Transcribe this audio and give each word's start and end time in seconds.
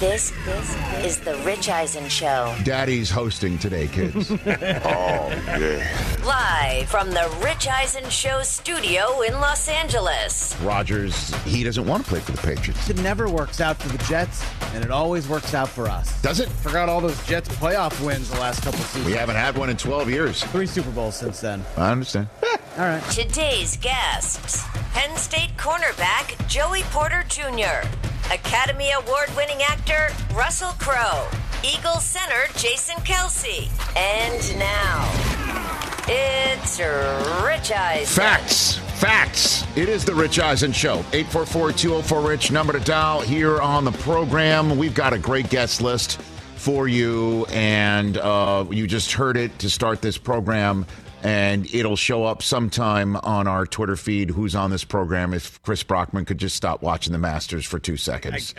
This, 0.00 0.32
this 0.44 0.76
is 1.04 1.20
the 1.20 1.36
Rich 1.46 1.68
Eisen 1.68 2.08
Show. 2.08 2.54
Daddy's 2.64 3.10
hosting 3.10 3.58
today, 3.58 3.86
kids. 3.88 4.30
Oh, 4.46 5.28
yeah. 5.58 6.16
Live 6.24 6.88
from 6.88 7.10
the 7.10 7.32
Rich 7.42 7.68
Eisen 7.68 8.08
Show 8.10 8.42
studio 8.42 9.20
in 9.22 9.34
Los 9.34 9.68
Angeles. 9.68 10.54
Rodgers, 10.60 11.32
he 11.44 11.62
doesn't 11.64 11.86
want 11.86 12.04
to 12.04 12.08
play 12.10 12.20
for 12.20 12.32
the 12.32 12.38
Patriots. 12.42 12.90
It 12.90 13.00
never 13.02 13.28
works 13.30 13.60
out 13.60 13.76
for 13.80 13.88
the 13.88 14.02
Jets, 14.04 14.44
and 14.74 14.84
it 14.84 14.90
always 14.90 15.28
works 15.28 15.54
out 15.54 15.68
for 15.68 15.88
us. 15.88 16.20
Does 16.22 16.40
it? 16.40 16.48
Forgot 16.48 16.88
all 16.88 17.00
those 17.00 17.24
Jets 17.26 17.48
playoff 17.50 18.04
wins 18.04 18.28
the 18.30 18.40
last 18.40 18.62
couple 18.62 18.80
seasons. 18.80 19.06
We 19.06 19.12
haven't 19.12 19.36
had 19.36 19.56
one 19.56 19.70
in 19.70 19.76
12 19.76 20.10
years. 20.10 20.42
Three 20.44 20.66
Super 20.66 20.90
Bowls 20.90 21.16
since 21.16 21.40
then. 21.40 21.64
I 21.76 21.90
understand. 21.92 22.28
All 22.76 22.84
right. 22.84 23.02
Today's 23.10 23.76
guests 23.78 24.64
Penn 24.92 25.16
State 25.16 25.56
cornerback 25.56 26.46
Joey 26.48 26.82
Porter 26.90 27.24
Jr., 27.28 27.86
Academy 28.32 28.90
Award 28.92 29.28
winning 29.36 29.62
actor 29.62 30.08
Russell 30.34 30.72
Crowe, 30.78 31.28
Eagle 31.62 32.00
center 32.00 32.46
Jason 32.56 32.96
Kelce, 33.04 33.68
and 33.96 34.58
now 34.58 35.10
it's 36.08 36.78
Rich 37.44 37.70
Eisen. 37.72 38.06
Facts. 38.06 38.76
Facts. 38.98 39.64
It 39.76 39.88
is 39.88 40.04
the 40.04 40.14
Rich 40.14 40.38
Eisen 40.38 40.72
Show. 40.72 40.98
844-204-RICH, 41.12 42.50
number 42.50 42.72
to 42.72 42.80
dial 42.80 43.20
here 43.20 43.60
on 43.60 43.84
the 43.84 43.92
program. 43.92 44.78
We've 44.78 44.94
got 44.94 45.12
a 45.12 45.18
great 45.18 45.50
guest 45.50 45.82
list 45.82 46.20
for 46.56 46.88
you, 46.88 47.44
and 47.50 48.16
uh, 48.16 48.64
you 48.70 48.86
just 48.86 49.12
heard 49.12 49.36
it 49.36 49.58
to 49.58 49.68
start 49.68 50.00
this 50.00 50.16
program, 50.16 50.86
and 51.24 51.74
it'll 51.74 51.96
show 51.96 52.24
up 52.24 52.42
sometime 52.42 53.16
on 53.16 53.48
our 53.48 53.66
Twitter 53.66 53.96
feed 53.96 54.30
who's 54.30 54.54
on 54.54 54.70
this 54.70 54.84
program 54.84 55.32
if 55.32 55.60
Chris 55.62 55.82
Brockman 55.82 56.26
could 56.26 56.36
just 56.36 56.54
stop 56.54 56.82
watching 56.82 57.14
the 57.14 57.18
Masters 57.18 57.64
for 57.64 57.78
two 57.78 57.96
seconds. 57.96 58.54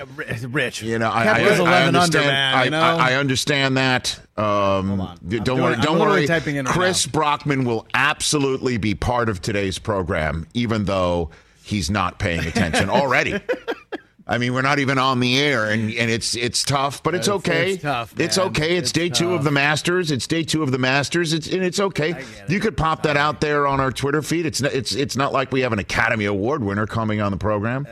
Rich. 0.48 0.82
You 0.82 0.98
know, 0.98 1.12
I, 1.12 1.26
I, 1.26 1.28
I 1.28 1.40
11 1.41 1.68
under, 1.68 2.00
understand. 2.00 2.26
man, 2.26 2.55
I, 2.55 2.70
know? 2.70 2.82
I, 2.82 3.12
I 3.12 3.14
understand 3.14 3.78
that. 3.78 4.20
Um, 4.35 4.99
on. 4.99 5.18
Don't 5.27 5.44
doing 5.44 5.62
worry. 5.62 5.76
Don't 5.77 5.99
worry. 5.99 6.26
typing 6.26 6.55
in 6.55 6.66
right 6.66 6.74
Chris 6.74 7.05
now. 7.05 7.12
Brockman 7.12 7.66
will 7.66 7.85
absolutely 7.94 8.77
be 8.77 8.96
part 8.96 9.29
of 9.29 9.41
today's 9.41 9.77
program, 9.77 10.48
even 10.55 10.85
though 10.85 11.29
he's 11.63 11.91
not 11.91 12.18
paying 12.18 12.46
attention 12.46 12.90
already. 12.90 13.40
I 14.27 14.40
mean, 14.40 14.55
we're 14.55 14.63
not 14.63 14.79
even 14.79 14.98
on 14.98 15.20
the 15.20 15.37
air, 15.40 15.65
and, 15.70 15.93
and 15.93 16.09
it's 16.09 16.35
it's 16.35 16.63
tough, 16.63 17.04
but 17.04 17.13
it's 17.13 17.27
It's- 17.27 17.37
okay. 17.37 17.73
it's 17.73 17.84
tough, 17.84 18.20
It's 18.20 18.37
okay. 18.40 18.76
It's, 18.76 18.85
It's 18.85 18.91
day 18.91 19.07
two 19.09 19.35
of 19.35 19.43
the 19.43 19.51
Masters. 19.51 20.09
It's 20.09 20.26
day 20.26 20.41
two 20.43 20.63
of 20.63 20.71
the 20.71 20.79
Masters. 20.79 21.32
It's 21.32 21.45
and 21.48 21.62
it's 21.63 21.79
okay. 21.79 22.13
get 22.13 22.49
You 22.49 22.57
it. 22.57 22.62
could 22.62 22.76
pop 22.76 23.04
that 23.04 23.17
out 23.17 23.40
there 23.40 23.67
on 23.67 23.79
our 23.79 23.91
Twitter 23.91 24.23
feed. 24.23 24.48
It's 24.48 24.62
not, 24.62 24.73
it's 24.73 24.95
it's 24.95 25.15
not 25.15 25.32
like 25.32 25.51
we 25.51 25.62
have 25.62 25.73
an 25.73 25.79
Academy 25.79 26.26
Award 26.26 26.63
winner 26.63 26.87
coming 26.87 27.21
on 27.21 27.32
the 27.32 27.37
program. 27.37 27.87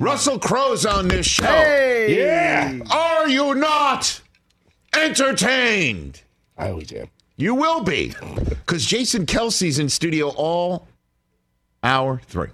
Russell 0.00 0.40
Crowe's 0.40 0.84
on 0.84 1.06
this 1.06 1.26
show. 1.26 1.44
Hey! 1.46 2.16
Yeah. 2.18 2.80
Are 2.90 3.28
you 3.28 3.54
not 3.54 4.20
entertained? 4.96 6.22
I 6.56 6.70
always 6.70 6.92
am. 6.92 7.08
You 7.36 7.54
will 7.54 7.82
be. 7.82 8.14
Because 8.48 8.84
Jason 8.84 9.26
Kelce's 9.26 9.78
in 9.78 9.88
studio 9.88 10.30
all 10.30 10.88
hour 11.84 12.20
three. 12.26 12.48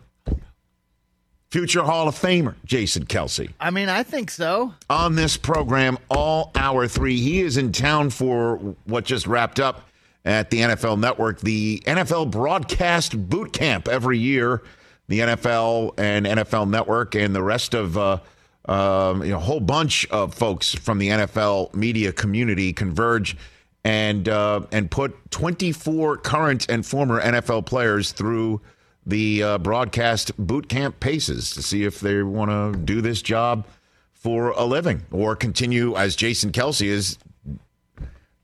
Future 1.55 1.85
Hall 1.85 2.09
of 2.09 2.17
Famer, 2.17 2.57
Jason 2.65 3.07
Kelce, 3.07 3.49
I 3.61 3.71
mean, 3.71 3.89
I 3.89 4.03
think 4.03 4.29
so. 4.29 4.75
on 4.91 5.15
this 5.15 5.37
program 5.37 5.99
all 6.11 6.51
hour 6.57 6.89
three. 6.89 7.21
He 7.21 7.43
is 7.43 7.57
in 7.59 7.71
town 7.71 8.11
for 8.11 8.57
what 8.87 9.05
just 9.05 9.29
wrapped 9.29 9.61
up 9.61 9.89
at 10.25 10.51
the 10.51 10.59
NFL 10.59 10.99
Network, 10.99 11.39
the 11.39 11.81
NFL 11.87 12.33
Broadcast 12.33 13.17
Boot 13.31 13.53
Camp 13.53 13.87
every 13.87 14.19
year. 14.19 14.65
The 15.07 15.21
NFL 15.21 15.95
and 15.97 16.27
NFL 16.27 16.71
Network 16.71 17.15
and 17.15 17.33
the 17.33 17.43
rest 17.45 17.73
of 17.75 17.97
uh, 17.97 18.19
um, 18.65 19.23
you 19.23 19.31
know, 19.31 19.37
a 19.37 19.41
whole 19.41 19.61
bunch 19.61 20.09
of 20.09 20.35
folks 20.35 20.75
from 20.75 20.99
the 20.99 21.11
NFL 21.11 21.73
media 21.73 22.13
community 22.13 22.73
converge 22.73 23.37
and 23.85 24.29
uh, 24.29 24.63
and 24.73 24.91
put 24.91 25.31
24 25.31 26.17
current 26.17 26.67
and 26.69 26.85
former 26.85 27.23
NFL 27.23 27.65
players 27.65 28.11
through 28.11 28.61
the 29.07 29.43
uh, 29.43 29.59
broadcast 29.59 30.37
boot 30.37 30.69
camp 30.69 31.01
paces 31.01 31.51
to 31.53 31.63
see 31.63 31.85
if 31.85 32.01
they 32.01 32.23
want 32.23 32.51
to 32.51 32.79
do 32.79 33.01
this 33.01 33.23
job 33.23 33.67
for 34.13 34.51
a 34.51 34.65
living 34.65 35.03
or 35.11 35.37
continue 35.37 35.95
as 35.97 36.17
Jason 36.17 36.51
Kelce 36.53 36.87
is 36.87 37.19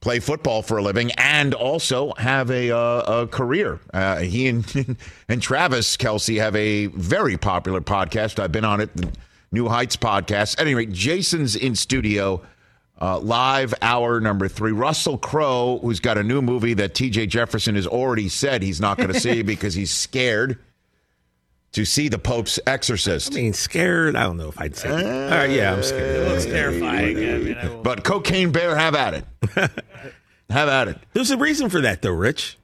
play 0.01 0.19
football 0.19 0.61
for 0.61 0.77
a 0.77 0.81
living 0.81 1.11
and 1.11 1.53
also 1.53 2.13
have 2.17 2.51
a, 2.51 2.75
uh, 2.75 3.21
a 3.21 3.27
career. 3.27 3.79
Uh, 3.93 4.17
he 4.17 4.47
and 4.47 4.97
and 5.29 5.41
Travis 5.41 5.95
Kelce 5.95 6.39
have 6.39 6.55
a 6.55 6.87
very 6.87 7.37
popular 7.37 7.81
podcast. 7.81 8.39
I've 8.39 8.51
been 8.51 8.65
on 8.65 8.81
it, 8.81 8.95
the 8.95 9.11
New 9.51 9.69
Heights 9.69 9.95
podcast. 9.95 10.55
At 10.55 10.61
any 10.61 10.75
rate, 10.75 10.91
Jason's 10.91 11.55
in 11.55 11.75
studio. 11.75 12.41
Uh, 13.01 13.19
live 13.19 13.73
hour 13.81 14.19
number 14.19 14.47
three. 14.47 14.71
Russell 14.71 15.17
Crowe, 15.17 15.79
who's 15.81 15.99
got 15.99 16.19
a 16.19 16.23
new 16.23 16.39
movie 16.39 16.75
that 16.75 16.93
TJ 16.93 17.29
Jefferson 17.29 17.73
has 17.73 17.87
already 17.87 18.29
said 18.29 18.61
he's 18.61 18.79
not 18.79 18.97
going 18.97 19.11
to 19.11 19.19
see 19.19 19.41
because 19.41 19.73
he's 19.73 19.91
scared 19.91 20.59
to 21.71 21.83
see 21.83 22.09
the 22.09 22.19
Pope's 22.19 22.59
Exorcist. 22.67 23.33
I 23.33 23.37
mean, 23.37 23.53
scared. 23.53 24.15
I 24.15 24.23
don't 24.23 24.37
know 24.37 24.49
if 24.49 24.61
I'd 24.61 24.75
say. 24.75 24.89
All 24.91 25.29
right, 25.31 25.49
yeah, 25.49 25.73
I'm 25.73 25.81
scared. 25.81 26.15
It 26.15 26.29
looks 26.29 26.45
terrifying. 26.45 27.17
I 27.17 27.37
mean, 27.37 27.57
I 27.57 27.75
But 27.81 28.03
Cocaine 28.03 28.51
Bear, 28.51 28.75
have 28.75 28.93
at 28.93 29.15
it. 29.15 29.25
have 30.51 30.69
at 30.69 30.87
it. 30.89 30.97
There's 31.13 31.31
a 31.31 31.37
reason 31.37 31.69
for 31.69 31.81
that, 31.81 32.03
though, 32.03 32.11
Rich. 32.11 32.59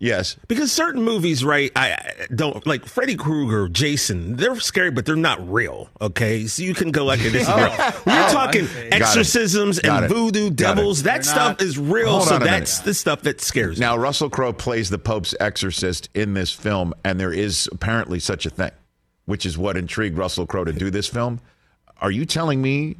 Yes. 0.00 0.36
Because 0.46 0.70
certain 0.70 1.02
movies, 1.02 1.44
right? 1.44 1.72
I 1.74 1.98
don't 2.32 2.64
like 2.66 2.86
Freddy 2.86 3.16
Krueger, 3.16 3.68
Jason. 3.68 4.36
They're 4.36 4.58
scary, 4.60 4.92
but 4.92 5.04
they're 5.04 5.16
not 5.16 5.50
real. 5.52 5.88
Okay, 6.00 6.46
so 6.46 6.62
you 6.62 6.72
can 6.72 6.92
go 6.92 7.04
like 7.04 7.18
this. 7.20 7.34
is 7.42 7.48
oh. 7.48 7.56
real. 7.56 7.70
When 7.70 8.14
you're 8.16 8.24
oh, 8.28 8.32
talking 8.32 8.64
it. 8.64 8.92
exorcisms 8.94 9.80
and 9.80 10.04
it. 10.04 10.08
voodoo 10.08 10.50
Got 10.50 10.52
it. 10.52 10.56
devils, 10.56 11.02
that 11.02 11.14
They're 11.14 11.22
stuff 11.24 11.58
not- 11.58 11.62
is 11.62 11.78
real. 11.78 12.10
Hold 12.10 12.28
so 12.28 12.38
that's 12.38 12.78
the 12.80 12.94
stuff 12.94 13.22
that 13.22 13.40
scares 13.40 13.78
me. 13.78 13.84
Now, 13.84 13.96
Russell 13.96 14.30
Crowe 14.30 14.52
plays 14.52 14.88
the 14.88 14.98
Pope's 14.98 15.34
exorcist 15.40 16.08
in 16.14 16.34
this 16.34 16.52
film, 16.52 16.94
and 17.04 17.18
there 17.18 17.32
is 17.32 17.68
apparently 17.72 18.20
such 18.20 18.46
a 18.46 18.50
thing, 18.50 18.70
which 19.24 19.44
is 19.44 19.58
what 19.58 19.76
intrigued 19.76 20.16
Russell 20.16 20.46
Crowe 20.46 20.64
to 20.64 20.72
do 20.72 20.90
this 20.90 21.08
film. 21.08 21.40
Are 22.00 22.12
you 22.12 22.24
telling 22.24 22.62
me 22.62 22.96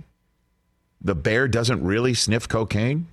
the 1.01 1.15
bear 1.15 1.47
doesn't 1.47 1.85
really 1.85 2.15
sniff 2.15 2.49
cocaine? 2.49 3.07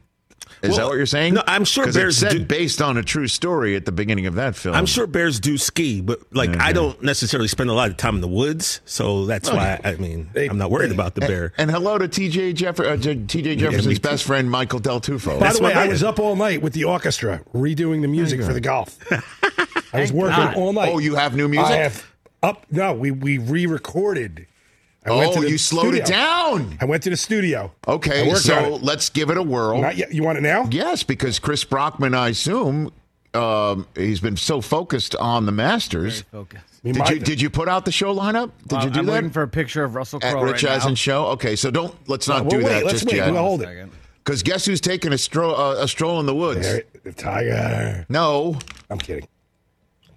Is 0.62 0.78
that 0.78 0.85
what 0.85 0.96
you're 0.96 1.06
saying? 1.06 1.35
no, 1.35 1.44
I'm 1.46 1.63
sure 1.66 1.88
it 1.88 1.94
bears 1.94 2.18
said 2.18 2.31
do- 2.31 2.46
based 2.46 2.81
on 2.81 2.97
a 2.97 3.03
true 3.03 3.28
story 3.28 3.75
at 3.75 3.85
the 3.85 3.91
beginning 3.91 4.25
of 4.25 4.35
that 4.35 4.56
film. 4.56 4.73
I'm 4.75 4.85
sure 4.85 5.06
bears 5.06 5.40
do 5.40 5.57
ski, 5.57 6.01
but 6.01 6.22
like 6.34 6.59
I 6.59 6.72
don't 6.72 7.01
necessarily 7.03 7.47
spend 7.47 7.69
a 7.69 7.73
lot 7.73 7.90
of 7.91 7.97
time 7.97 8.16
in 8.16 8.22
the 8.22 8.28
woods, 8.28 8.81
so 8.85 9.25
that's 9.25 9.51
why 9.51 9.79
I 9.84 9.95
mean 9.95 10.29
I'm 10.35 10.57
not 10.57 10.72
worried 10.72 10.91
about 10.91 11.13
the 11.16 11.22
bear. 11.22 11.53
And 11.57 11.69
hello 11.69 11.97
to 11.97 12.07
TJ 12.07 12.56
Jeff- 12.56 12.79
uh, 12.79 12.97
TJ 12.97 13.57
Jefferson's 13.57 13.88
me 13.88 13.95
too. 13.95 14.01
best 14.01 14.24
friend 14.24 14.50
Michael 14.50 14.79
Del 14.79 15.01
Tufo. 15.01 15.40
By 15.40 15.45
That's 15.45 15.57
the 15.59 15.66
way, 15.66 15.74
I 15.74 15.88
was 15.88 16.03
up 16.03 16.19
all 16.19 16.35
night 16.35 16.62
with 16.62 16.74
the 16.74 16.85
orchestra 16.85 17.41
redoing 17.53 18.01
the 18.01 18.07
music 18.07 18.41
for 18.41 18.53
the 18.53 18.62
golf. 18.62 18.97
I 19.94 20.01
was 20.01 20.12
working 20.12 20.35
God. 20.38 20.56
all 20.56 20.74
night. 20.74 20.90
Oh, 20.91 21.00
you 21.00 21.16
have 21.16 21.35
new 21.35 21.47
music? 21.47 21.72
I 21.72 21.75
have 21.78 22.06
up. 22.41 22.66
No, 22.72 22.94
we 22.94 23.12
we 23.12 23.38
re-recorded. 23.38 24.47
I 25.06 25.12
went 25.16 25.32
oh, 25.32 25.36
to 25.36 25.42
the 25.42 25.52
you 25.52 25.58
slowed 25.58 25.94
it 25.94 26.06
studio. 26.08 26.22
down. 26.22 26.78
I 26.82 26.86
went 26.86 27.04
to 27.04 27.10
the 27.12 27.18
studio. 27.18 27.72
Okay, 27.88 28.34
so 28.36 28.80
let's 28.82 29.10
give 29.10 29.30
it 29.30 29.38
a 29.38 29.44
whirl. 29.44 29.80
Not 29.82 29.98
yet. 29.98 30.14
You 30.14 30.24
want 30.24 30.38
it 30.40 30.42
now? 30.42 30.68
Yes, 30.72 31.04
because 31.04 31.38
Chris 31.38 31.64
Brockman, 31.64 32.16
I 32.16 32.30
assume, 32.30 32.92
um, 33.36 33.88
he's 33.96 34.20
been 34.20 34.38
so 34.38 34.62
focused 34.62 35.16
on 35.16 35.46
the 35.46 35.52
Masters. 35.52 36.22
Focus. 36.32 36.62
We 36.84 36.92
Did 36.92 37.10
you 37.10 37.20
did 37.20 37.42
you 37.42 37.50
put 37.50 37.68
out 37.68 37.86
the 37.86 37.92
show 37.92 38.16
lineup? 38.16 38.52
Did 38.68 38.84
you 38.84 38.90
do 38.92 39.00
I'm 39.00 39.06
that 39.08 39.12
waiting 39.12 39.30
for 39.32 39.42
a 39.42 39.48
picture 39.48 39.84
of 39.84 39.96
Russell 39.96 40.20
Crowe 40.20 40.30
at 40.30 40.34
Crowe 40.34 40.44
Rich 40.44 40.64
right 40.64 40.74
Eisen 40.74 40.92
now. 40.92 40.96
show? 40.96 41.26
Okay, 41.28 41.56
so 41.56 41.72
don't 41.72 41.96
let's 42.08 42.28
not 42.28 42.42
Well, 42.42 42.50
do 42.52 42.58
wait, 42.58 42.64
that 42.66 42.84
let's 42.86 43.00
just 43.02 43.06
wait. 43.08 43.16
yet. 43.16 43.32
We'll 43.32 43.42
hold 43.42 43.64
it. 43.64 43.90
Because 44.24 44.44
guess 44.44 44.66
who's 44.66 44.82
taking 44.82 45.12
a 45.12 45.18
stroll 45.18 45.56
uh, 45.56 45.84
a 45.84 45.88
stroll 45.88 46.20
in 46.20 46.26
the 46.28 46.36
woods? 46.36 46.62
There, 46.62 46.84
the 47.04 47.12
tiger. 47.12 48.06
No. 48.10 48.58
I'm 48.90 49.00
kidding. 49.00 49.28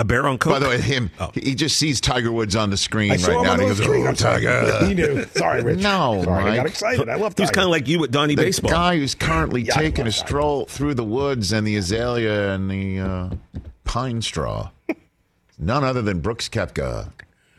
A 0.00 0.04
bear 0.04 0.28
on 0.28 0.38
coke. 0.38 0.53
By 0.53 0.59
the 0.60 0.69
way, 0.69 0.81
him 0.81 1.10
he 1.34 1.56
just 1.56 1.76
sees 1.76 2.00
Tiger 2.00 2.31
Woods 2.31 2.54
on 2.54 2.70
the 2.70 2.76
screen 2.76 3.10
I 3.10 3.14
right 3.14 3.20
saw 3.20 3.38
him 3.38 3.42
now. 3.44 3.53
on 3.53 3.59
the 3.59 3.64
he 3.64 3.69
goes, 3.69 3.81
"Oh, 3.81 4.06
I'm 4.06 4.14
sorry. 4.16 4.42
Tiger." 4.44 4.84
He 4.86 4.94
knew. 4.94 5.25
Sorry, 5.34 5.62
Rich. 5.62 5.81
No, 5.81 6.22
sorry, 6.25 6.50
I 6.53 6.56
got 6.56 6.66
excited. 6.66 7.08
I 7.08 7.17
love 7.17 7.34
he 7.37 7.43
was 7.43 7.50
Tiger. 7.50 7.52
kind 7.55 7.64
of 7.64 7.70
like 7.72 7.88
you 7.88 7.99
with 7.99 8.12
Donnie 8.12 8.37
The 8.37 8.43
baseball. 8.44 8.70
guy 8.70 8.96
who's 8.96 9.17
currently 9.17 9.62
Yeah, 9.62 9.75
taking 9.75 10.06
a 10.06 10.11
Tiger. 10.12 10.26
stroll 10.26 10.67
through 10.67 10.94
the 10.94 11.05
woods 11.05 11.50
and 11.52 11.67
the 11.67 11.75
azalea 11.76 12.52
and 12.55 12.70
the 12.70 13.00
uh, 13.00 13.31
pine 13.84 14.22
straw. 14.22 14.70
None 15.58 15.82
other 15.82 16.02
than 16.02 16.20
Brooks 16.20 16.49
Koepka, 16.49 17.11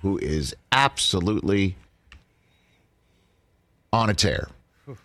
who 0.02 0.18
is 0.20 0.56
absolutely 0.72 1.76
on 3.92 4.10
a 4.10 4.14
tear. 4.14 4.48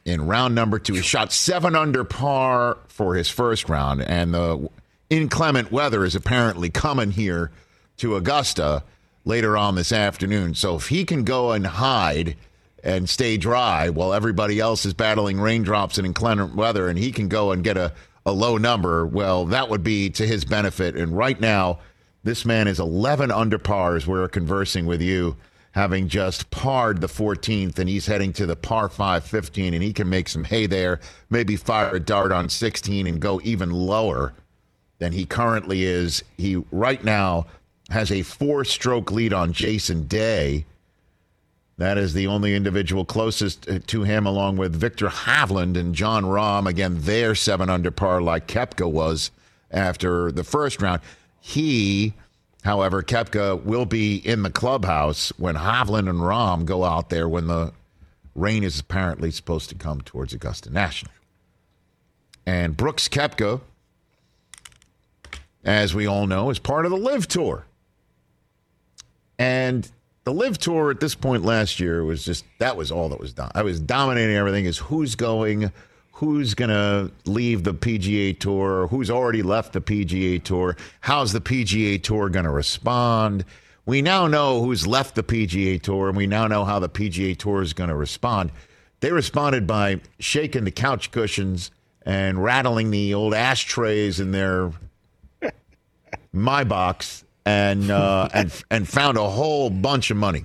In 0.04 0.26
round 0.26 0.54
number 0.54 0.78
two, 0.78 0.94
he 0.94 1.02
shot 1.02 1.32
seven 1.32 1.74
under 1.74 2.04
par 2.04 2.78
for 2.86 3.16
his 3.16 3.28
first 3.28 3.68
round, 3.68 4.02
and 4.02 4.32
the 4.32 4.70
inclement 5.10 5.70
weather 5.70 6.04
is 6.04 6.14
apparently 6.14 6.70
coming 6.70 7.12
here 7.12 7.50
to 7.98 8.16
Augusta 8.16 8.82
later 9.24 9.56
on 9.56 9.74
this 9.74 9.92
afternoon. 9.92 10.54
So 10.54 10.76
if 10.76 10.88
he 10.88 11.04
can 11.04 11.24
go 11.24 11.52
and 11.52 11.66
hide 11.66 12.36
and 12.82 13.08
stay 13.08 13.36
dry 13.36 13.88
while 13.88 14.12
everybody 14.12 14.60
else 14.60 14.84
is 14.84 14.94
battling 14.94 15.40
raindrops 15.40 15.96
and 15.96 16.06
inclement 16.06 16.54
weather, 16.54 16.88
and 16.88 16.98
he 16.98 17.12
can 17.12 17.28
go 17.28 17.50
and 17.52 17.64
get 17.64 17.76
a, 17.76 17.92
a 18.26 18.32
low 18.32 18.58
number, 18.58 19.06
well, 19.06 19.46
that 19.46 19.68
would 19.70 19.82
be 19.82 20.10
to 20.10 20.26
his 20.26 20.44
benefit. 20.44 20.94
And 20.96 21.16
right 21.16 21.40
now, 21.40 21.78
this 22.22 22.44
man 22.44 22.68
is 22.68 22.80
11 22.80 23.30
under 23.30 23.58
par 23.58 23.96
as 23.96 24.06
we're 24.06 24.28
conversing 24.28 24.86
with 24.86 25.00
you. 25.00 25.36
having 25.72 26.06
just 26.08 26.50
parred 26.52 27.00
the 27.00 27.08
14th, 27.08 27.80
and 27.80 27.88
he's 27.88 28.06
heading 28.06 28.32
to 28.32 28.46
the 28.46 28.54
par 28.54 28.88
5 28.88 29.24
15, 29.24 29.74
and 29.74 29.82
he 29.82 29.92
can 29.92 30.08
make 30.08 30.28
some 30.28 30.44
hay 30.44 30.66
there, 30.66 31.00
maybe 31.30 31.56
fire 31.56 31.96
a 31.96 31.98
dart 31.98 32.30
on 32.30 32.48
16 32.48 33.08
and 33.08 33.20
go 33.20 33.40
even 33.42 33.70
lower 33.70 34.32
than 35.04 35.12
he 35.12 35.26
currently 35.26 35.84
is. 35.84 36.24
He 36.38 36.56
right 36.72 37.04
now 37.04 37.46
has 37.90 38.10
a 38.10 38.22
four 38.22 38.64
stroke 38.64 39.12
lead 39.12 39.34
on 39.34 39.52
Jason 39.52 40.06
Day. 40.06 40.64
That 41.76 41.98
is 41.98 42.14
the 42.14 42.26
only 42.26 42.54
individual 42.54 43.04
closest 43.04 43.68
uh, 43.68 43.80
to 43.88 44.04
him, 44.04 44.24
along 44.24 44.56
with 44.56 44.74
Viktor 44.74 45.08
Hovland 45.08 45.76
and 45.76 45.94
Jon 45.94 46.24
Rahm. 46.24 46.66
Again, 46.66 46.96
they're 47.00 47.34
seven 47.34 47.68
under 47.68 47.90
par, 47.90 48.22
like 48.22 48.48
Koepka 48.48 48.90
was 48.90 49.30
after 49.70 50.32
the 50.32 50.44
first 50.44 50.80
round. 50.80 51.02
He, 51.38 52.14
however, 52.62 53.02
Koepka 53.02 53.62
will 53.62 53.84
be 53.84 54.16
in 54.16 54.42
the 54.42 54.50
clubhouse 54.50 55.30
when 55.36 55.56
Hovland 55.56 56.08
and 56.08 56.20
Rahm 56.20 56.64
go 56.64 56.82
out 56.82 57.10
there 57.10 57.28
when 57.28 57.48
the 57.48 57.74
rain 58.34 58.64
is 58.64 58.80
apparently 58.80 59.30
supposed 59.30 59.68
to 59.68 59.74
come 59.74 60.00
towards 60.00 60.32
Augusta 60.32 60.70
National. 60.70 61.12
And 62.46 62.74
Brooks 62.74 63.06
Koepka, 63.08 63.60
as 65.64 65.94
we 65.94 66.06
all 66.06 66.26
know, 66.26 66.50
is 66.50 66.58
part 66.58 66.84
of 66.84 66.90
the 66.90 66.98
LIV 66.98 67.28
Tour. 67.28 67.66
And 69.38 69.90
the 70.24 70.32
LIV 70.32 70.58
Tour 70.58 70.90
at 70.90 71.00
this 71.00 71.14
point 71.14 71.44
last 71.44 71.80
year 71.80 72.04
was 72.04 72.24
just 72.24 72.44
that 72.58 72.76
was 72.76 72.90
all 72.90 73.08
that 73.10 73.20
was 73.20 73.32
done. 73.32 73.50
I 73.54 73.62
was 73.62 73.80
dominating 73.80 74.36
everything. 74.36 74.64
Is 74.64 74.78
who's 74.78 75.14
going, 75.14 75.72
who's 76.12 76.54
going 76.54 76.70
to 76.70 77.10
leave 77.26 77.64
the 77.64 77.74
PGA 77.74 78.38
Tour, 78.38 78.86
who's 78.88 79.10
already 79.10 79.42
left 79.42 79.72
the 79.72 79.80
PGA 79.80 80.42
Tour, 80.42 80.76
how's 81.00 81.32
the 81.32 81.40
PGA 81.40 82.02
Tour 82.02 82.28
going 82.28 82.44
to 82.44 82.50
respond. 82.50 83.44
We 83.86 84.00
now 84.00 84.26
know 84.26 84.62
who's 84.62 84.86
left 84.86 85.14
the 85.14 85.22
PGA 85.22 85.80
Tour, 85.80 86.08
and 86.08 86.16
we 86.16 86.26
now 86.26 86.46
know 86.46 86.64
how 86.64 86.78
the 86.78 86.88
PGA 86.88 87.36
Tour 87.36 87.60
is 87.60 87.74
going 87.74 87.90
to 87.90 87.96
respond. 87.96 88.50
They 89.00 89.12
responded 89.12 89.66
by 89.66 90.00
shaking 90.18 90.64
the 90.64 90.70
couch 90.70 91.10
cushions 91.10 91.70
and 92.06 92.42
rattling 92.42 92.90
the 92.90 93.12
old 93.12 93.34
ashtrays 93.34 94.20
in 94.20 94.30
their 94.30 94.72
my 96.34 96.64
box 96.64 97.24
and 97.46 97.90
uh, 97.90 98.28
and 98.34 98.64
and 98.70 98.88
found 98.88 99.16
a 99.16 99.28
whole 99.28 99.70
bunch 99.70 100.10
of 100.10 100.16
money. 100.16 100.44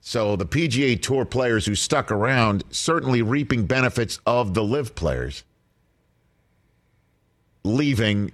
So 0.00 0.36
the 0.36 0.46
PGA 0.46 1.00
Tour 1.00 1.26
players 1.26 1.66
who 1.66 1.74
stuck 1.74 2.10
around 2.10 2.64
certainly 2.70 3.20
reaping 3.20 3.66
benefits 3.66 4.20
of 4.24 4.54
the 4.54 4.64
LIV 4.64 4.94
players 4.94 5.44
leaving 7.62 8.32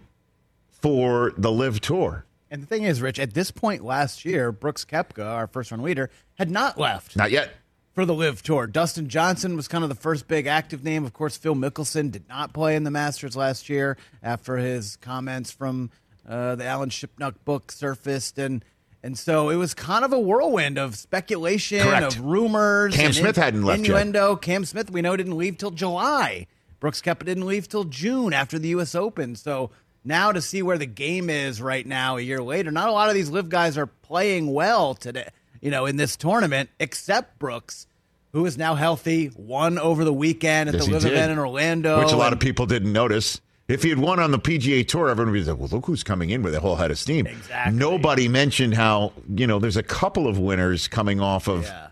for 0.71 1.33
the 1.37 1.51
LIV 1.51 1.81
Tour. 1.81 2.25
And 2.51 2.63
the 2.63 2.67
thing 2.67 2.85
is, 2.85 3.03
Rich, 3.03 3.19
at 3.19 3.35
this 3.35 3.51
point 3.51 3.85
last 3.85 4.25
year, 4.25 4.53
Brooks 4.53 4.85
Koepka, 4.85 5.25
our 5.25 5.49
first 5.49 5.73
run 5.73 5.83
leader, 5.83 6.11
had 6.35 6.51
not 6.51 6.79
left. 6.79 7.17
Not 7.17 7.33
yet. 7.33 7.51
For 7.95 8.05
the 8.05 8.15
LIV 8.15 8.43
Tour. 8.43 8.67
Dustin 8.67 9.09
Johnson 9.09 9.55
was 9.55 9.69
kind 9.69 9.85
of 9.85 9.89
the 9.89 9.95
first 9.95 10.27
big 10.27 10.49
active 10.49 10.83
name. 10.83 11.05
Of 11.05 11.13
course, 11.13 11.37
Phil 11.37 11.55
Mickelson 11.55 12.11
did 12.11 12.29
not 12.29 12.53
play 12.53 12.75
in 12.75 12.83
the 12.83 12.91
Masters 12.91 13.37
last 13.37 13.69
year 13.69 13.97
after 14.21 14.57
his 14.57 14.97
comments 14.97 15.53
from 15.53 15.91
uh, 16.29 16.57
the 16.57 16.65
Alan 16.65 16.91
Shipnuck 16.91 17.37
book 17.45 17.71
surfaced. 17.71 18.37
And 18.37 18.65
and 19.05 19.17
so 19.17 19.49
it 19.49 19.57
was 19.57 19.75
kind 19.75 20.05
of 20.05 20.13
a 20.13 20.19
whirlwind 20.19 20.77
of 20.77 20.97
speculation, 20.97 21.83
Correct. 21.83 22.17
of 22.17 22.25
rumors. 22.25 22.97
Cam 22.97 23.07
and 23.07 23.15
Smith 23.15 23.37
hadn't 23.37 23.63
left 23.63 23.87
yet. 23.87 24.43
Cam 24.43 24.65
Smith, 24.65 24.91
we 24.91 25.01
know, 25.01 25.15
didn't 25.15 25.37
leave 25.37 25.57
till 25.59 25.71
July. 25.71 26.49
Brooks 26.81 27.01
Koepka 27.01 27.25
didn't 27.25 27.47
leave 27.47 27.69
till 27.69 27.85
June 27.85 28.33
after 28.33 28.59
the 28.59 28.69
U.S. 28.69 28.97
Open. 28.97 29.37
So 29.37 29.71
now 30.05 30.33
to 30.33 30.43
see 30.43 30.63
where 30.63 30.79
the 30.79 30.87
game 30.87 31.31
is 31.31 31.63
right 31.63 31.87
now, 31.87 32.17
a 32.17 32.23
year 32.23 32.43
later, 32.43 32.71
not 32.73 32.89
a 32.89 32.93
lot 32.93 33.09
of 33.09 33.15
these 33.15 33.31
LIV 33.31 33.51
guys 33.51 33.79
are 33.79 33.87
playing 33.87 34.53
well 34.53 34.95
today. 34.95 35.29
You 35.65 35.71
know, 35.71 35.87
in 35.87 35.97
this 35.97 36.15
tournament, 36.17 36.69
except 36.79 37.39
Brooks, 37.39 37.87
who 38.33 38.45
is 38.45 38.59
now 38.59 38.75
healthy, 38.75 39.31
won 39.35 39.79
over 39.79 40.05
the 40.05 40.13
weekend 40.13 40.69
at 40.69 40.75
Yes, 40.75 40.85
the 40.87 40.93
LIV 40.93 41.05
event 41.07 41.33
in 41.33 41.39
Orlando, 41.39 42.01
Which 42.01 42.13
a 42.13 42.17
lot 42.17 42.27
and- 42.27 42.35
of 42.35 42.39
people 42.41 42.67
didn't 42.67 42.93
notice. 42.93 43.41
If 43.67 43.83
he 43.83 43.89
had 43.89 43.99
won 43.99 44.21
on 44.21 44.31
the 44.31 44.39
PGA 44.39 44.87
Tour, 44.87 45.09
everyone 45.09 45.33
would 45.33 45.43
be 45.43 45.51
like, 45.51 45.59
well, 45.59 45.69
look 45.73 45.87
who's 45.87 46.05
coming 46.05 46.29
in 46.29 46.43
with 46.43 46.55
a 46.55 46.61
whole 46.61 46.77
head 46.77 46.91
of 46.91 46.99
steam. 46.99 47.27
Exactly. 47.27 47.75
Nobody 47.79 48.29
mentioned 48.29 48.75
how, 48.75 49.13
you 49.35 49.47
know, 49.47 49.59
there's 49.59 49.79
a 49.79 49.83
couple 49.83 50.29
of 50.29 50.39
winners 50.39 50.87
coming 50.87 51.19
off 51.19 51.49
of 51.49 51.65
Yeah. 51.65 51.87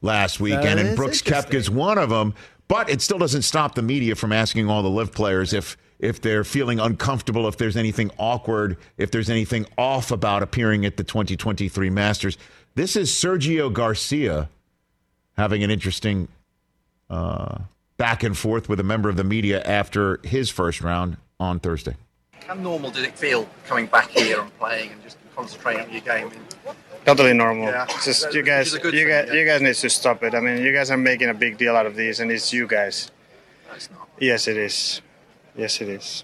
last 0.00 0.38
weekend, 0.38 0.78
and 0.78 0.94
Brooks. 0.96 1.20
Koepka's 1.20 1.68
one 1.68 1.98
of 1.98 2.10
them. 2.10 2.34
But 2.68 2.88
it 2.88 3.00
still 3.02 3.18
doesn't 3.18 3.42
stop 3.42 3.74
the 3.74 3.82
media 3.82 4.14
from 4.14 4.30
asking 4.32 4.70
all 4.70 4.82
the 4.84 4.90
LIV 4.90 5.12
players 5.12 5.52
if 5.52 5.76
if 5.98 6.20
they're 6.20 6.44
feeling 6.44 6.78
uncomfortable, 6.78 7.48
if 7.48 7.56
there's 7.56 7.76
anything 7.76 8.08
awkward, 8.18 8.76
if 8.98 9.10
there's 9.10 9.28
anything 9.28 9.66
off 9.76 10.12
about 10.12 10.44
appearing 10.44 10.86
at 10.86 10.96
the 10.96 11.02
2023 11.02 11.90
Masters. 11.90 12.38
This 12.78 12.94
is 12.94 13.10
Sergio 13.10 13.72
Garcia 13.72 14.48
having 15.36 15.64
an 15.64 15.70
interesting 15.72 16.28
uh, 17.10 17.58
back 17.96 18.22
and 18.22 18.38
forth 18.38 18.68
with 18.68 18.78
a 18.78 18.84
member 18.84 19.08
of 19.08 19.16
the 19.16 19.24
media 19.24 19.60
after 19.64 20.20
his 20.22 20.48
first 20.48 20.80
round 20.80 21.16
on 21.40 21.58
Thursday. 21.58 21.96
How 22.46 22.54
normal 22.54 22.92
did 22.92 23.02
it 23.02 23.18
feel 23.18 23.48
coming 23.66 23.86
back 23.86 24.10
here 24.10 24.42
and 24.42 24.58
playing 24.60 24.92
and 24.92 25.02
just 25.02 25.18
concentrating 25.34 25.86
on 25.86 25.90
your 25.90 26.02
game? 26.02 26.30
Totally 27.04 27.32
normal. 27.32 27.64
Yeah. 27.64 27.84
Just 28.04 28.32
you 28.32 28.44
guys, 28.44 28.72
you 28.72 28.78
thing, 28.78 29.08
guys, 29.08 29.26
yeah. 29.26 29.34
you 29.34 29.44
guys 29.44 29.60
need 29.60 29.74
to 29.74 29.90
stop 29.90 30.22
it. 30.22 30.36
I 30.36 30.38
mean, 30.38 30.62
you 30.62 30.72
guys 30.72 30.92
are 30.92 30.96
making 30.96 31.30
a 31.30 31.34
big 31.34 31.58
deal 31.58 31.74
out 31.74 31.86
of 31.86 31.96
these, 31.96 32.20
and 32.20 32.30
it's 32.30 32.52
you 32.52 32.68
guys. 32.68 33.10
No, 33.66 33.74
it's 33.74 33.90
not. 33.90 34.08
Yes, 34.20 34.46
it 34.46 34.56
is. 34.56 35.02
Yes, 35.56 35.80
it 35.80 35.88
is. 35.88 36.22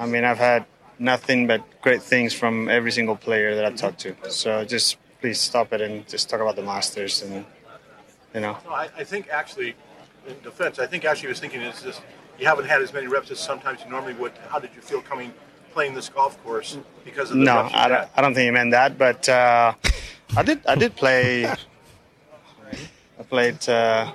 I 0.00 0.04
mean, 0.06 0.24
I've 0.24 0.38
had 0.38 0.66
nothing 0.98 1.46
but 1.46 1.62
great 1.80 2.02
things 2.02 2.34
from 2.34 2.68
every 2.68 2.90
single 2.90 3.14
player 3.14 3.54
that 3.54 3.64
I've 3.64 3.76
talked 3.76 4.00
to. 4.00 4.16
So 4.30 4.64
just 4.64 4.96
please 5.20 5.40
stop 5.40 5.72
it 5.72 5.80
and 5.80 6.06
just 6.08 6.28
talk 6.28 6.40
about 6.40 6.56
the 6.56 6.62
Masters 6.62 7.22
and 7.22 7.44
you 8.34 8.40
know. 8.40 8.56
No, 8.64 8.72
I, 8.72 8.88
I 8.96 9.04
think 9.04 9.28
actually, 9.30 9.74
in 10.26 10.36
defense, 10.42 10.78
I 10.78 10.86
think 10.86 11.04
actually 11.04 11.22
he 11.22 11.28
was 11.28 11.40
thinking 11.40 11.60
is 11.62 11.82
this: 11.82 12.00
you 12.38 12.46
haven't 12.46 12.66
had 12.66 12.82
as 12.82 12.92
many 12.92 13.06
reps 13.06 13.30
as 13.30 13.38
sometimes 13.38 13.80
you 13.84 13.90
normally 13.90 14.14
would. 14.14 14.32
How 14.48 14.58
did 14.58 14.70
you 14.74 14.80
feel 14.80 15.00
coming 15.00 15.32
playing 15.72 15.94
this 15.94 16.08
golf 16.08 16.42
course 16.42 16.78
because 17.04 17.30
of 17.30 17.38
the 17.38 17.44
No, 17.44 17.68
I 17.72 17.88
don't. 17.88 18.08
I 18.16 18.22
don't 18.22 18.34
think 18.34 18.46
he 18.46 18.50
meant 18.50 18.72
that, 18.72 18.98
but 18.98 19.28
uh, 19.28 19.74
I 20.36 20.42
did. 20.42 20.64
I 20.66 20.74
did 20.74 20.96
play. 20.96 21.46
I 21.46 23.22
played 23.28 23.68
uh, 23.68 24.12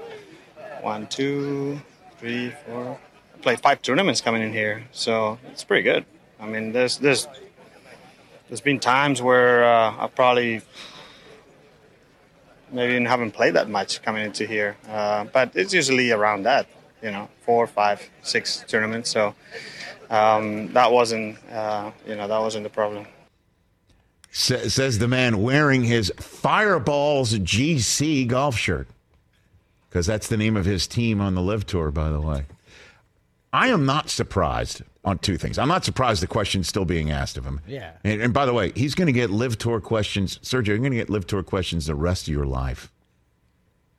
one, 0.82 1.08
two, 1.08 1.82
three, 2.18 2.52
four. 2.66 3.00
I 3.36 3.38
played 3.40 3.60
five 3.60 3.82
tournaments 3.82 4.22
coming 4.22 4.42
in 4.42 4.54
here, 4.54 4.86
so 4.92 5.38
it's 5.52 5.64
pretty 5.64 5.84
good. 5.84 6.06
I 6.40 6.46
mean, 6.46 6.72
there's 6.72 6.98
there's 6.98 7.28
there's 8.48 8.62
been 8.62 8.80
times 8.80 9.22
where 9.22 9.64
uh, 9.66 9.96
I 9.98 10.08
probably 10.08 10.62
maybe 12.74 12.94
even 12.94 13.06
haven't 13.06 13.32
played 13.32 13.54
that 13.54 13.70
much 13.70 14.02
coming 14.02 14.26
into 14.26 14.46
here, 14.46 14.76
uh, 14.90 15.26
but 15.26 15.52
it's 15.56 15.74
usually 15.74 16.12
around 16.12 16.44
that, 16.44 16.68
you 17.02 17.12
know, 17.12 17.30
four, 17.46 17.68
five, 17.68 18.02
six 18.22 18.64
tournaments. 18.68 19.10
So 19.10 19.36
um, 20.10 20.74
that 20.74 20.92
wasn't, 20.92 21.38
uh, 21.52 21.92
you 22.06 22.16
know, 22.16 22.28
that 22.28 22.40
wasn't 22.40 22.64
the 22.64 22.70
problem. 22.70 23.06
Sa- 24.32 24.68
says 24.68 25.00
the 25.00 25.08
man 25.08 25.42
wearing 25.42 25.84
his 25.84 26.12
Fireballs 26.18 27.34
GC 27.40 28.28
golf 28.28 28.58
shirt. 28.58 28.88
Because 29.90 30.08
that's 30.08 30.28
the 30.28 30.38
name 30.38 30.58
of 30.58 30.66
his 30.66 30.88
team 30.88 31.22
on 31.22 31.36
the 31.36 31.42
LIV 31.42 31.68
Tour, 31.68 31.92
by 31.92 32.10
the 32.10 32.20
way. 32.20 32.48
I 33.54 33.68
am 33.68 33.86
not 33.86 34.10
surprised 34.10 34.82
on 35.06 35.18
two 35.20 35.38
things. 35.38 35.58
I'm 35.58 35.68
not 35.68 35.84
surprised 35.84 36.22
the 36.22 36.28
question's 36.28 36.68
still 36.68 36.86
being 36.86 37.12
asked 37.12 37.38
of 37.38 37.46
him. 37.46 37.62
Yeah. 37.68 37.92
And, 38.04 38.22
and 38.22 38.34
by 38.34 38.46
the 38.46 38.54
way, 38.54 38.72
he's 38.76 38.96
going 38.96 39.08
to 39.08 39.14
get 39.14 39.30
LIV 39.30 39.58
Tour 39.58 39.82
questions. 39.82 40.40
Sergio, 40.40 40.68
you're 40.68 40.78
going 40.78 40.92
to 40.92 40.98
get 40.98 41.10
LIV 41.10 41.28
Tour 41.28 41.44
questions 41.44 41.88
the 41.88 41.96
rest 41.96 42.28
of 42.28 42.34
your 42.34 42.46
life. 42.46 42.92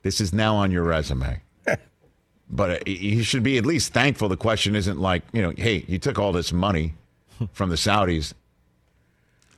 This 0.01 0.19
is 0.19 0.33
now 0.33 0.55
on 0.55 0.71
your 0.71 0.83
resume. 0.83 1.41
but 2.49 2.71
uh, 2.71 2.79
you 2.85 3.23
should 3.23 3.43
be 3.43 3.57
at 3.57 3.65
least 3.65 3.93
thankful 3.93 4.29
the 4.29 4.37
question 4.37 4.75
isn't 4.75 4.99
like, 4.99 5.23
you 5.31 5.41
know, 5.41 5.53
hey, 5.55 5.85
you 5.87 5.99
took 5.99 6.17
all 6.17 6.31
this 6.31 6.51
money 6.51 6.93
from 7.53 7.69
the 7.69 7.75
Saudis. 7.75 8.33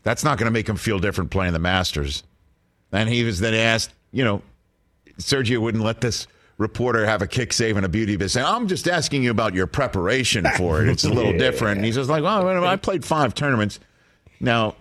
That's 0.04 0.24
not 0.24 0.38
going 0.38 0.46
to 0.46 0.52
make 0.52 0.68
him 0.68 0.78
feel 0.78 1.00
different 1.00 1.32
playing 1.32 1.54
the 1.54 1.60
Masters. 1.60 2.24
And 2.92 3.10
he 3.10 3.24
was 3.24 3.40
then 3.40 3.54
asked, 3.54 3.92
you 4.12 4.24
know, 4.24 4.42
Sergio 5.18 5.60
wouldn't 5.60 5.84
let 5.84 6.02
this 6.02 6.28
reporter 6.58 7.06
have 7.06 7.22
a 7.22 7.28
kick 7.28 7.54
save 7.54 7.78
and 7.78 7.86
a 7.86 7.90
beauty, 7.90 8.18
but 8.18 8.32
saying, 8.32 8.46
I'm 8.46 8.68
just 8.68 8.88
asking 8.88 9.24
you 9.24 9.32
about 9.32 9.54
your 9.54 9.68
preparation 9.68 10.46
for 10.58 10.82
it. 10.82 10.90
It's 10.90 11.04
a 11.04 11.10
little 11.10 11.34
different. 11.38 11.78
And 11.78 11.86
he's 11.86 11.96
just 11.96 12.10
like, 12.10 12.24
well, 12.24 12.66
I 12.66 12.76
played 12.76 13.06
five 13.06 13.36
tournaments. 13.36 13.80
Now, 14.40 14.76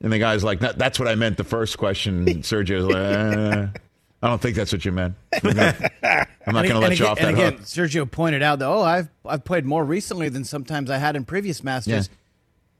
and 0.00 0.12
the 0.12 0.18
guy's 0.18 0.42
like, 0.42 0.60
that's 0.60 0.98
what 0.98 1.08
I 1.08 1.14
meant 1.14 1.36
the 1.36 1.44
first 1.44 1.78
question. 1.78 2.28
And 2.28 2.42
Sergio's 2.42 2.84
like, 2.86 2.96
uh, 2.96 3.78
I 4.22 4.28
don't 4.28 4.40
think 4.40 4.56
that's 4.56 4.72
what 4.72 4.84
you 4.84 4.92
meant. 4.92 5.14
I'm 5.42 6.54
not 6.54 6.66
going 6.66 6.68
to 6.68 6.78
let 6.78 6.98
you 6.98 7.04
again, 7.04 7.06
off 7.06 7.18
that 7.18 7.28
and 7.28 7.36
again, 7.36 7.52
hook. 7.54 7.62
Sergio 7.62 8.10
pointed 8.10 8.42
out 8.42 8.58
that 8.58 8.66
oh, 8.66 8.82
I've 8.82 9.08
I've 9.24 9.44
played 9.44 9.64
more 9.64 9.84
recently 9.84 10.28
than 10.28 10.44
sometimes 10.44 10.90
I 10.90 10.98
had 10.98 11.16
in 11.16 11.24
previous 11.24 11.62
Masters. 11.62 12.08
Yeah. 12.08 12.16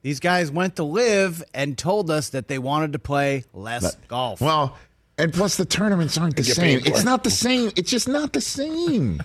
These 0.02 0.20
guys 0.20 0.50
went 0.50 0.76
to 0.76 0.84
LIV 0.84 1.42
and 1.52 1.76
told 1.76 2.10
us 2.10 2.30
that 2.30 2.48
they 2.48 2.58
wanted 2.58 2.94
to 2.94 2.98
play 2.98 3.44
less 3.52 3.96
golf. 4.08 4.40
Well, 4.40 4.78
and 5.20 5.32
plus 5.32 5.56
the 5.56 5.64
tournaments 5.64 6.16
aren't 6.16 6.36
the 6.36 6.44
same. 6.44 6.80
It's 6.84 7.00
it. 7.00 7.04
not 7.04 7.24
the 7.24 7.30
same. 7.30 7.70
It's 7.76 7.90
just 7.90 8.08
not 8.08 8.32
the 8.32 8.40
same. 8.40 9.22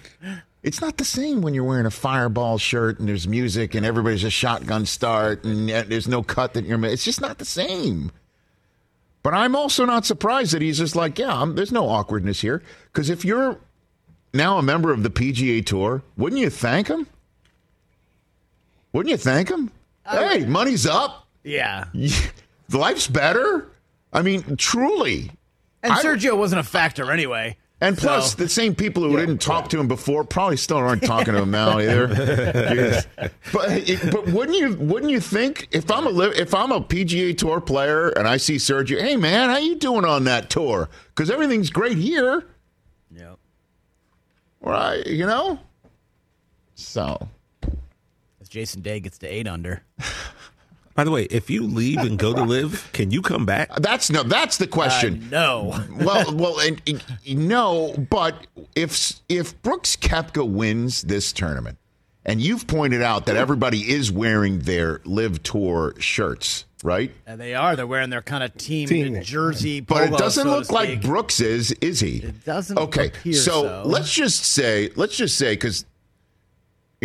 It's 0.62 0.82
not 0.82 0.98
the 0.98 1.06
same 1.06 1.42
when 1.42 1.54
you're 1.54 1.64
wearing 1.64 1.86
a 1.86 1.92
fireball 1.92 2.58
shirt 2.58 3.00
and 3.00 3.08
there's 3.08 3.28
music 3.28 3.76
and 3.76 3.86
everybody's 3.86 4.24
a 4.24 4.30
shotgun 4.30 4.86
start 4.86 5.44
and 5.44 5.70
uh, 5.70 5.84
there's 5.88 6.08
no 6.08 6.24
cut 6.24 6.54
that 6.54 6.66
you're. 6.66 6.84
It's 6.86 7.06
just 7.06 7.22
not 7.22 7.38
the 7.38 7.46
same. 7.46 8.12
But 9.24 9.34
I'm 9.34 9.56
also 9.56 9.86
not 9.86 10.06
surprised 10.06 10.54
that 10.54 10.62
he's 10.62 10.78
just 10.78 10.96
like, 10.96 11.18
yeah, 11.18 11.34
I'm, 11.34 11.56
there's 11.56 11.72
no 11.72 11.88
awkwardness 11.88 12.42
here. 12.42 12.62
Because 12.92 13.10
if 13.10 13.26
you're 13.26 13.58
now 14.34 14.58
a 14.58 14.62
member 14.62 14.92
of 14.92 15.02
the 15.02 15.10
PGA 15.10 15.66
Tour, 15.66 16.04
wouldn't 16.18 16.42
you 16.42 16.50
thank 16.50 16.90
him? 16.90 17.08
Wouldn't 18.92 19.10
you 19.12 19.18
thank 19.18 19.50
him? 19.50 19.72
hey, 20.08 20.46
money's 20.46 20.86
up. 20.86 21.28
Yeah. 21.44 21.86
Life's 22.72 23.08
better. 23.08 23.72
I 24.14 24.22
mean, 24.22 24.58
truly. 24.58 25.32
And 25.86 25.94
I- 25.94 26.04
Sergio 26.04 26.38
wasn't 26.38 26.60
a 26.60 26.64
factor 26.64 27.12
anyway. 27.12 27.58
And 27.82 27.98
plus, 27.98 28.32
So- 28.32 28.38
the 28.38 28.48
same 28.50 28.74
people 28.74 29.04
who 29.04 29.18
didn't 29.18 29.40
talk 29.40 29.68
to 29.70 29.80
him 29.80 29.88
before 29.90 30.24
probably 30.24 30.56
still 30.58 30.78
aren't 30.78 31.04
talking 31.04 31.34
to 31.34 31.42
him 31.42 31.52
now 31.52 31.78
either. 31.80 32.08
Yes. 32.10 33.06
But 33.52 34.12
but 34.12 34.28
wouldn't 34.28 34.58
you 34.58 34.76
wouldn't 34.76 35.12
you 35.12 35.20
think 35.20 35.68
if 35.72 35.92
I'm 35.92 36.08
a 36.08 36.22
if 36.30 36.54
I'm 36.54 36.72
a 36.72 36.80
PGA 36.80 37.38
Tour 37.38 37.60
player 37.60 38.10
and 38.10 38.28
I 38.30 38.38
see 38.38 38.56
Sergio, 38.56 39.02
hey 39.02 39.18
man, 39.18 39.50
how 39.50 39.58
you 39.58 39.76
doing 39.76 40.06
on 40.06 40.24
that 40.24 40.50
tour? 40.50 40.90
Because 41.10 41.30
everything's 41.30 41.70
great 41.70 41.98
here, 41.98 42.46
Yep. 43.14 43.38
right? 44.62 45.06
You 45.06 45.26
know. 45.26 45.60
So 46.76 47.28
As 48.42 48.48
Jason 48.48 48.82
Day 48.82 49.00
gets 49.02 49.18
to 49.20 49.28
eight 49.28 49.48
under. 49.50 49.84
By 50.96 51.04
the 51.04 51.12
way, 51.12 51.24
if 51.24 51.50
you 51.50 51.64
leave 51.64 52.00
and 52.00 52.18
go 52.18 52.34
to 52.34 52.42
LIV, 52.44 52.92
can 52.94 53.12
you 53.12 53.22
come 53.22 53.46
back? 53.46 53.70
that's 53.82 54.10
no 54.10 54.24
that's 54.24 54.58
the 54.58 54.66
question. 54.68 55.26
Uh, 55.26 55.30
no. 55.30 55.86
well, 56.06 56.34
well, 56.36 56.60
and, 56.62 56.82
and- 56.88 57.04
no, 57.48 57.94
but 58.10 58.48
if 58.76 59.14
if 59.28 59.62
Brooks 59.62 59.96
Koepka 59.98 60.48
wins 60.50 61.02
this 61.02 61.34
tournament, 61.34 61.78
and 62.26 62.42
you've 62.42 62.66
pointed 62.66 63.02
out 63.02 63.26
that 63.26 63.36
everybody 63.36 63.92
is 63.92 64.12
wearing 64.12 64.60
their 64.60 65.02
LIV 65.04 65.44
Tour 65.44 65.94
shirts, 66.00 66.66
right? 66.84 67.12
And 67.28 67.40
they 67.42 67.54
are. 67.56 67.76
They're 67.76 67.86
wearing 67.86 68.10
their 68.10 68.22
kind 68.24 68.44
of 68.44 68.56
team, 68.58 68.88
Team. 68.88 69.22
jersey. 69.22 69.82
But 69.82 70.14
it 70.14 70.18
doesn't 70.18 70.46
so 70.46 70.50
look 70.50 70.72
like. 70.72 71.02
Brooks 71.02 71.40
is, 71.42 71.72
is 71.82 72.00
he? 72.00 72.18
It 72.20 72.46
doesn't 72.46 72.80
Okay, 72.80 73.08
appear 73.08 73.34
so, 73.34 73.64
so. 73.64 73.84
let's 73.86 74.12
just 74.14 74.44
say, 74.46 74.90
let's 74.96 75.16
just 75.18 75.38
say, 75.38 75.54
because 75.54 75.86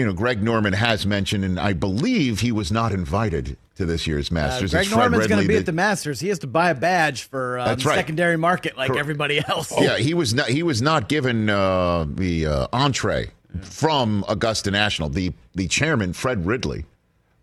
you 0.00 0.07
know, 0.07 0.14
Greg 0.14 0.42
Norman 0.42 0.73
has 0.73 1.04
mentioned, 1.04 1.45
and 1.45 1.61
I 1.61 1.75
believe 1.75 2.40
he 2.40 2.52
was 2.52 2.73
not 2.73 2.90
invited 2.90 3.59
to 3.76 3.85
this 3.85 4.07
year's 4.07 4.30
Uh, 4.30 4.35
Masters. 4.37 4.71
Greg 4.71 4.85
It's 4.87 4.95
Fred 4.95 5.00
Norman's 5.11 5.26
going 5.26 5.42
to 5.42 5.47
be 5.49 5.52
that- 5.54 5.61
at 5.61 5.66
the 5.66 5.73
Masters. 5.73 6.21
He 6.21 6.28
has 6.28 6.38
to 6.38 6.47
buy 6.47 6.71
a 6.71 6.75
badge 6.75 7.25
for 7.25 7.59
uh, 7.59 7.75
the 7.75 7.85
right. 7.85 7.97
secondary 7.97 8.38
market 8.38 8.78
like 8.78 8.87
Correct. 8.88 8.99
everybody 9.00 9.42
else. 9.47 9.71
Yeah, 9.78 9.99
he 9.99 10.14
was 10.14 10.33
not. 10.33 10.49
He 10.49 10.62
was 10.62 10.80
not 10.80 11.11
given 11.11 11.50
uh, 11.50 12.07
the 12.09 12.47
uh, 12.47 12.66
entree 12.73 13.28
from 13.61 14.25
Augusta 14.26 14.71
National. 14.71 15.11
The 15.11 15.35
the 15.54 15.69
chairman 15.69 16.14
Fred 16.14 16.47
Ridley 16.47 16.87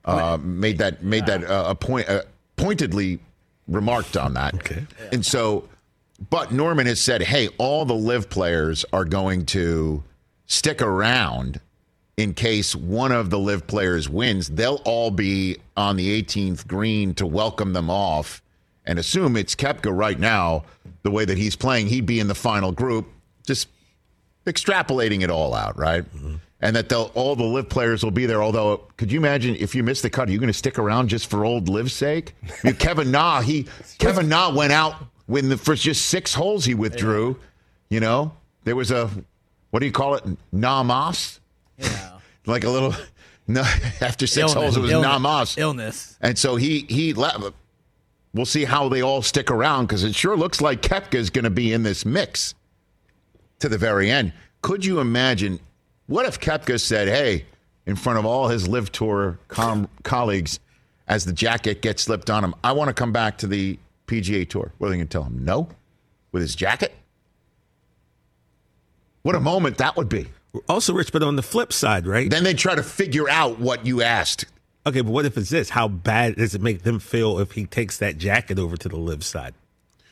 uh, 0.05 0.39
made 0.41 0.79
that 0.79 1.03
made 1.03 1.27
that 1.27 1.43
uh, 1.43 1.65
a 1.67 1.75
point 1.75 2.09
uh, 2.09 2.23
pointedly 2.55 3.19
remarked 3.67 4.17
on 4.17 4.33
that. 4.33 4.55
Okay. 4.55 4.83
and 5.11 5.23
so, 5.23 5.69
but 6.31 6.51
Norman 6.51 6.87
has 6.87 6.99
said, 6.99 7.21
"Hey, 7.21 7.49
all 7.59 7.85
the 7.85 7.93
LIV 7.93 8.31
players 8.31 8.83
are 8.91 9.05
going 9.05 9.45
to 9.47 10.03
stick 10.47 10.81
around." 10.81 11.59
In 12.17 12.33
case 12.33 12.75
one 12.75 13.11
of 13.11 13.29
the 13.29 13.37
LIV 13.37 13.67
players 13.67 14.09
wins, 14.09 14.49
they'll 14.49 14.81
all 14.85 15.11
be 15.11 15.57
on 15.77 15.97
the 15.97 16.21
18th 16.23 16.65
green 16.65 17.13
to 17.13 17.27
welcome 17.27 17.73
them 17.73 17.91
off 17.91 18.41
and 18.87 18.97
assume 18.97 19.37
it's 19.37 19.53
Koepka 19.53 19.95
right 19.95 20.17
now, 20.17 20.63
the 21.03 21.11
way 21.11 21.25
that 21.25 21.37
he's 21.37 21.55
playing, 21.55 21.87
he'd 21.87 22.07
be 22.07 22.19
in 22.19 22.27
the 22.27 22.33
final 22.33 22.71
group, 22.71 23.05
just 23.45 23.67
extrapolating 24.47 25.21
it 25.21 25.29
all 25.29 25.53
out, 25.53 25.77
right? 25.77 26.05
And 26.61 26.75
that 26.75 26.89
they'll 26.89 27.11
all 27.13 27.35
the 27.35 27.43
LIV 27.43 27.69
players 27.69 28.03
will 28.03 28.11
be 28.11 28.25
there. 28.25 28.41
Although, 28.41 28.77
could 28.97 29.11
you 29.11 29.19
imagine 29.19 29.55
if 29.57 29.75
you 29.75 29.83
miss 29.83 30.01
the 30.01 30.09
cut, 30.09 30.27
are 30.27 30.31
you 30.31 30.39
going 30.39 30.47
to 30.47 30.57
stick 30.57 30.79
around 30.79 31.09
just 31.09 31.29
for 31.29 31.45
old 31.45 31.69
LIV's 31.69 31.93
sake? 31.93 32.33
I 32.43 32.53
mean, 32.63 32.75
Kevin 32.77 33.11
Na, 33.11 33.41
he 33.41 33.67
Kevin 33.99 34.27
Na 34.27 34.51
went 34.51 34.71
out 34.71 34.95
when 35.27 35.49
the 35.49 35.57
first 35.57 35.83
just 35.83 36.07
six 36.07 36.33
holes 36.33 36.65
he 36.65 36.73
withdrew. 36.73 37.37
You 37.89 37.99
know, 37.99 38.31
there 38.63 38.75
was 38.75 38.89
a 38.89 39.07
what 39.69 39.81
do 39.81 39.85
you 39.85 39.91
call 39.91 40.15
it? 40.15 40.23
Namas, 40.51 41.39
Yeah. 41.77 42.19
like 42.45 42.63
a 42.63 42.69
little. 42.69 42.93
No, 43.49 43.61
after 44.01 44.27
six 44.27 44.39
Illness, 44.39 44.53
holes, 44.55 44.75
it 44.75 44.81
was 44.81 44.91
illness, 44.91 45.09
Namas. 45.09 45.57
Illness. 45.57 46.17
And 46.19 46.37
so 46.37 46.57
he 46.57 46.81
he 46.89 47.13
left. 47.13 47.39
We'll 48.33 48.45
see 48.45 48.65
how 48.65 48.89
they 48.89 49.01
all 49.01 49.21
stick 49.21 49.49
around 49.49 49.85
because 49.85 50.03
it 50.03 50.13
sure 50.13 50.35
looks 50.35 50.59
like 50.59 50.81
Koepka 50.81 51.15
is 51.15 51.29
going 51.29 51.45
to 51.45 51.49
be 51.49 51.71
in 51.71 51.81
this 51.81 52.05
mix 52.05 52.55
to 53.59 53.69
the 53.69 53.77
very 53.77 54.11
end. 54.11 54.33
Could 54.61 54.83
you 54.83 54.99
imagine? 54.99 55.61
What 56.07 56.25
if 56.25 56.41
Koepka 56.41 56.77
said, 56.77 57.07
"Hey," 57.07 57.45
in 57.85 57.95
front 57.95 58.19
of 58.19 58.25
all 58.25 58.49
his 58.49 58.67
LIV 58.67 58.91
tour 58.91 59.39
com- 59.47 59.87
colleagues, 60.03 60.59
as 61.07 61.23
the 61.23 61.31
jacket 61.31 61.81
gets 61.81 62.03
slipped 62.03 62.29
on 62.29 62.43
him, 62.43 62.53
"I 62.65 62.73
want 62.73 62.89
to 62.89 62.93
come 62.93 63.13
back 63.13 63.37
to 63.37 63.47
the 63.47 63.79
PGA 64.07 64.43
Tour." 64.43 64.73
What 64.77 64.87
are 64.87 64.89
they 64.89 64.97
going 64.97 65.07
to 65.07 65.11
tell 65.11 65.23
him? 65.23 65.45
No, 65.45 65.69
with 66.33 66.41
his 66.41 66.53
jacket. 66.53 66.93
What 69.21 69.35
a 69.35 69.39
moment 69.39 69.77
that 69.77 69.95
would 69.95 70.09
be. 70.09 70.27
Also, 70.67 70.93
Rich, 70.93 71.11
but 71.11 71.23
on 71.23 71.35
the 71.35 71.43
flip 71.43 71.73
side, 71.73 72.07
right? 72.07 72.29
Then 72.29 72.43
they 72.43 72.53
try 72.53 72.75
to 72.75 72.83
figure 72.83 73.29
out 73.29 73.59
what 73.59 73.85
you 73.85 74.01
asked. 74.01 74.45
Okay, 74.85 75.01
but 75.01 75.11
what 75.11 75.25
if 75.25 75.37
it's 75.37 75.49
this? 75.49 75.71
How 75.71 75.87
bad 75.87 76.35
does 76.37 76.55
it 76.55 76.61
make 76.61 76.83
them 76.83 76.99
feel 76.99 77.39
if 77.39 77.51
he 77.53 77.65
takes 77.65 77.97
that 77.97 78.17
jacket 78.17 78.57
over 78.57 78.77
to 78.77 78.87
the 78.87 78.95
LIV 78.95 79.23
side? 79.23 79.53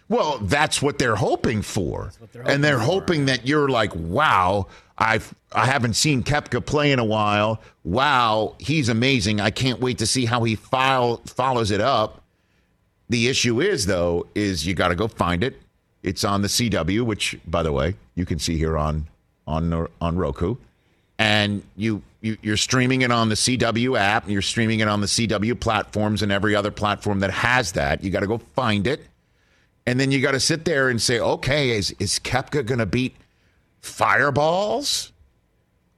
Well, 0.08 0.38
that's 0.40 0.82
what 0.82 1.00
they're 1.00 1.16
hoping 1.16 1.62
for, 1.62 2.12
they're 2.32 2.44
and 2.48 2.64
they're 2.64 2.78
hoping 2.78 2.86
for. 2.88 3.02
hoping 3.02 3.26
that 3.26 3.48
you're 3.48 3.70
like, 3.70 3.92
"Wow, 3.96 4.68
I've 4.98 5.34
I 5.52 5.66
haven't 5.66 5.96
seen 5.96 6.24
Koepka 6.24 6.64
play 6.64 6.92
in 6.92 7.00
a 7.00 7.06
while. 7.06 7.62
Wow, 7.84 8.56
he's 8.60 8.88
amazing. 8.88 9.40
I 9.42 9.50
can't 9.50 9.80
wait 9.80 9.98
to 10.00 10.06
see 10.06 10.26
how 10.26 10.44
he 10.44 10.56
file, 10.56 11.22
follows 11.26 11.72
it 11.72 11.82
up." 11.82 12.22
The 13.10 13.28
issue 13.28 13.62
is, 13.62 13.86
though, 13.86 14.28
is 14.36 14.68
you 14.68 14.74
got 14.74 14.90
to 14.90 14.96
go 14.96 15.08
find 15.08 15.44
it. 15.44 15.60
It's 16.04 16.24
on 16.24 16.42
the 16.44 16.50
CW, 16.50 17.04
which, 17.04 17.38
by 17.48 17.64
the 17.64 17.72
way, 17.72 17.96
you 18.14 18.26
can 18.26 18.38
see 18.38 18.58
here 18.58 18.78
on 18.78 19.08
on 19.48 19.88
on 20.02 20.18
Roku, 20.18 20.56
and 21.18 21.64
you, 21.76 22.02
you 22.22 22.38
you're 22.42 22.58
streaming 22.58 23.02
it 23.02 23.12
on 23.12 23.30
the 23.30 23.36
CW 23.36 23.98
app, 23.98 24.24
and 24.24 24.34
you're 24.34 24.42
streaming 24.42 24.80
it 24.80 24.88
on 24.88 25.02
the 25.02 25.08
CW 25.08 25.60
platforms 25.60 26.22
and 26.22 26.32
every 26.32 26.56
other 26.56 26.72
platform 26.72 27.20
that 27.20 27.32
has 27.32 27.74
that. 27.74 28.04
You 28.04 28.10
got 28.10 28.22
to 28.22 28.28
go 28.28 28.38
find 28.56 28.88
it. 28.88 29.02
And 29.88 30.00
then 30.00 30.12
you 30.12 30.20
got 30.22 30.32
to 30.32 30.40
sit 30.40 30.66
there 30.66 30.90
and 30.90 31.00
say, 31.02 31.20
okay, 31.20 31.72
is, 31.72 31.96
is 32.00 32.20
Koepka 32.20 32.66
going 32.66 32.80
to 32.80 32.88
beat 32.88 33.16
Fireballs? 33.82 35.12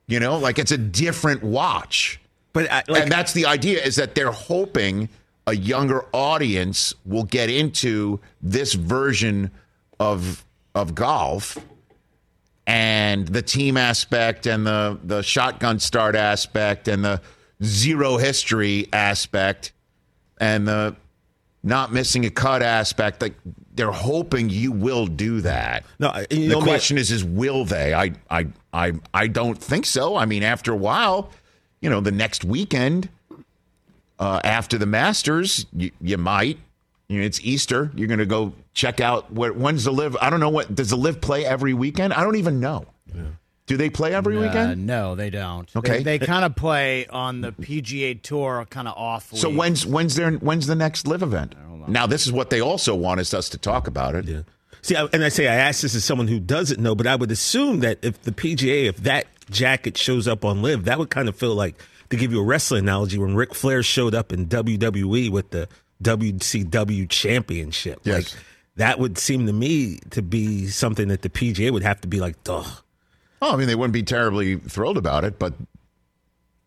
You 0.08 0.20
know, 0.20 0.38
like 0.38 0.60
it's 0.60 0.72
a 0.72 0.77
different 0.77 1.44
watch. 1.44 2.20
But 2.54 2.72
I, 2.72 2.84
like, 2.88 3.04
and 3.04 3.12
that's 3.12 3.34
the 3.34 3.46
idea 3.46 3.82
is 3.82 3.96
that 3.96 4.16
they're 4.16 4.32
hoping 4.32 5.10
a 5.46 5.56
younger 5.56 6.06
audience 6.13 6.94
will 7.06 7.24
get 7.24 7.50
into 7.50 8.20
this 8.42 8.74
version 8.74 9.51
of 10.00 10.44
of 10.75 10.94
golf 10.94 11.58
and 12.68 13.26
the 13.26 13.42
team 13.42 13.78
aspect 13.78 14.46
and 14.46 14.68
the 14.68 15.00
the 15.04 15.24
shotgun 15.24 15.80
start 15.80 16.16
aspect 16.16 16.90
and 16.90 17.04
the 17.04 17.22
zero 17.64 18.18
history 18.18 18.88
aspect 18.92 19.72
and 20.40 20.68
the 20.68 20.96
not 21.64 21.92
missing 21.92 22.26
a 22.26 22.30
cut 22.30 22.62
aspect 22.62 23.22
like 23.22 23.34
they're 23.74 23.92
hoping 23.92 24.50
you 24.50 24.72
will 24.72 25.06
do 25.06 25.42
that. 25.42 25.86
No, 26.00 26.12
the 26.30 26.48
know 26.48 26.62
question 26.62 26.98
is 26.98 27.10
is 27.10 27.24
will 27.24 27.64
they? 27.64 27.94
I, 27.94 28.12
I 28.30 28.48
i 28.74 28.94
i 29.14 29.28
don't 29.28 29.58
think 29.58 29.86
so. 29.86 30.18
I 30.18 30.26
mean 30.26 30.44
after 30.44 30.74
a 30.74 30.78
while 30.78 31.32
you 31.80 31.90
know 31.90 32.02
the 32.02 32.12
next 32.12 32.44
weekend 32.44 33.08
uh, 34.20 34.42
after 34.44 34.78
the 34.78 34.86
masters 34.86 35.66
you, 35.74 35.92
you 36.02 36.18
might 36.18 36.60
you 37.10 37.20
know, 37.20 37.26
it's 37.26 37.40
easter 37.42 37.92
you're 37.96 38.08
going 38.08 38.20
to 38.20 38.26
go 38.26 38.54
check 38.74 39.00
out 39.00 39.32
what 39.32 39.56
when's 39.56 39.84
the 39.86 39.92
LIV 39.92 40.18
i 40.22 40.30
don't 40.30 40.40
know 40.40 40.50
what 40.50 40.74
does 40.76 40.90
the 40.90 40.98
LIV 40.98 41.22
play 41.22 41.46
every 41.46 41.74
weekend 41.74 42.14
i 42.14 42.24
don't 42.24 42.36
even 42.36 42.60
know 42.60 42.86
do 43.66 43.76
they 43.76 43.90
play 43.90 44.14
every 44.14 44.38
Uh, 44.38 44.42
weekend 44.42 44.88
no, 44.88 45.16
they 45.16 45.30
don't. 45.30 45.70
Okay. 45.76 46.02
They, 46.02 46.18
they 46.18 46.26
kind 46.26 46.46
of 46.46 46.56
play 46.56 47.06
on 47.08 47.42
the 47.42 47.52
PGA 47.52 48.22
Tour, 48.22 48.66
kind 48.70 48.88
of 48.88 48.94
off. 48.98 49.30
so 49.36 49.50
when's 49.50 49.86
when's 49.86 50.16
their 50.16 50.32
when's 50.34 50.68
the 50.68 50.76
next 50.76 51.06
LIV 51.06 51.22
event 51.24 51.56
now 51.90 52.08
this 52.08 52.26
is 52.26 52.32
what 52.32 52.50
they 52.50 52.62
also 52.62 52.96
want 52.96 53.20
is 53.20 53.34
us 53.34 53.50
to 53.50 53.58
talk 53.58 53.88
about 53.88 54.16
it 54.16 54.26
Yeah. 54.26 54.42
See, 54.84 54.96
I, 54.96 55.04
and 55.12 55.22
I 55.24 55.28
say 55.30 55.48
I 55.50 55.56
ask 55.56 55.82
this 55.82 55.96
as 55.96 56.06
someone 56.06 56.30
who 56.30 56.40
doesn't 56.40 56.80
know, 56.80 56.96
but 56.96 57.08
I 57.08 57.16
would 57.18 57.30
assume 57.32 57.82
that 57.82 58.00
if 58.04 58.22
the 58.22 58.32
PGA, 58.32 58.86
if 58.86 58.98
that 58.98 59.28
jacket 59.50 59.98
shows 59.98 60.28
up 60.30 60.46
on 60.46 60.62
LIV, 60.62 60.86
that 60.86 60.98
would 60.98 61.10
kind 61.10 61.28
of 61.28 61.36
feel 61.36 61.54
like, 61.56 61.76
to 62.10 62.16
give 62.16 62.32
you 62.32 62.40
a 62.40 62.44
wrestling 62.44 62.84
analogy, 62.86 63.18
when 63.18 63.36
Ric 63.36 63.54
Flair 63.54 63.84
showed 63.84 64.16
up 64.16 64.32
in 64.32 64.46
WWE 64.46 65.30
with 65.30 65.50
the 65.50 65.68
WCW 66.04 67.10
Championship. 67.10 68.00
Yes. 68.04 68.34
Like, 68.34 68.44
that 68.75 69.00
would 69.00 69.18
seem 69.18 69.48
to 69.48 69.54
me 69.54 70.00
to 70.12 70.22
be 70.22 70.68
something 70.68 71.08
that 71.08 71.24
the 71.24 71.30
PGA 71.30 71.72
would 71.72 71.84
have 71.84 72.00
to 72.01 72.08
be 72.08 72.20
like, 72.20 72.36
ugh. 72.48 72.66
oh 73.42 73.54
i 73.54 73.56
mean 73.56 73.68
they 73.68 73.75
wouldn't 73.75 73.94
be 73.94 74.04
terribly 74.04 74.56
thrilled 74.58 74.98
about 74.98 75.24
it 75.24 75.38
but 75.39 75.54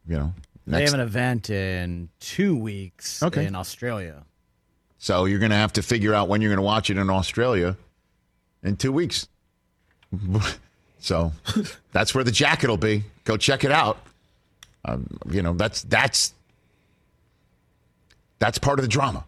you 0.06 0.16
know 0.16 0.32
they 0.66 0.82
have 0.84 0.94
an 0.94 1.00
event 1.00 1.50
in 1.50 2.08
two 2.20 2.56
weeks 2.56 3.22
Okay. 3.22 3.44
in 3.46 3.56
Australia. 3.56 4.22
So 4.98 5.24
you're 5.24 5.38
going 5.40 5.50
to 5.50 5.56
have 5.56 5.72
to 5.74 5.82
figure 5.82 6.14
out 6.14 6.28
when 6.28 6.40
you're 6.42 6.50
going 6.50 6.58
to 6.58 6.62
watch 6.62 6.90
it 6.90 6.98
in 6.98 7.10
Australia 7.10 7.76
in 8.62 8.76
two 8.76 8.92
weeks. 8.92 9.26
so 11.00 11.32
that's 11.92 12.14
where 12.14 12.22
the 12.22 12.30
jacket 12.30 12.68
will 12.68 12.76
be. 12.76 13.04
Go 13.24 13.36
check 13.36 13.64
it 13.64 13.72
out. 13.72 13.98
Um, 14.84 15.06
you 15.28 15.42
know 15.42 15.54
that's 15.54 15.82
that's 15.82 16.34
that's 18.40 18.58
part 18.58 18.78
of 18.80 18.82
the 18.82 18.88
drama. 18.88 19.24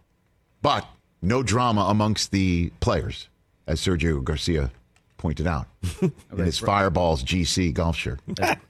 But 0.61 0.85
No 1.21 1.41
drama 1.41 1.85
amongst 1.89 2.31
the 2.31 2.71
players, 2.81 3.29
as 3.65 3.79
Sergio 3.79 4.21
Garcia 4.21 4.71
pointed 5.17 5.47
out 5.47 5.67
in 6.01 6.11
his 6.37 6.59
Fireballs 6.59 7.23
GC 7.23 7.73
golf 7.73 7.95
shirt. 7.95 8.19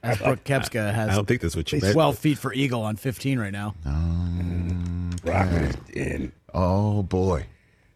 As 0.04 0.18
Brooke 0.18 0.44
Koepka 0.44 0.94
I 1.10 1.12
don't 1.16 1.26
think 1.26 1.40
that's 1.40 1.56
what 1.56 1.72
you 1.72 1.80
meant. 1.80 1.92
12 1.94 2.16
feet 2.18 2.38
for 2.38 2.52
Eagle 2.54 2.82
on 2.82 2.94
15 2.94 3.40
right 3.40 3.50
now. 3.52 3.74
Ah, 3.84 5.10
Rocket 5.24 5.76
in. 5.90 6.32
Oh 6.52 7.02
boy! 7.02 7.46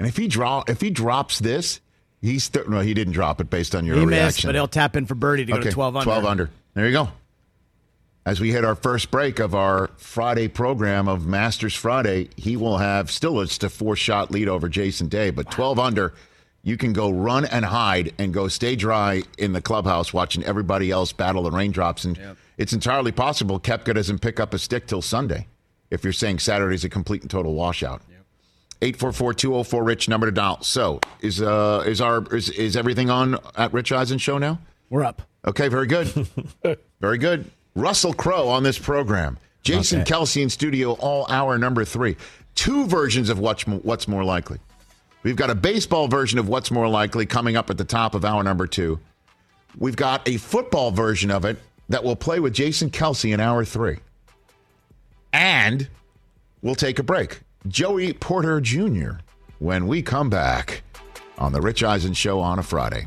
And 0.01 0.09
if 0.09 0.17
he 0.17 0.27
draw, 0.27 0.65
if 0.67 0.81
he 0.81 0.91
drops 0.91 1.39
this, 1.39 1.81
he's 2.21 2.49
th- 2.49 2.67
no, 2.67 2.81
he 2.81 2.95
didn't 2.95 3.13
drop 3.13 3.41
it 3.41 3.49
based 3.51 3.75
on 3.77 3.85
your 3.85 3.97
He 3.97 4.05
reaction. 4.07 4.27
missed, 4.27 4.43
but 4.47 4.55
he'll 4.57 4.67
tap 4.67 4.97
in 4.97 5.07
for 5.07 5.15
birdie 5.15 5.45
to 5.47 5.53
go 5.53 5.61
to 5.61 5.71
12 5.71 5.97
under. 5.97 6.05
12 6.05 6.25
under. 6.25 6.51
There 6.75 6.87
you 6.87 6.93
go. 6.93 7.09
As 8.29 8.41
we 8.41 8.53
hit 8.53 8.63
our 8.63 8.75
first 8.75 9.11
break 9.11 9.39
of 9.39 9.55
our 9.55 9.89
Friday 9.97 10.49
program 10.49 11.09
of 11.09 11.27
Masters 11.27 11.75
Friday, 11.75 12.29
he 12.37 12.59
will 12.59 12.77
have 12.77 13.11
still 13.11 13.41
it's 13.41 13.63
a 13.63 13.71
four 13.71 13.97
shot 13.97 14.31
lead 14.31 14.51
over 14.51 14.69
Jason 14.69 15.09
Day, 15.09 15.31
but 15.31 15.51
12 15.51 15.79
under. 15.79 16.13
You 16.63 16.77
can 16.77 16.93
go 16.93 17.09
run 17.09 17.47
and 17.47 17.65
hide 17.65 18.13
and 18.19 18.35
go 18.35 18.47
stay 18.49 18.77
dry 18.77 19.23
in 19.39 19.55
the 19.55 19.63
clubhouse 19.63 20.13
watching 20.13 20.45
everybody 20.45 20.91
else 20.91 21.11
battle 21.11 21.45
the 21.45 21.51
raindrops. 21.51 22.05
And 22.05 22.21
it's 22.59 22.75
entirely 22.75 23.13
possible 23.13 23.59
Koepka 23.59 23.95
doesn't 23.95 24.19
pick 24.19 24.39
up 24.39 24.53
a 24.53 24.59
stick 24.59 24.87
till 24.87 25.01
Sunday 25.01 25.47
if 25.91 26.05
you're 26.05 26.13
saying 26.13 26.41
Saturday's 26.41 26.85
a 26.85 26.91
complete 26.91 27.23
and 27.23 27.31
total 27.31 27.55
washout. 27.55 28.03
844-204 28.83 29.87
Rich 29.87 30.11
number 30.11 30.27
to 30.27 30.33
dial. 30.33 30.61
So 30.61 31.01
is 31.23 31.41
uh 31.41 31.83
is 31.87 32.03
our 32.03 32.23
is, 32.37 32.51
is 32.51 32.77
everything 32.77 33.09
on 33.09 33.39
at 33.57 33.73
Rich 33.73 33.91
Eisen 33.91 34.19
show 34.19 34.37
now? 34.37 34.59
We're 34.91 35.05
up. 35.05 35.23
Okay, 35.47 35.69
very 35.69 35.87
good. 35.87 36.09
very 37.01 37.17
good. 37.17 37.51
Russell 37.79 38.13
Crowe 38.13 38.49
on 38.49 38.63
this 38.63 38.79
program. 38.79 39.39
Jason 39.63 40.01
Okay. 40.01 40.13
Kelce 40.13 40.43
in 40.43 40.51
studio 40.51 40.93
all 40.95 41.27
hour 41.31 41.59
number 41.59 41.85
three. 41.85 42.17
Two 42.55 42.87
versions 42.87 43.31
of 43.31 43.39
what's, 43.39 43.67
what's 43.67 44.09
More 44.09 44.25
Likely. 44.25 44.59
We've 45.23 45.37
got 45.37 45.51
a 45.51 45.55
baseball 45.55 46.09
version 46.09 46.39
of 46.39 46.49
What's 46.49 46.71
More 46.71 46.89
Likely 46.89 47.27
coming 47.27 47.57
up 47.57 47.71
at 47.71 47.79
the 47.79 47.85
top 47.85 48.15
of 48.15 48.25
hour 48.25 48.43
number 48.43 48.67
two. 48.67 48.99
We've 49.79 49.97
got 49.97 50.27
a 50.29 50.39
football 50.39 50.91
version 50.91 51.31
of 51.31 51.45
it 51.45 51.59
that 51.89 52.03
will 52.03 52.17
play 52.17 52.41
with 52.41 52.53
Jason 52.53 52.91
Kelce 52.91 53.33
in 53.33 53.41
hour 53.41 53.65
three. 53.65 53.99
And 55.33 55.89
we'll 56.63 56.75
take 56.75 56.99
a 56.99 57.03
break. 57.03 57.41
Joey 57.69 58.13
Porter 58.13 58.61
Jr. 58.61 59.21
when 59.59 59.87
we 59.87 60.03
come 60.03 60.31
back 60.31 60.83
on 61.37 61.53
the 61.53 61.61
Rich 61.61 61.85
Eisen 61.85 62.15
Show 62.15 62.41
on 62.41 62.59
a 62.59 62.63
Friday. 62.63 63.07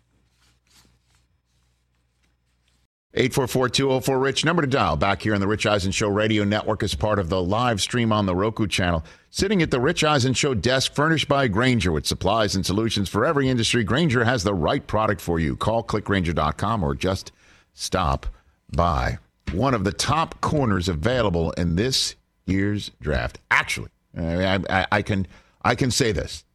844-204-RICH, 3.15 4.45
number 4.45 4.61
to 4.61 4.67
dial 4.67 4.95
back 4.95 5.21
here 5.21 5.33
on 5.33 5.41
the 5.41 5.47
Rich 5.47 5.65
Eisen 5.65 5.91
Show 5.91 6.07
radio 6.07 6.45
network 6.45 6.81
as 6.81 6.95
part 6.95 7.19
of 7.19 7.27
the 7.27 7.41
live 7.41 7.81
stream 7.81 8.13
on 8.13 8.25
the 8.25 8.35
Roku 8.35 8.67
channel. 8.67 9.03
Sitting 9.29 9.61
at 9.61 9.69
the 9.69 9.81
Rich 9.81 10.05
Eisen 10.05 10.33
Show 10.33 10.53
desk 10.53 10.93
furnished 10.93 11.27
by 11.27 11.49
Grainger 11.49 11.91
with 11.91 12.05
supplies 12.05 12.55
and 12.55 12.65
solutions 12.65 13.09
for 13.09 13.25
every 13.25 13.49
industry, 13.49 13.83
Grainger 13.83 14.23
has 14.23 14.43
the 14.43 14.53
right 14.53 14.85
product 14.87 15.19
for 15.19 15.39
you. 15.39 15.57
Call 15.57 15.83
clickgrainger.com 15.83 16.83
or 16.83 16.95
just 16.95 17.33
stop 17.73 18.27
by. 18.73 19.17
One 19.51 19.73
of 19.73 19.83
the 19.83 19.91
top 19.91 20.39
corners 20.39 20.87
available 20.87 21.51
in 21.51 21.75
this 21.75 22.15
year's 22.45 22.91
draft. 23.01 23.39
Actually, 23.49 23.89
I, 24.17 24.59
I, 24.69 24.87
I 24.89 25.01
can 25.01 25.27
I 25.63 25.75
can 25.75 25.91
say 25.91 26.13
this. 26.13 26.45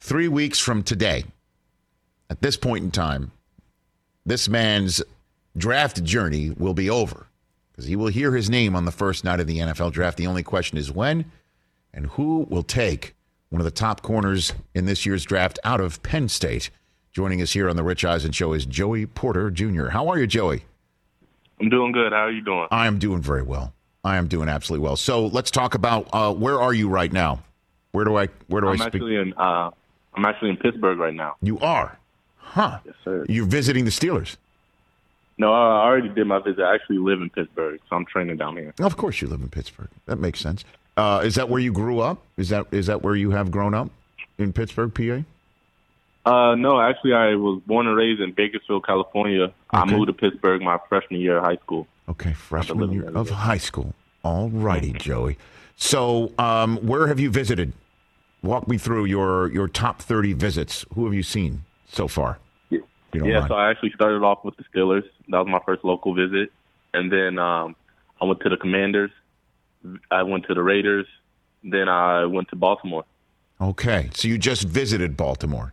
Three 0.00 0.28
weeks 0.28 0.58
from 0.58 0.82
today, 0.82 1.24
at 2.28 2.42
this 2.42 2.56
point 2.56 2.84
in 2.84 2.90
time, 2.90 3.30
this 4.26 4.48
man's 4.48 5.02
draft 5.56 6.02
journey 6.04 6.50
will 6.50 6.74
be 6.74 6.90
over 6.90 7.26
because 7.70 7.86
he 7.86 7.96
will 7.96 8.08
hear 8.08 8.34
his 8.34 8.50
name 8.50 8.74
on 8.76 8.84
the 8.84 8.92
first 8.92 9.24
night 9.24 9.40
of 9.40 9.46
the 9.46 9.58
NFL 9.58 9.92
draft. 9.92 10.18
The 10.18 10.26
only 10.26 10.42
question 10.42 10.76
is 10.76 10.92
when 10.92 11.30
and 11.94 12.06
who 12.08 12.46
will 12.50 12.62
take 12.62 13.14
one 13.48 13.60
of 13.60 13.64
the 13.64 13.70
top 13.70 14.02
corners 14.02 14.52
in 14.74 14.84
this 14.84 15.06
year's 15.06 15.24
draft 15.24 15.58
out 15.64 15.80
of 15.80 16.02
Penn 16.02 16.28
State. 16.28 16.68
Joining 17.12 17.40
us 17.40 17.52
here 17.52 17.70
on 17.70 17.76
the 17.76 17.84
Rich 17.84 18.04
Eisen 18.04 18.32
Show 18.32 18.52
is 18.52 18.66
Joey 18.66 19.06
Porter 19.06 19.50
Jr. 19.50 19.88
How 19.88 20.08
are 20.08 20.18
you, 20.18 20.26
Joey? 20.26 20.64
I'm 21.58 21.70
doing 21.70 21.92
good. 21.92 22.12
How 22.12 22.24
are 22.24 22.30
you 22.30 22.42
doing? 22.42 22.66
I 22.70 22.86
am 22.86 22.98
doing 22.98 23.22
very 23.22 23.42
well. 23.42 23.72
I 24.04 24.16
am 24.16 24.28
doing 24.28 24.48
absolutely 24.48 24.84
well. 24.84 24.96
So 24.96 25.26
let's 25.26 25.50
talk 25.50 25.74
about 25.74 26.08
uh, 26.12 26.34
where 26.34 26.60
are 26.60 26.74
you 26.74 26.88
right 26.88 27.10
now? 27.12 27.42
Where 27.92 28.04
do 28.04 28.16
I 28.18 28.28
where 28.48 28.60
do 28.60 28.68
I'm 28.68 28.74
I 28.74 28.88
speak? 28.88 28.96
actually 29.00 29.16
in 29.16 29.32
uh, 29.34 29.70
I'm 30.14 30.24
actually 30.26 30.50
in 30.50 30.58
Pittsburgh 30.58 30.98
right 30.98 31.14
now. 31.14 31.36
You 31.40 31.58
are, 31.60 31.98
huh? 32.46 32.78
Yes, 32.84 32.94
sir. 33.04 33.26
You're 33.28 33.46
visiting 33.46 33.84
the 33.84 33.90
Steelers. 33.90 34.36
No, 35.38 35.52
I 35.52 35.84
already 35.84 36.08
did 36.08 36.26
my 36.26 36.38
visit. 36.38 36.62
I 36.62 36.74
actually 36.74 36.98
live 36.98 37.20
in 37.20 37.28
Pittsburgh, 37.28 37.78
so 37.90 37.96
I'm 37.96 38.06
training 38.06 38.38
down 38.38 38.56
here. 38.56 38.72
Of 38.80 38.96
course, 38.96 39.20
you 39.20 39.28
live 39.28 39.42
in 39.42 39.50
Pittsburgh. 39.50 39.90
That 40.06 40.18
makes 40.18 40.40
sense. 40.40 40.64
Uh, 40.96 41.20
is 41.24 41.34
that 41.34 41.50
where 41.50 41.60
you 41.60 41.72
grew 41.72 42.00
up? 42.00 42.22
Is 42.38 42.48
that 42.48 42.66
is 42.70 42.86
that 42.86 43.02
where 43.02 43.14
you 43.14 43.32
have 43.32 43.50
grown 43.50 43.74
up 43.74 43.90
in 44.38 44.54
Pittsburgh, 44.54 44.94
PA? 44.94 46.30
Uh, 46.30 46.54
no, 46.54 46.80
actually, 46.80 47.12
I 47.12 47.34
was 47.34 47.60
born 47.66 47.86
and 47.86 47.94
raised 47.94 48.20
in 48.20 48.32
Bakersfield, 48.32 48.86
California. 48.86 49.52
I 49.70 49.84
moved 49.84 50.06
to 50.06 50.14
Pittsburgh 50.14 50.62
my 50.62 50.78
freshman 50.88 51.20
year 51.20 51.36
of 51.36 51.44
high 51.44 51.56
school. 51.56 51.86
Okay, 52.08 52.32
freshman 52.32 52.92
year 52.92 53.10
of 53.14 53.28
high 53.28 53.58
school. 53.58 53.94
All 54.24 54.48
righty, 54.48 54.92
Joey. 54.92 55.36
So, 55.76 56.32
um, 56.38 56.78
where 56.78 57.08
have 57.08 57.20
you 57.20 57.30
visited? 57.30 57.74
Walk 58.42 58.66
me 58.68 58.78
through 58.78 59.04
your 59.04 59.52
your 59.52 59.68
top 59.68 60.00
thirty 60.00 60.32
visits. 60.32 60.86
Who 60.94 61.04
have 61.04 61.12
you 61.12 61.22
seen 61.22 61.65
so 61.88 62.08
far? 62.08 62.38
Yeah, 62.70 62.80
You 63.12 63.26
yeah 63.26 63.38
mind. 63.40 63.48
so 63.48 63.54
I 63.54 63.70
actually 63.70 63.92
started 63.94 64.22
off 64.22 64.44
with 64.44 64.56
the 64.56 64.64
Steelers. 64.64 65.04
That 65.28 65.38
was 65.38 65.48
my 65.48 65.60
first 65.64 65.84
local 65.84 66.14
visit, 66.14 66.50
and 66.94 67.10
then 67.12 67.38
um, 67.38 67.76
I 68.20 68.24
went 68.24 68.40
to 68.40 68.48
the 68.48 68.56
Commanders. 68.56 69.10
I 70.10 70.22
went 70.22 70.46
to 70.46 70.54
the 70.54 70.62
Raiders. 70.62 71.06
then 71.62 71.88
I 71.88 72.24
went 72.26 72.48
to 72.50 72.56
Baltimore. 72.56 73.04
Okay, 73.60 74.10
so 74.14 74.28
you 74.28 74.36
just 74.38 74.64
visited 74.64 75.16
Baltimore. 75.16 75.72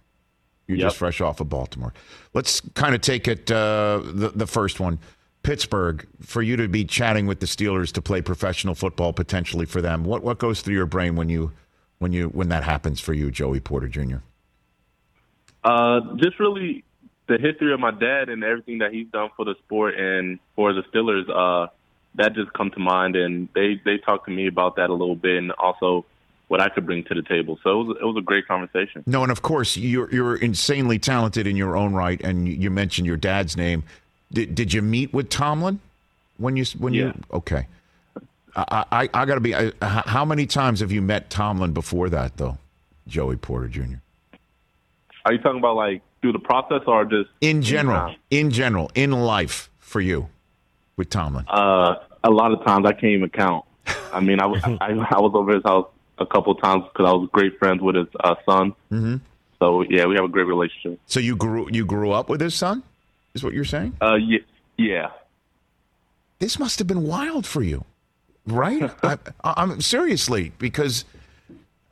You're 0.67 0.77
Yep. 0.77 0.87
just 0.87 0.97
fresh 0.97 1.19
off 1.19 1.41
of 1.41 1.49
Baltimore. 1.49 1.93
Let's 2.33 2.61
kind 2.73 2.95
of 2.95 3.01
take 3.01 3.27
it 3.27 3.51
uh, 3.51 4.01
the 4.03 4.31
the 4.33 4.47
first 4.47 4.79
one, 4.79 4.99
Pittsburgh. 5.43 6.07
For 6.21 6.41
you 6.41 6.55
to 6.55 6.67
be 6.69 6.85
chatting 6.85 7.27
with 7.27 7.41
the 7.41 7.45
Steelers 7.47 7.91
to 7.93 8.01
play 8.01 8.21
professional 8.21 8.73
football 8.75 9.11
potentially 9.11 9.65
for 9.65 9.81
them, 9.81 10.05
what 10.05 10.23
what 10.23 10.37
goes 10.39 10.61
through 10.61 10.75
your 10.75 10.85
brain 10.85 11.15
when 11.17 11.27
you 11.27 11.51
when 11.99 12.13
you 12.13 12.27
when 12.29 12.47
that 12.49 12.63
happens 12.63 13.01
for 13.01 13.13
you, 13.13 13.29
Joey 13.29 13.59
Porter 13.59 13.89
Jr. 13.89 14.17
Uh, 15.63 16.01
just 16.17 16.39
really 16.39 16.83
the 17.27 17.37
history 17.37 17.73
of 17.73 17.79
my 17.79 17.91
dad 17.91 18.29
and 18.29 18.43
everything 18.43 18.79
that 18.79 18.91
he's 18.91 19.07
done 19.07 19.29
for 19.35 19.45
the 19.45 19.55
sport 19.65 19.95
and 19.97 20.39
for 20.55 20.73
the 20.73 20.81
Steelers. 20.93 21.29
Uh, 21.29 21.67
that 22.15 22.35
just 22.35 22.53
come 22.53 22.69
to 22.71 22.79
mind, 22.79 23.15
and 23.15 23.49
they 23.55 23.81
they 23.83 23.97
talked 23.97 24.25
to 24.25 24.31
me 24.31 24.45
about 24.47 24.75
that 24.75 24.89
a 24.91 24.93
little 24.93 25.15
bit, 25.15 25.37
and 25.37 25.51
also 25.53 26.05
what 26.47 26.61
I 26.61 26.69
could 26.69 26.85
bring 26.85 27.03
to 27.05 27.15
the 27.15 27.23
table. 27.23 27.57
So 27.63 27.81
it 27.81 27.83
was 27.85 27.97
it 28.01 28.05
was 28.05 28.17
a 28.17 28.21
great 28.21 28.45
conversation. 28.47 29.03
No, 29.07 29.23
and 29.23 29.31
of 29.31 29.41
course 29.41 29.75
you're 29.77 30.11
you're 30.13 30.35
insanely 30.35 30.99
talented 30.99 31.47
in 31.47 31.55
your 31.55 31.75
own 31.75 31.93
right, 31.93 32.21
and 32.21 32.47
you- 32.47 32.53
you 32.55 32.69
mentioned 32.69 33.07
your 33.07 33.17
dad's 33.17 33.57
name. 33.57 33.83
Did 34.31 34.53
did 34.53 34.73
you 34.73 34.83
meet 34.83 35.11
with 35.11 35.29
Tomlin 35.29 35.79
when 36.37 36.55
you 36.55 36.65
when 36.77 36.93
Yeah. 36.93 37.05
you 37.05 37.13
okay? 37.33 37.65
I 38.55 38.85
I, 38.91 39.09
I 39.11 39.25
got 39.25 39.35
to 39.35 39.41
be. 39.41 39.55
I, 39.55 39.71
how 39.81 40.23
many 40.25 40.45
times 40.45 40.81
have 40.81 40.91
you 40.91 41.01
met 41.01 41.31
Tomlin 41.31 41.71
before 41.73 42.09
that 42.09 42.37
though, 42.37 42.59
Joey 43.07 43.37
Porter 43.37 43.67
Jr. 43.69 43.95
Are 45.25 45.33
you 45.33 45.39
talking 45.39 45.59
about 45.59 45.75
like 45.75 46.01
through 46.21 46.33
the 46.33 46.39
process 46.39 46.81
or 46.87 47.05
just 47.05 47.29
In 47.41 47.61
general, 47.61 48.15
in 48.29 48.49
general, 48.49 48.91
in 48.95 49.11
life 49.11 49.69
for 49.79 50.01
you 50.01 50.29
with 50.97 51.09
Tomlin. 51.09 51.45
Uh, 51.47 51.95
a 52.23 52.29
lot 52.29 52.51
of 52.51 52.63
times 52.65 52.85
I 52.85 52.93
can't 52.93 53.05
even 53.13 53.29
count. 53.29 53.65
I 54.13 54.19
mean, 54.19 54.39
I, 54.39 54.45
was- 54.45 54.63
I, 54.63 54.91
I 55.09 55.19
was 55.19 55.31
over 55.35 55.53
his 55.53 55.63
house 55.63 55.87
a 56.17 56.25
couple 56.25 56.53
of 56.53 56.61
times 56.61 56.83
because 56.91 57.07
I 57.07 57.13
was 57.13 57.29
great 57.31 57.57
friends 57.59 57.81
with 57.81 57.95
his 57.95 58.07
uh, 58.23 58.35
son. 58.45 58.71
Mm-hmm. 58.91 59.17
So 59.59 59.81
yeah, 59.83 60.05
we 60.05 60.15
have 60.15 60.25
a 60.25 60.29
great 60.29 60.45
relationship. 60.47 60.99
So 61.07 61.19
you 61.19 61.35
grew 61.35 61.69
you 61.71 61.85
grew 61.85 62.11
up 62.11 62.29
with 62.29 62.41
his 62.41 62.53
son, 62.53 62.83
is 63.33 63.43
what 63.43 63.53
you're 63.53 63.63
saying? 63.65 63.95
Uh, 64.01 64.15
yeah, 64.15 64.39
yeah. 64.77 65.11
This 66.39 66.59
must 66.59 66.79
have 66.79 66.87
been 66.87 67.03
wild 67.03 67.45
for 67.45 67.63
you, 67.63 67.85
right? 68.45 68.91
I, 69.03 69.17
I'm 69.43 69.79
seriously 69.79 70.51
because 70.57 71.05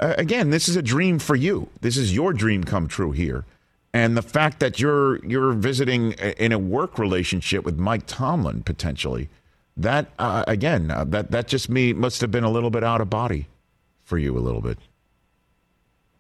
uh, 0.02 0.16
again, 0.18 0.50
this 0.50 0.68
is 0.68 0.76
a 0.76 0.82
dream 0.82 1.20
for 1.20 1.36
you. 1.36 1.70
This 1.82 1.96
is 1.96 2.14
your 2.14 2.34
dream 2.34 2.64
come 2.64 2.88
true 2.88 3.12
here, 3.12 3.46
and 3.94 4.18
the 4.18 4.22
fact 4.22 4.60
that 4.60 4.80
you're 4.80 5.24
you're 5.26 5.54
visiting 5.54 6.14
in 6.14 6.52
a 6.52 6.60
work 6.60 6.98
relationship 6.98 7.64
with 7.64 7.78
Mike 7.78 8.04
Tomlin 8.08 8.64
potentially, 8.64 9.30
that 9.78 10.08
uh, 10.18 10.44
again, 10.48 10.90
uh, 10.90 11.04
that 11.06 11.32
that 11.32 11.48
just 11.48 11.70
me 11.70 11.94
must 11.94 12.22
have 12.22 12.32
been 12.32 12.44
a 12.44 12.50
little 12.50 12.72
bit 12.72 12.84
out 12.84 13.00
of 13.00 13.10
body 13.10 13.48
for 14.04 14.18
you 14.18 14.38
a 14.38 14.40
little 14.40 14.62
bit, 14.62 14.80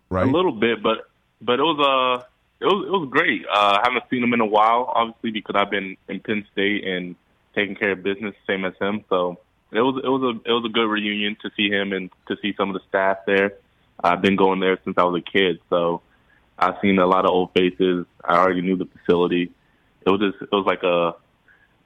right? 0.09 0.27
A 0.27 0.31
little 0.31 0.53
bit, 0.53 0.83
but 0.83 1.09
but 1.41 1.59
it 1.59 1.63
was 1.63 1.79
uh 1.79 2.25
it 2.59 2.65
was 2.65 2.85
it 2.85 2.91
was 2.91 3.09
great. 3.09 3.45
Uh, 3.51 3.79
I 3.79 3.81
haven't 3.83 4.03
seen 4.09 4.23
him 4.23 4.33
in 4.33 4.41
a 4.41 4.45
while, 4.45 4.91
obviously 4.93 5.31
because 5.31 5.55
I've 5.55 5.71
been 5.71 5.97
in 6.07 6.19
Penn 6.19 6.45
State 6.51 6.85
and 6.85 7.15
taking 7.55 7.75
care 7.75 7.91
of 7.91 8.03
business, 8.03 8.35
same 8.45 8.63
as 8.63 8.73
him. 8.79 9.03
So 9.09 9.39
it 9.71 9.81
was 9.81 10.01
it 10.03 10.07
was 10.07 10.21
a 10.21 10.49
it 10.49 10.53
was 10.53 10.65
a 10.65 10.69
good 10.69 10.87
reunion 10.87 11.35
to 11.41 11.49
see 11.57 11.69
him 11.69 11.93
and 11.93 12.11
to 12.27 12.37
see 12.41 12.53
some 12.55 12.69
of 12.69 12.73
the 12.75 12.87
staff 12.87 13.19
there. 13.25 13.53
I've 14.03 14.21
been 14.21 14.35
going 14.35 14.59
there 14.59 14.77
since 14.83 14.97
I 14.97 15.03
was 15.03 15.21
a 15.21 15.31
kid, 15.31 15.59
so 15.69 16.01
I've 16.57 16.75
seen 16.81 16.99
a 16.99 17.05
lot 17.05 17.25
of 17.25 17.31
old 17.31 17.51
faces. 17.53 18.05
I 18.23 18.37
already 18.37 18.61
knew 18.61 18.75
the 18.77 18.85
facility. 18.85 19.51
It 20.05 20.09
was 20.09 20.19
just 20.19 20.41
it 20.41 20.51
was 20.51 20.65
like 20.65 20.83
a 20.83 21.15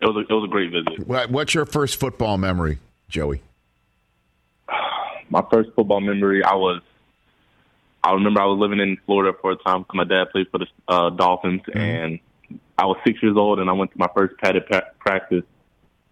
it 0.01 0.06
was 0.08 0.15
a, 0.17 0.19
it 0.19 0.32
was 0.34 0.45
a 0.45 0.51
great 0.51 0.71
visit. 0.71 1.08
What- 1.08 1.30
What's 1.30 1.54
your 1.54 1.65
first 1.65 1.97
football 1.99 2.38
memory, 2.38 2.80
Joey? 3.10 3.41
my 5.30 5.43
first 5.51 5.71
football 5.75 5.99
memory, 6.01 6.43
I 6.43 6.54
was, 6.56 6.82
I 8.04 8.13
remember 8.13 8.41
I 8.41 8.45
was 8.45 8.60
living 8.60 8.80
in 8.80 8.97
Florida 9.06 9.36
for 9.41 9.51
a 9.51 9.56
time 9.56 9.82
because 9.82 9.95
my 9.95 10.04
dad 10.04 10.30
played 10.32 10.49
for 10.51 10.60
the 10.60 10.67
uh, 10.88 11.10
Dolphins, 11.10 11.62
and 11.73 12.19
I 12.78 12.86
was 12.86 12.97
six 13.06 13.21
years 13.23 13.36
old, 13.38 13.60
and 13.60 13.69
I 13.69 13.73
went 13.73 13.91
to 13.91 13.97
my 13.97 14.10
first 14.13 14.38
padded 14.38 14.67
pa- 14.67 14.84
practice, 14.99 15.43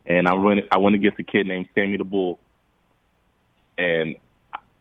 and 0.06 0.28
I 0.28 0.34
went, 0.34 0.62
I 0.72 0.78
went 0.80 0.96
against 0.96 1.20
a 1.20 1.24
kid 1.24 1.46
named 1.48 1.68
Sammy 1.76 1.98
the 1.98 2.04
Bull, 2.04 2.40
and 3.78 4.16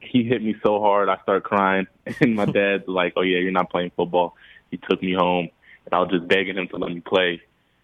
he 0.02 0.24
hit 0.24 0.42
me 0.42 0.54
so 0.62 0.80
hard, 0.80 1.08
I 1.08 1.16
started 1.22 1.44
crying, 1.44 1.86
and 2.20 2.34
my 2.34 2.44
dad's 2.58 2.86
like, 2.86 3.14
"Oh 3.16 3.22
yeah, 3.22 3.38
you're 3.38 3.52
not 3.52 3.70
playing 3.70 3.92
football." 3.96 4.36
He 4.70 4.76
took 4.78 5.02
me 5.02 5.12
home, 5.14 5.48
and 5.84 5.94
I 5.94 5.98
was 6.00 6.10
just 6.10 6.28
begging 6.28 6.56
him 6.56 6.68
to 6.68 6.76
let 6.76 6.92
me 6.92 7.00
play, 7.00 7.40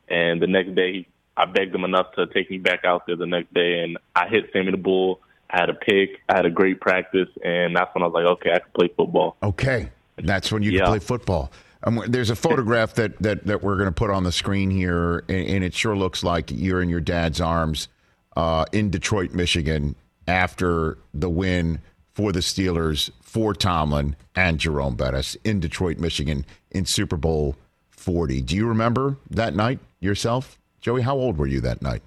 and 0.08 0.40
the 0.40 0.46
next 0.46 0.74
day, 0.74 0.92
he, 0.92 1.08
I 1.36 1.44
begged 1.44 1.74
him 1.74 1.84
enough 1.84 2.12
to 2.16 2.26
take 2.26 2.50
me 2.50 2.58
back 2.58 2.84
out 2.84 3.06
there 3.06 3.16
the 3.16 3.26
next 3.26 3.52
day, 3.54 3.80
and 3.80 3.98
I 4.16 4.28
hit 4.28 4.50
Sammy 4.52 4.70
the 4.72 4.76
Bull. 4.76 5.20
I 5.50 5.60
had 5.60 5.70
a 5.70 5.74
pick. 5.74 6.20
I 6.28 6.36
had 6.36 6.44
a 6.46 6.50
great 6.50 6.80
practice, 6.80 7.28
and 7.44 7.74
that's 7.76 7.94
when 7.94 8.02
I 8.02 8.06
was 8.06 8.14
like, 8.14 8.26
okay, 8.26 8.50
I 8.52 8.58
can 8.58 8.70
play 8.74 8.88
football. 8.94 9.36
Okay, 9.42 9.88
that's 10.16 10.52
when 10.52 10.62
you 10.62 10.72
Yeah. 10.72 10.80
can 10.80 10.88
play 10.88 10.98
football. 10.98 11.50
Um, 11.84 12.02
there's 12.08 12.28
a 12.28 12.36
photograph 12.36 12.94
that, 12.94 13.16
that, 13.22 13.46
that 13.46 13.62
we're 13.62 13.76
going 13.76 13.88
to 13.88 13.92
put 13.92 14.10
on 14.10 14.24
the 14.24 14.32
screen 14.32 14.68
here, 14.70 15.20
and, 15.28 15.48
and 15.48 15.64
it 15.64 15.74
sure 15.74 15.96
looks 15.96 16.22
like 16.24 16.50
you're 16.50 16.82
in 16.82 16.88
your 16.90 17.00
dad's 17.00 17.40
arms 17.40 17.88
uh, 18.36 18.64
in 18.72 18.90
Detroit, 18.90 19.32
Michigan, 19.32 19.94
after 20.26 20.98
the 21.14 21.30
win 21.30 21.78
for 22.18 22.32
the 22.32 22.40
Steelers 22.40 23.12
for 23.20 23.54
Tomlin 23.54 24.16
and 24.34 24.58
Jerome 24.58 24.96
Bettis 24.96 25.36
in 25.44 25.60
Detroit, 25.60 25.98
Michigan, 25.98 26.44
in 26.68 26.84
Super 26.84 27.16
Bowl 27.16 27.54
40. 27.90 28.42
Do 28.42 28.56
you 28.56 28.66
remember 28.66 29.18
that 29.30 29.54
night 29.54 29.78
yourself, 30.00 30.58
Joey? 30.80 31.02
How 31.02 31.14
old 31.14 31.38
were 31.38 31.46
you 31.46 31.60
that 31.60 31.80
night? 31.80 32.02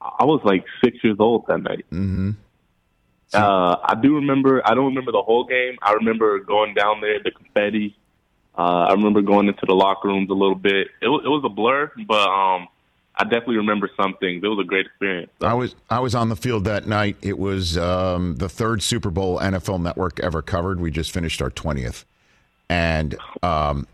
I 0.00 0.24
was 0.24 0.40
like 0.42 0.64
six 0.84 0.98
years 1.04 1.18
old 1.20 1.46
that 1.46 1.62
night. 1.62 1.86
Mm-hmm. 1.92 2.30
Uh, 3.32 3.76
I 3.84 3.94
do 4.02 4.16
remember. 4.16 4.60
I 4.68 4.74
don't 4.74 4.86
remember 4.86 5.12
the 5.12 5.22
whole 5.22 5.44
game. 5.44 5.76
I 5.80 5.92
remember 5.92 6.40
going 6.40 6.74
down 6.74 7.00
there, 7.00 7.22
the 7.22 7.30
confetti. 7.30 7.96
Uh, 8.58 8.86
I 8.88 8.92
remember 8.92 9.22
going 9.22 9.46
into 9.46 9.66
the 9.66 9.74
locker 9.74 10.08
rooms 10.08 10.30
a 10.30 10.34
little 10.34 10.56
bit. 10.56 10.88
It 11.00 11.06
was, 11.06 11.22
it 11.24 11.28
was 11.28 11.42
a 11.44 11.48
blur, 11.48 11.92
but 12.08 12.28
um, 12.28 12.66
I 13.18 13.24
definitely 13.24 13.56
remember 13.56 13.90
some 13.96 14.14
things. 14.20 14.44
It 14.44 14.48
was 14.48 14.58
a 14.58 14.64
great 14.64 14.86
experience. 14.86 15.30
I 15.40 15.54
was 15.54 15.74
I 15.88 16.00
was 16.00 16.14
on 16.14 16.28
the 16.28 16.36
field 16.36 16.64
that 16.64 16.86
night. 16.86 17.16
It 17.22 17.38
was 17.38 17.78
um, 17.78 18.36
the 18.36 18.48
third 18.48 18.82
Super 18.82 19.10
Bowl 19.10 19.38
NFL 19.38 19.80
Network 19.80 20.20
ever 20.20 20.42
covered. 20.42 20.80
We 20.80 20.90
just 20.90 21.12
finished 21.12 21.40
our 21.40 21.50
twentieth. 21.50 22.04
And 22.68 23.16
um, 23.42 23.86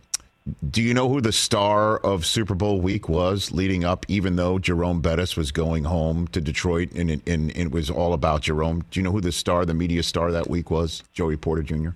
do 0.68 0.82
you 0.82 0.92
know 0.92 1.08
who 1.08 1.20
the 1.20 1.32
star 1.32 1.98
of 1.98 2.26
Super 2.26 2.54
Bowl 2.54 2.80
week 2.80 3.08
was 3.08 3.52
leading 3.52 3.84
up? 3.84 4.04
Even 4.08 4.36
though 4.36 4.58
Jerome 4.58 5.00
Bettis 5.00 5.36
was 5.36 5.52
going 5.52 5.84
home 5.84 6.26
to 6.28 6.40
Detroit, 6.40 6.90
and 6.92 7.10
it, 7.10 7.28
and 7.28 7.56
it 7.56 7.70
was 7.70 7.90
all 7.90 8.12
about 8.12 8.42
Jerome. 8.42 8.84
Do 8.90 8.98
you 8.98 9.04
know 9.04 9.12
who 9.12 9.20
the 9.20 9.32
star, 9.32 9.64
the 9.64 9.74
media 9.74 10.02
star 10.02 10.32
that 10.32 10.50
week 10.50 10.70
was? 10.70 11.04
Joey 11.12 11.36
Porter 11.36 11.62
Jr. 11.62 11.90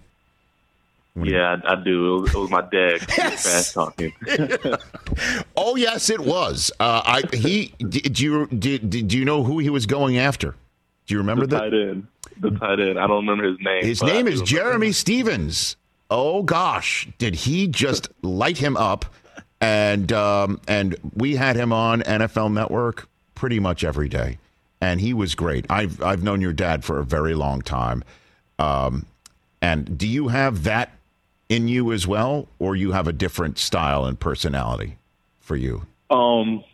Yeah, 1.32 1.56
I, 1.64 1.72
I 1.72 1.74
do. 1.82 2.16
It 2.16 2.20
was, 2.20 2.34
it 2.34 2.38
was 2.38 2.50
my 2.50 2.62
dad. 2.62 3.00
Was 3.32 3.42
fast 3.42 3.74
talking. 3.74 4.12
Oh 5.56 5.76
yes, 5.76 6.10
it 6.10 6.20
was. 6.20 6.70
Uh, 6.78 7.00
I 7.04 7.22
he 7.34 7.72
did 7.78 8.20
you 8.20 8.46
did, 8.48 8.90
did 8.90 9.12
you 9.12 9.24
know 9.24 9.42
who 9.42 9.58
he 9.58 9.70
was 9.70 9.86
going 9.86 10.18
after? 10.18 10.54
Do 11.06 11.14
you 11.14 11.18
remember 11.18 11.46
the 11.46 11.56
that? 11.56 11.62
tight 11.70 11.72
end. 11.74 12.06
The 12.38 12.50
tight 12.50 12.80
end. 12.80 12.98
I 12.98 13.06
don't 13.06 13.26
remember 13.26 13.44
his 13.48 13.56
name. 13.60 13.82
His 13.82 14.02
name 14.02 14.28
is 14.28 14.42
Jerramy. 14.42 14.92
Stevens. 14.94 15.76
Oh 16.10 16.42
gosh, 16.42 17.08
did 17.18 17.34
he 17.34 17.66
just 17.66 18.08
light 18.22 18.58
him 18.58 18.76
up? 18.76 19.06
And 19.60 20.12
um, 20.12 20.60
and 20.68 20.96
we 21.14 21.36
had 21.36 21.56
him 21.56 21.72
on 21.72 22.02
NFL 22.02 22.52
Network 22.52 23.08
pretty 23.34 23.58
much 23.58 23.82
every 23.82 24.08
day, 24.08 24.38
and 24.82 25.00
he 25.00 25.14
was 25.14 25.34
great. 25.34 25.64
I've 25.70 26.02
I've 26.02 26.22
known 26.22 26.42
your 26.42 26.52
dad 26.52 26.84
for 26.84 26.98
a 26.98 27.04
very 27.04 27.34
long 27.34 27.62
time. 27.62 28.04
Um, 28.58 29.06
and 29.62 29.96
do 29.96 30.06
you 30.06 30.28
have 30.28 30.64
that 30.64 30.90
in 31.48 31.68
you 31.68 31.92
as 31.92 32.06
well, 32.06 32.48
or 32.58 32.76
you 32.76 32.92
have 32.92 33.06
a 33.06 33.12
different 33.12 33.58
style 33.58 34.04
and 34.04 34.18
personality 34.18 34.98
for 35.40 35.56
you? 35.56 35.86
Um, 36.10 36.64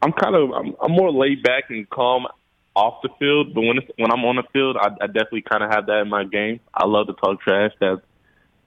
I'm 0.00 0.12
kind 0.12 0.34
of 0.34 0.50
I'm, 0.50 0.74
I'm 0.80 0.92
more 0.92 1.10
laid 1.10 1.42
back 1.42 1.64
and 1.70 1.88
calm 1.90 2.26
off 2.74 3.02
the 3.02 3.10
field, 3.18 3.54
but 3.54 3.60
when 3.62 3.78
it's, 3.78 3.90
when 3.96 4.10
I'm 4.10 4.24
on 4.24 4.36
the 4.36 4.44
field, 4.52 4.76
I, 4.80 4.88
I 5.00 5.06
definitely 5.06 5.42
kind 5.42 5.62
of 5.62 5.70
have 5.70 5.86
that 5.86 6.00
in 6.00 6.08
my 6.08 6.24
game. 6.24 6.60
I 6.72 6.86
love 6.86 7.06
to 7.08 7.12
talk 7.14 7.40
trash. 7.40 7.72
That's 7.80 8.00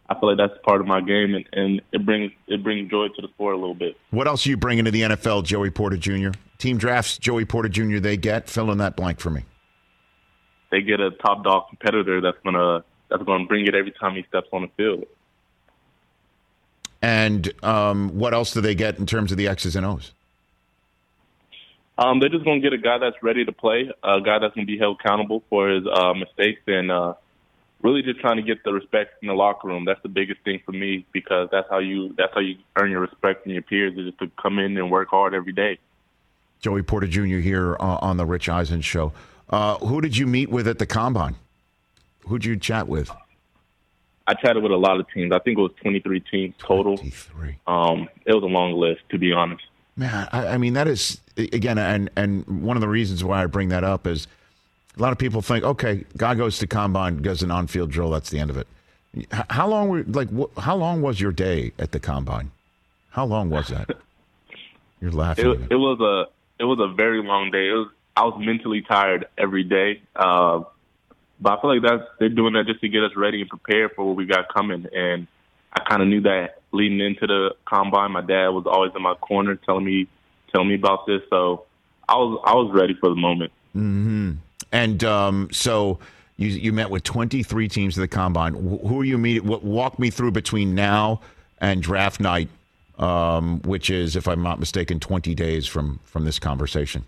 I 0.07 0.19
feel 0.19 0.29
like 0.29 0.37
that's 0.37 0.53
part 0.63 0.81
of 0.81 0.87
my 0.87 1.01
game, 1.01 1.33
and, 1.33 1.45
and 1.53 1.81
it 1.91 2.05
brings 2.05 2.31
it 2.47 2.63
brings 2.63 2.89
joy 2.91 3.07
to 3.07 3.21
the 3.21 3.27
sport 3.29 3.55
a 3.55 3.57
little 3.57 3.75
bit. 3.75 3.97
What 4.11 4.27
else 4.27 4.45
are 4.45 4.49
you 4.49 4.57
bringing 4.57 4.85
to 4.85 4.91
the 4.91 5.01
NFL, 5.01 5.45
Joey 5.45 5.71
Porter 5.71 5.97
Jr.? 5.97 6.29
Team 6.59 6.77
drafts, 6.77 7.17
Joey 7.17 7.45
Porter 7.45 7.69
Jr. 7.69 7.97
They 7.97 8.15
get 8.15 8.47
fill 8.47 8.71
in 8.71 8.77
that 8.77 8.95
blank 8.95 9.19
for 9.19 9.31
me. 9.31 9.43
They 10.71 10.81
get 10.81 10.99
a 10.99 11.11
top 11.11 11.43
dog 11.43 11.69
competitor 11.69 12.21
that's 12.21 12.37
gonna 12.43 12.83
that's 13.09 13.23
gonna 13.23 13.45
bring 13.45 13.65
it 13.65 13.73
every 13.73 13.91
time 13.91 14.15
he 14.15 14.23
steps 14.29 14.47
on 14.53 14.61
the 14.61 14.69
field. 14.77 15.05
And 17.05 17.53
um, 17.63 18.17
what 18.17 18.33
else 18.33 18.51
do 18.51 18.61
they 18.61 18.73
get 18.73 18.97
in 18.97 19.05
terms 19.05 19.31
of 19.31 19.37
the 19.37 19.47
X's 19.47 19.75
and 19.75 19.85
O's? 19.85 20.11
Um, 21.99 22.19
they're 22.19 22.29
just 22.29 22.43
gonna 22.43 22.61
get 22.61 22.73
a 22.73 22.79
guy 22.79 22.97
that's 22.97 23.21
ready 23.21 23.45
to 23.45 23.51
play, 23.51 23.91
a 24.03 24.21
guy 24.21 24.39
that's 24.39 24.55
gonna 24.55 24.65
be 24.65 24.79
held 24.79 24.99
accountable 24.99 25.43
for 25.47 25.69
his 25.69 25.85
uh, 25.85 26.15
mistakes, 26.15 26.61
and 26.65 26.89
uh, 26.91 27.13
really 27.83 28.01
just 28.01 28.21
trying 28.21 28.37
to 28.37 28.41
get 28.41 28.63
the 28.63 28.73
respect 28.73 29.21
in 29.21 29.27
the 29.27 29.35
locker 29.35 29.67
room. 29.67 29.85
That's 29.85 30.01
the 30.01 30.09
biggest 30.09 30.41
thing 30.41 30.61
for 30.65 30.71
me 30.71 31.05
because 31.11 31.47
that's 31.51 31.69
how 31.69 31.77
you 31.77 32.15
that's 32.17 32.33
how 32.33 32.41
you 32.41 32.57
earn 32.75 32.89
your 32.89 33.01
respect 33.01 33.43
from 33.43 33.51
your 33.51 33.61
peers 33.61 33.95
is 33.99 34.07
just 34.07 34.17
to 34.17 34.31
come 34.41 34.57
in 34.57 34.75
and 34.75 34.89
work 34.89 35.09
hard 35.09 35.35
every 35.35 35.53
day. 35.53 35.77
Joey 36.59 36.81
Porter 36.81 37.05
Jr. 37.05 37.37
here 37.37 37.77
uh, 37.79 37.99
on 38.01 38.17
the 38.17 38.25
Rich 38.25 38.49
Eisen 38.49 38.81
show. 38.81 39.13
Uh, 39.47 39.77
who 39.77 40.01
did 40.01 40.17
you 40.17 40.25
meet 40.25 40.49
with 40.49 40.67
at 40.67 40.79
the 40.79 40.87
combine? 40.87 41.35
who'd 42.27 42.45
you 42.45 42.57
chat 42.57 42.87
with? 42.87 43.11
I 44.27 44.33
chatted 44.33 44.63
with 44.63 44.71
a 44.71 44.77
lot 44.77 44.99
of 44.99 45.09
teams. 45.11 45.31
I 45.31 45.39
think 45.39 45.57
it 45.57 45.61
was 45.61 45.71
23 45.81 46.19
teams 46.21 46.55
total. 46.57 46.97
23. 46.97 47.57
Um, 47.67 48.09
it 48.25 48.33
was 48.33 48.43
a 48.43 48.47
long 48.47 48.73
list, 48.73 49.01
to 49.09 49.17
be 49.17 49.31
honest. 49.31 49.63
Man, 49.97 50.27
I, 50.31 50.47
I 50.47 50.57
mean 50.57 50.73
that 50.73 50.87
is 50.87 51.21
again, 51.37 51.77
and 51.77 52.09
and 52.15 52.45
one 52.63 52.75
of 52.75 52.81
the 52.81 52.87
reasons 52.89 53.23
why 53.23 53.43
I 53.43 53.45
bring 53.45 53.69
that 53.69 53.83
up 53.83 54.05
is 54.07 54.27
a 54.97 55.01
lot 55.01 55.11
of 55.13 55.17
people 55.17 55.41
think, 55.41 55.63
okay, 55.63 56.03
guy 56.17 56.35
goes 56.35 56.57
to 56.59 56.67
combine, 56.67 57.21
does 57.21 57.43
an 57.43 57.51
on-field 57.51 57.91
drill, 57.91 58.09
that's 58.09 58.29
the 58.29 58.39
end 58.39 58.49
of 58.49 58.57
it. 58.57 58.67
How 59.49 59.67
long 59.67 59.87
were 59.87 60.03
like? 60.03 60.29
Wh- 60.29 60.59
how 60.59 60.75
long 60.75 61.01
was 61.01 61.21
your 61.21 61.31
day 61.31 61.71
at 61.79 61.93
the 61.93 61.99
combine? 62.01 62.51
How 63.11 63.25
long 63.25 63.49
was 63.49 63.69
that? 63.69 63.89
You're 65.01 65.11
laughing. 65.11 65.49
It, 65.49 65.71
it 65.71 65.75
was 65.75 65.99
a 66.01 66.61
it 66.61 66.65
was 66.65 66.79
a 66.81 66.93
very 66.93 67.23
long 67.23 67.51
day. 67.51 67.69
It 67.69 67.73
was 67.73 67.87
I 68.17 68.25
was 68.25 68.35
mentally 68.37 68.81
tired 68.81 69.27
every 69.37 69.63
day. 69.63 70.01
Uh, 70.15 70.63
but 71.39 71.57
I 71.57 71.61
feel 71.61 71.73
like 71.73 71.83
that's 71.83 72.09
they're 72.19 72.29
doing 72.29 72.53
that 72.53 72.65
just 72.65 72.81
to 72.81 72.89
get 72.89 73.03
us 73.03 73.11
ready 73.15 73.41
and 73.41 73.49
prepared 73.49 73.91
for 73.95 74.05
what 74.05 74.15
we 74.15 74.25
got 74.25 74.53
coming. 74.53 74.85
And 74.93 75.27
I 75.73 75.83
kind 75.87 76.01
of 76.01 76.07
knew 76.07 76.21
that 76.21 76.61
leading 76.71 76.99
into 76.99 77.27
the 77.27 77.51
combine. 77.65 78.11
My 78.11 78.21
dad 78.21 78.49
was 78.49 78.65
always 78.65 78.91
in 78.95 79.01
my 79.01 79.15
corner, 79.15 79.55
telling 79.55 79.85
me 79.85 80.07
telling 80.51 80.69
me 80.69 80.75
about 80.75 81.05
this. 81.05 81.21
So 81.29 81.65
I 82.07 82.15
was 82.15 82.41
I 82.45 82.53
was 82.53 82.71
ready 82.73 82.95
for 82.99 83.09
the 83.09 83.15
moment. 83.15 83.51
hmm 83.73 84.33
And 84.71 85.03
um, 85.03 85.49
so 85.51 85.99
you 86.37 86.47
you 86.49 86.73
met 86.73 86.89
with 86.89 87.03
23 87.03 87.67
teams 87.67 87.97
at 87.97 88.01
the 88.01 88.07
combine. 88.07 88.53
Who 88.53 89.01
are 89.01 89.05
you 89.05 89.17
meeting? 89.17 89.47
Walk 89.47 89.99
me 89.99 90.09
through 90.09 90.31
between 90.31 90.75
now 90.75 91.21
and 91.59 91.81
draft 91.81 92.19
night, 92.19 92.49
um, 92.97 93.61
which 93.61 93.89
is, 93.89 94.15
if 94.15 94.27
I'm 94.27 94.43
not 94.43 94.59
mistaken, 94.59 94.99
20 94.99 95.35
days 95.35 95.67
from 95.67 95.99
from 96.05 96.25
this 96.25 96.39
conversation. 96.39 97.05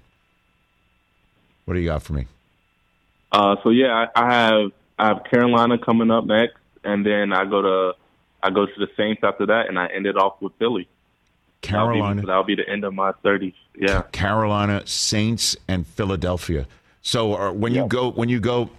What 1.66 1.74
do 1.74 1.80
you 1.82 1.88
got 1.88 2.02
for 2.04 2.14
me? 2.14 2.28
Uh, 3.32 3.56
so 3.64 3.70
yeah, 3.70 4.08
I, 4.16 4.24
I 4.24 4.34
have 4.34 4.72
I 4.98 5.08
have 5.08 5.24
Carolina 5.30 5.78
coming 5.78 6.12
up 6.12 6.26
next, 6.26 6.58
and 6.84 7.06
then 7.06 7.34
I 7.34 7.46
go 7.46 7.62
to 7.62 7.96
I 8.42 8.50
go 8.50 8.66
to 8.66 8.74
the 8.78 8.88
Saints 8.96 9.24
after 9.24 9.46
that, 9.48 9.68
and 9.68 9.78
I 9.78 9.88
end 9.88 10.06
it 10.06 10.18
off 10.18 10.42
with 10.42 10.54
Philly. 10.60 10.88
Carolina. 11.62 12.22
That'll 12.22 12.22
be, 12.22 12.28
that'll 12.28 12.44
be 12.44 12.56
the 12.56 12.70
end 12.70 12.84
of 12.84 12.94
my 12.94 13.12
thirties. 13.24 13.54
Yeah. 13.76 14.04
Carolina, 14.12 14.86
Saints, 14.86 15.56
and 15.68 15.86
Philadelphia. 15.86 16.68
So 17.02 17.36
uh, 17.36 17.52
when 17.52 17.74
you 17.74 17.88
go 17.88 18.12
when 18.12 18.30
you 18.30 18.40
go 18.40 18.70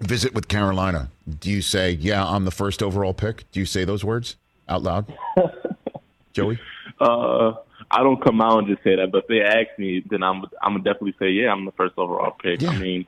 visit 0.00 0.34
with 0.34 0.48
Carolina, 0.48 1.10
do 1.40 1.50
you 1.50 1.62
say, 1.62 1.92
"Yeah, 1.92 2.24
I'm 2.24 2.44
the 2.44 2.50
first 2.50 2.82
overall 2.82 3.14
pick"? 3.14 3.50
Do 3.52 3.60
you 3.60 3.66
say 3.66 3.84
those 3.84 4.04
words 4.04 4.36
out 4.68 4.82
loud, 4.82 5.12
Joey? 6.32 6.58
Uh, 7.00 7.54
I 7.90 8.02
don't 8.02 8.22
come 8.22 8.40
out 8.40 8.58
and 8.58 8.68
just 8.68 8.82
say 8.82 8.96
that, 8.96 9.10
but 9.10 9.24
if 9.24 9.28
they 9.28 9.40
ask 9.40 9.78
me, 9.78 10.04
then 10.08 10.22
I'm 10.22 10.44
I'm 10.62 10.76
definitely 10.78 11.14
say, 11.18 11.30
yeah, 11.30 11.50
I'm 11.50 11.64
the 11.64 11.72
first 11.72 11.94
overall 11.96 12.32
pick. 12.32 12.62
I 12.62 12.76
mean, 12.78 13.06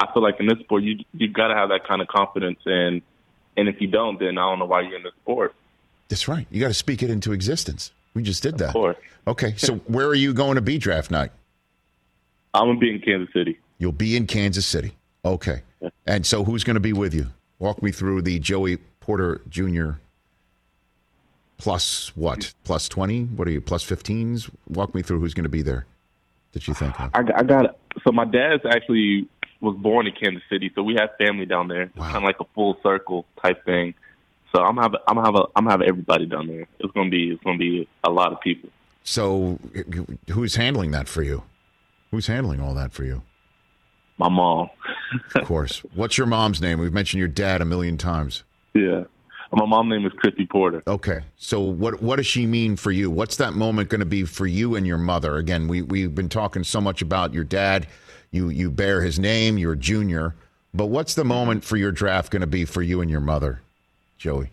I 0.00 0.12
feel 0.12 0.22
like 0.22 0.38
in 0.40 0.46
this 0.46 0.58
sport, 0.60 0.82
you 0.82 0.98
you 1.12 1.28
gotta 1.28 1.54
have 1.54 1.70
that 1.70 1.86
kind 1.86 2.00
of 2.00 2.08
confidence, 2.08 2.60
and 2.66 3.02
and 3.56 3.68
if 3.68 3.80
you 3.80 3.88
don't, 3.88 4.18
then 4.18 4.38
I 4.38 4.42
don't 4.42 4.58
know 4.58 4.66
why 4.66 4.82
you're 4.82 4.96
in 4.96 5.02
the 5.02 5.12
sport. 5.22 5.54
That's 6.08 6.28
right. 6.28 6.46
You 6.50 6.60
got 6.60 6.68
to 6.68 6.74
speak 6.74 7.02
it 7.02 7.10
into 7.10 7.32
existence. 7.32 7.92
We 8.14 8.22
just 8.22 8.42
did 8.42 8.56
that. 8.58 8.68
Of 8.68 8.72
course. 8.72 8.96
Okay, 9.26 9.54
so 9.56 9.76
where 9.86 10.06
are 10.06 10.14
you 10.14 10.32
going 10.32 10.54
to 10.54 10.62
be 10.62 10.78
draft 10.78 11.10
night? 11.10 11.30
I'm 12.54 12.68
gonna 12.68 12.78
be 12.78 12.90
in 12.90 13.00
Kansas 13.00 13.32
City. 13.34 13.58
You'll 13.78 13.92
be 13.92 14.16
in 14.16 14.26
Kansas 14.26 14.64
City. 14.64 14.94
Okay. 15.24 15.62
And 16.06 16.26
so 16.26 16.44
who's 16.44 16.64
going 16.64 16.74
to 16.74 16.80
be 16.80 16.92
with 16.92 17.14
you? 17.14 17.26
Walk 17.58 17.82
me 17.82 17.92
through 17.92 18.22
the 18.22 18.38
Joey 18.38 18.78
Porter 19.00 19.40
Jr. 19.48 19.92
plus 21.58 22.16
what? 22.16 22.52
Plus 22.64 22.88
20? 22.88 23.24
What 23.24 23.46
are 23.46 23.50
you? 23.50 23.60
Plus 23.60 23.84
15s? 23.84 24.50
Walk 24.68 24.94
me 24.94 25.02
through 25.02 25.20
who's 25.20 25.34
going 25.34 25.44
to 25.44 25.50
be 25.50 25.62
there 25.62 25.86
that 26.52 26.66
you 26.66 26.74
think 26.74 26.98
of. 27.00 27.10
I, 27.14 27.20
I 27.36 27.42
got 27.42 27.76
so 28.04 28.12
my 28.12 28.24
dad's 28.24 28.64
actually 28.66 29.28
was 29.60 29.76
born 29.76 30.06
in 30.06 30.12
Kansas 30.12 30.42
City, 30.50 30.70
so 30.74 30.82
we 30.82 30.94
have 30.94 31.10
family 31.18 31.46
down 31.46 31.68
there. 31.68 31.82
It's 31.82 31.96
kind 31.96 32.16
of 32.16 32.22
like 32.22 32.40
a 32.40 32.46
full 32.54 32.78
circle 32.82 33.26
type 33.42 33.64
thing. 33.64 33.94
So 34.54 34.62
I'm 34.62 34.76
have 34.76 34.94
I'm 35.06 35.16
have 35.16 35.34
a, 35.34 35.44
I'm 35.56 35.66
have 35.66 35.82
everybody 35.82 36.26
down 36.26 36.46
there. 36.46 36.66
It's 36.78 36.92
gonna 36.92 37.10
be 37.10 37.30
it's 37.30 37.42
gonna 37.42 37.58
be 37.58 37.88
a 38.04 38.10
lot 38.10 38.32
of 38.32 38.40
people. 38.40 38.70
So 39.02 39.58
who's 40.30 40.56
handling 40.56 40.90
that 40.92 41.08
for 41.08 41.22
you? 41.22 41.42
Who's 42.10 42.26
handling 42.26 42.60
all 42.60 42.74
that 42.74 42.92
for 42.92 43.04
you? 43.04 43.22
My 44.18 44.28
mom. 44.28 44.70
of 45.34 45.44
course. 45.44 45.78
What's 45.94 46.18
your 46.18 46.26
mom's 46.26 46.60
name? 46.60 46.78
We've 46.78 46.92
mentioned 46.92 47.18
your 47.18 47.28
dad 47.28 47.60
a 47.60 47.64
million 47.64 47.96
times. 47.96 48.44
Yeah. 48.74 49.04
My 49.52 49.64
mom's 49.64 49.90
name 49.90 50.04
is 50.04 50.12
Christy 50.12 50.46
Porter. 50.46 50.82
Okay. 50.86 51.20
So 51.36 51.60
what 51.60 52.02
what 52.02 52.16
does 52.16 52.26
she 52.26 52.46
mean 52.46 52.76
for 52.76 52.90
you? 52.90 53.10
What's 53.10 53.36
that 53.36 53.54
moment 53.54 53.88
going 53.88 54.00
to 54.00 54.06
be 54.06 54.24
for 54.24 54.46
you 54.46 54.76
and 54.76 54.86
your 54.86 54.98
mother? 54.98 55.36
Again, 55.36 55.68
we 55.68 55.82
we've 55.82 56.14
been 56.14 56.28
talking 56.28 56.64
so 56.64 56.80
much 56.80 57.00
about 57.00 57.32
your 57.32 57.44
dad. 57.44 57.86
You 58.30 58.48
you 58.48 58.70
bear 58.70 59.02
his 59.02 59.18
name, 59.18 59.58
you're 59.58 59.72
a 59.72 59.76
junior. 59.76 60.34
But 60.74 60.86
what's 60.86 61.14
the 61.14 61.24
moment 61.24 61.64
for 61.64 61.76
your 61.76 61.92
draft 61.92 62.30
going 62.30 62.40
to 62.42 62.46
be 62.46 62.64
for 62.64 62.82
you 62.82 63.00
and 63.00 63.10
your 63.10 63.20
mother, 63.20 63.62
Joey? 64.18 64.50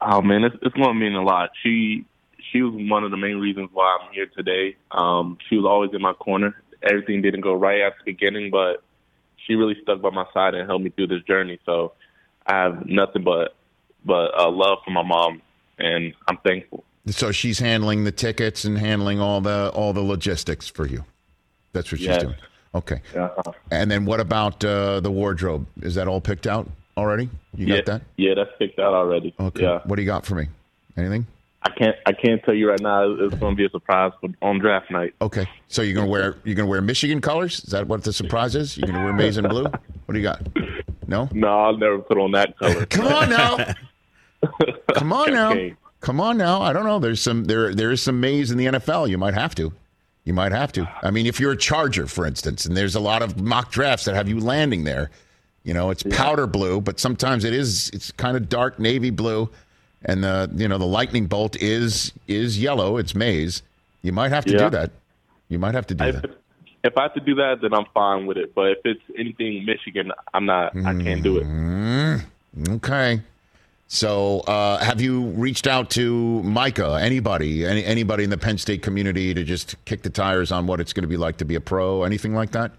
Oh 0.00 0.20
man, 0.20 0.44
it's, 0.44 0.56
it's 0.62 0.74
going 0.74 0.88
to 0.88 0.94
mean 0.94 1.14
a 1.14 1.22
lot. 1.22 1.50
She 1.62 2.04
she 2.52 2.62
was 2.62 2.74
one 2.74 3.02
of 3.02 3.10
the 3.10 3.16
main 3.16 3.38
reasons 3.38 3.70
why 3.72 3.98
I'm 4.00 4.12
here 4.12 4.26
today. 4.26 4.76
Um, 4.90 5.38
she 5.48 5.56
was 5.56 5.64
always 5.64 5.92
in 5.94 6.02
my 6.02 6.12
corner. 6.12 6.54
Everything 6.82 7.22
didn't 7.22 7.40
go 7.40 7.54
right 7.54 7.80
at 7.80 7.94
the 7.98 8.12
beginning, 8.12 8.50
but 8.50 8.82
she 9.46 9.54
really 9.54 9.76
stuck 9.82 10.00
by 10.02 10.10
my 10.10 10.26
side 10.34 10.54
and 10.54 10.68
helped 10.68 10.84
me 10.84 10.90
through 10.90 11.08
this 11.08 11.22
journey. 11.22 11.58
So 11.64 11.92
I 12.46 12.56
have 12.62 12.86
nothing 12.86 13.24
but 13.24 13.54
but 14.04 14.38
uh, 14.38 14.50
love 14.50 14.78
for 14.84 14.90
my 14.90 15.02
mom, 15.02 15.40
and 15.78 16.14
I'm 16.28 16.36
thankful. 16.38 16.84
So 17.08 17.32
she's 17.32 17.58
handling 17.58 18.04
the 18.04 18.12
tickets 18.12 18.64
and 18.64 18.78
handling 18.78 19.20
all 19.20 19.40
the 19.40 19.70
all 19.74 19.92
the 19.92 20.02
logistics 20.02 20.68
for 20.68 20.86
you. 20.86 21.04
That's 21.72 21.90
what 21.90 21.98
she's 21.98 22.08
Yes. 22.08 22.22
doing. 22.22 22.36
Okay. 22.74 23.00
Yeah. 23.14 23.28
And 23.70 23.90
then 23.90 24.04
what 24.04 24.20
about 24.20 24.64
uh, 24.64 25.00
the 25.00 25.10
wardrobe? 25.10 25.66
Is 25.82 25.94
that 25.94 26.08
all 26.08 26.20
picked 26.20 26.46
out 26.46 26.68
already? 26.96 27.30
You 27.54 27.66
yeah, 27.66 27.76
got 27.76 27.86
that? 27.86 28.02
Yeah, 28.16 28.34
that's 28.34 28.50
picked 28.58 28.78
out 28.78 28.92
already. 28.92 29.34
Okay. 29.38 29.62
Yeah. 29.62 29.80
What 29.84 29.96
do 29.96 30.02
you 30.02 30.06
got 30.06 30.26
for 30.26 30.34
me? 30.34 30.48
Anything? 30.96 31.26
I 31.62 31.70
can't 31.70 31.96
I 32.06 32.12
can't 32.12 32.42
tell 32.44 32.54
you 32.54 32.68
right 32.68 32.80
now. 32.80 33.10
It's 33.10 33.34
going 33.34 33.54
to 33.54 33.56
be 33.56 33.64
a 33.64 33.70
surprise 33.70 34.12
on 34.40 34.58
draft 34.58 34.90
night. 34.90 35.14
Okay. 35.20 35.46
So 35.68 35.82
you're 35.82 35.96
gonna 35.96 36.06
wear 36.10 36.36
you're 36.44 36.54
gonna 36.54 36.68
wear 36.68 36.80
Michigan 36.80 37.20
colors? 37.20 37.58
Is 37.64 37.70
that 37.70 37.88
what 37.88 38.04
the 38.04 38.12
surprise 38.12 38.54
is? 38.54 38.76
You're 38.76 38.86
gonna 38.86 39.04
wear 39.04 39.12
maize 39.12 39.36
and 39.36 39.48
blue? 39.48 39.64
What 39.64 40.12
do 40.12 40.18
you 40.18 40.22
got? 40.22 40.46
No? 41.08 41.28
No, 41.32 41.48
I'll 41.48 41.76
never 41.76 41.98
put 41.98 42.18
on 42.18 42.30
that 42.32 42.56
color. 42.58 42.86
Come 42.90 43.06
on 43.06 43.30
now. 43.30 43.74
Come 44.94 45.12
on 45.12 45.32
now. 45.32 45.70
Come 46.00 46.20
on 46.20 46.36
now. 46.36 46.62
I 46.62 46.72
don't 46.72 46.84
know. 46.84 47.00
There's 47.00 47.20
some 47.20 47.44
there 47.44 47.74
there 47.74 47.90
is 47.90 48.00
some 48.00 48.20
maize 48.20 48.52
in 48.52 48.58
the 48.58 48.66
NFL. 48.66 49.08
You 49.08 49.18
might 49.18 49.34
have 49.34 49.54
to. 49.56 49.72
You 50.26 50.34
might 50.34 50.50
have 50.52 50.72
to. 50.72 50.86
I 51.02 51.10
mean, 51.12 51.24
if 51.26 51.38
you're 51.40 51.52
a 51.52 51.56
Charger, 51.56 52.06
for 52.08 52.26
instance, 52.26 52.66
and 52.66 52.76
there's 52.76 52.96
a 52.96 53.00
lot 53.00 53.22
of 53.22 53.40
mock 53.40 53.70
drafts 53.70 54.04
that 54.06 54.14
have 54.16 54.28
you 54.28 54.40
landing 54.40 54.82
there, 54.82 55.08
you 55.62 55.72
know, 55.72 55.90
it's 55.90 56.02
powder 56.02 56.48
blue, 56.48 56.80
but 56.80 56.98
sometimes 57.00 57.44
it 57.44 57.54
is 57.54 57.90
it's 57.90 58.10
kind 58.12 58.36
of 58.36 58.48
dark 58.48 58.78
navy 58.80 59.10
blue, 59.10 59.48
and 60.04 60.24
the 60.24 60.50
you 60.56 60.66
know 60.66 60.78
the 60.78 60.84
lightning 60.86 61.26
bolt 61.26 61.56
is 61.62 62.12
is 62.26 62.60
yellow. 62.60 62.96
It's 62.98 63.14
maize. 63.14 63.62
You 64.02 64.12
might 64.12 64.30
have 64.32 64.44
to 64.46 64.52
Yeah. 64.52 64.64
do 64.64 64.70
that. 64.70 64.90
You 65.48 65.60
might 65.60 65.74
have 65.74 65.86
to 65.88 65.94
do 65.94 66.04
I- 66.04 66.10
that. 66.10 66.30
if 66.82 66.96
I 66.98 67.02
have 67.02 67.14
to 67.14 67.20
do 67.20 67.36
that, 67.36 67.60
then 67.62 67.72
I'm 67.72 67.86
fine 67.94 68.26
with 68.26 68.36
it. 68.36 68.52
But 68.52 68.72
if 68.72 68.78
it's 68.84 69.02
anything 69.16 69.64
Michigan, 69.64 70.10
I'm 70.34 70.44
not. 70.44 70.76
I 70.76 70.92
can't 71.00 71.22
do 71.22 71.38
it. 71.38 71.46
Mm, 71.46 72.20
okay. 72.76 73.20
So, 73.88 74.40
uh, 74.40 74.78
have 74.78 75.00
you 75.00 75.26
reached 75.26 75.68
out 75.68 75.90
to 75.90 76.42
Micah, 76.42 76.98
anybody, 77.00 77.64
any, 77.64 77.84
anybody 77.84 78.24
in 78.24 78.30
the 78.30 78.36
Penn 78.36 78.58
State 78.58 78.82
community 78.82 79.32
to 79.32 79.44
just 79.44 79.76
kick 79.84 80.02
the 80.02 80.10
tires 80.10 80.50
on 80.50 80.66
what 80.66 80.80
it's 80.80 80.92
going 80.92 81.02
to 81.02 81.08
be 81.08 81.16
like 81.16 81.36
to 81.36 81.44
be 81.44 81.54
a 81.54 81.60
pro, 81.60 82.02
anything 82.02 82.34
like 82.34 82.50
that, 82.50 82.72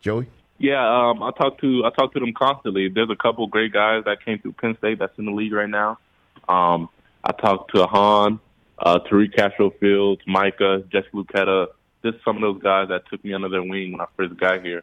Joey? 0.00 0.26
Yeah, 0.58 1.10
um, 1.10 1.22
I 1.22 1.32
talk 1.32 1.58
to 1.60 1.84
I 1.84 1.90
talk 1.90 2.14
to 2.14 2.20
them 2.20 2.32
constantly. 2.32 2.88
There's 2.88 3.10
a 3.10 3.16
couple 3.16 3.46
great 3.46 3.72
guys 3.72 4.04
that 4.04 4.24
came 4.24 4.38
through 4.38 4.52
Penn 4.52 4.76
State 4.78 4.98
that's 4.98 5.18
in 5.18 5.26
the 5.26 5.32
league 5.32 5.52
right 5.52 5.68
now. 5.68 5.98
Um, 6.48 6.88
I 7.22 7.32
talked 7.32 7.74
to 7.74 7.86
Han, 7.86 8.40
uh, 8.78 9.00
Tariq 9.00 9.34
Castro 9.36 9.70
Fields, 9.70 10.22
Micah, 10.26 10.82
Jesse 10.90 11.08
Luketa. 11.12 11.66
Just 12.02 12.24
some 12.24 12.36
of 12.36 12.42
those 12.42 12.62
guys 12.62 12.88
that 12.88 13.02
took 13.10 13.22
me 13.24 13.34
under 13.34 13.48
their 13.48 13.62
wing 13.62 13.92
when 13.92 14.00
I 14.00 14.06
first 14.16 14.36
got 14.38 14.62
here. 14.64 14.82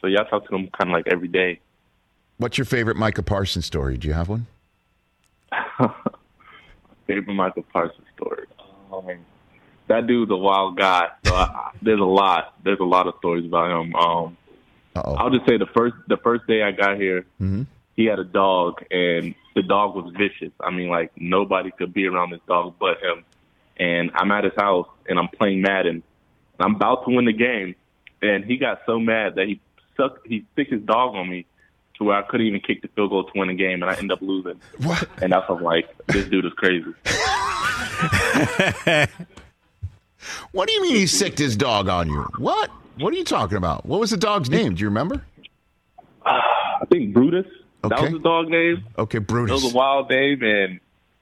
So 0.00 0.06
yeah, 0.06 0.22
I 0.22 0.24
talk 0.30 0.44
to 0.46 0.50
them 0.50 0.68
kind 0.76 0.90
of 0.90 0.94
like 0.94 1.06
every 1.06 1.28
day. 1.28 1.60
What's 2.38 2.56
your 2.56 2.64
favorite 2.64 2.96
Micah 2.96 3.22
Parsons 3.22 3.66
story? 3.66 3.98
Do 3.98 4.08
you 4.08 4.14
have 4.14 4.28
one? 4.28 4.46
favorite 7.06 7.34
Micah 7.34 7.62
Parsons 7.72 8.06
story. 8.16 8.46
Um, 8.92 9.18
that 9.88 10.06
dude's 10.06 10.30
a 10.30 10.36
wild 10.36 10.76
guy. 10.76 11.08
So 11.24 11.34
I, 11.34 11.70
there's 11.82 12.00
a 12.00 12.04
lot. 12.04 12.54
There's 12.64 12.80
a 12.80 12.84
lot 12.84 13.06
of 13.06 13.14
stories 13.18 13.44
about 13.46 13.70
him. 13.80 13.94
Um, 13.94 14.36
Uh-oh. 14.96 15.14
I'll 15.14 15.30
just 15.30 15.46
say 15.48 15.56
the 15.56 15.66
first 15.76 15.94
the 16.08 16.16
first 16.18 16.46
day 16.46 16.62
I 16.62 16.72
got 16.72 16.96
here, 16.96 17.24
Mhm. 17.40 17.66
he 17.96 18.04
had 18.06 18.18
a 18.18 18.24
dog, 18.24 18.84
and 18.90 19.34
the 19.54 19.62
dog 19.62 19.94
was 19.94 20.12
vicious. 20.16 20.52
I 20.60 20.70
mean, 20.70 20.88
like 20.88 21.12
nobody 21.16 21.70
could 21.70 21.92
be 21.92 22.06
around 22.06 22.30
this 22.30 22.40
dog 22.46 22.74
but 22.78 22.98
him. 23.02 23.24
And 23.78 24.10
I'm 24.14 24.30
at 24.30 24.44
his 24.44 24.52
house, 24.56 24.86
and 25.08 25.18
I'm 25.18 25.28
playing 25.28 25.62
Madden. 25.62 26.02
I'm 26.58 26.74
about 26.74 27.06
to 27.06 27.14
win 27.14 27.24
the 27.24 27.32
game, 27.32 27.74
and 28.20 28.44
he 28.44 28.58
got 28.58 28.82
so 28.84 28.98
mad 29.00 29.36
that 29.36 29.46
he 29.48 29.60
sucked. 29.96 30.26
He 30.26 30.44
sticked 30.52 30.70
his 30.72 30.82
dog 30.82 31.14
on 31.14 31.28
me 31.28 31.46
to 32.00 32.04
where 32.04 32.16
I 32.16 32.22
couldn't 32.22 32.46
even 32.46 32.60
kick 32.60 32.82
the 32.82 32.88
field 32.88 33.10
goal 33.10 33.24
to 33.24 33.30
win 33.36 33.48
the 33.48 33.54
game, 33.54 33.82
and 33.82 33.90
I 33.90 33.94
end 33.94 34.10
up 34.10 34.20
losing. 34.20 34.60
What? 34.78 35.08
And 35.22 35.32
that's 35.32 35.48
I'm 35.48 35.62
like, 35.62 35.88
this 36.08 36.26
dude 36.26 36.46
is 36.46 36.52
crazy. 36.54 36.92
What 40.52 40.68
do 40.68 40.74
you 40.74 40.82
mean 40.82 40.96
he 40.96 41.06
sicked 41.06 41.38
his 41.38 41.56
dog 41.56 41.88
on 41.88 42.08
you? 42.08 42.22
What? 42.38 42.70
What 42.98 43.14
are 43.14 43.16
you 43.16 43.24
talking 43.24 43.56
about? 43.56 43.86
What 43.86 44.00
was 44.00 44.10
the 44.10 44.16
dog's 44.16 44.50
name? 44.50 44.74
Do 44.74 44.80
you 44.80 44.88
remember? 44.88 45.24
I 46.24 46.84
think 46.90 47.14
Brutus. 47.14 47.46
Okay. 47.84 47.94
That 47.94 48.02
was 48.02 48.12
the 48.12 48.18
dog 48.18 48.48
name. 48.48 48.84
Okay, 48.98 49.18
Brutus. 49.18 49.50
It 49.50 49.64
was 49.64 49.72
a 49.72 49.76
wild 49.76 50.10
name, 50.10 50.42
and 50.42 50.80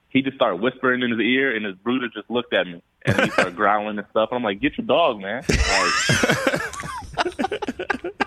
he 0.09 0.21
just 0.21 0.35
started 0.35 0.57
whispering 0.57 1.01
in 1.01 1.11
his 1.11 1.19
ear, 1.19 1.55
and 1.55 1.65
his 1.65 1.75
brooder 1.75 2.09
just 2.09 2.29
looked 2.29 2.53
at 2.53 2.67
me, 2.67 2.81
and 3.05 3.21
he 3.21 3.29
started 3.29 3.55
growling 3.55 3.97
and 3.97 4.07
stuff. 4.09 4.29
And 4.31 4.37
I'm 4.37 4.43
like, 4.43 4.59
"Get 4.59 4.77
your 4.77 4.85
dog, 4.85 5.21
man!" 5.21 5.43
Like, 5.47 5.93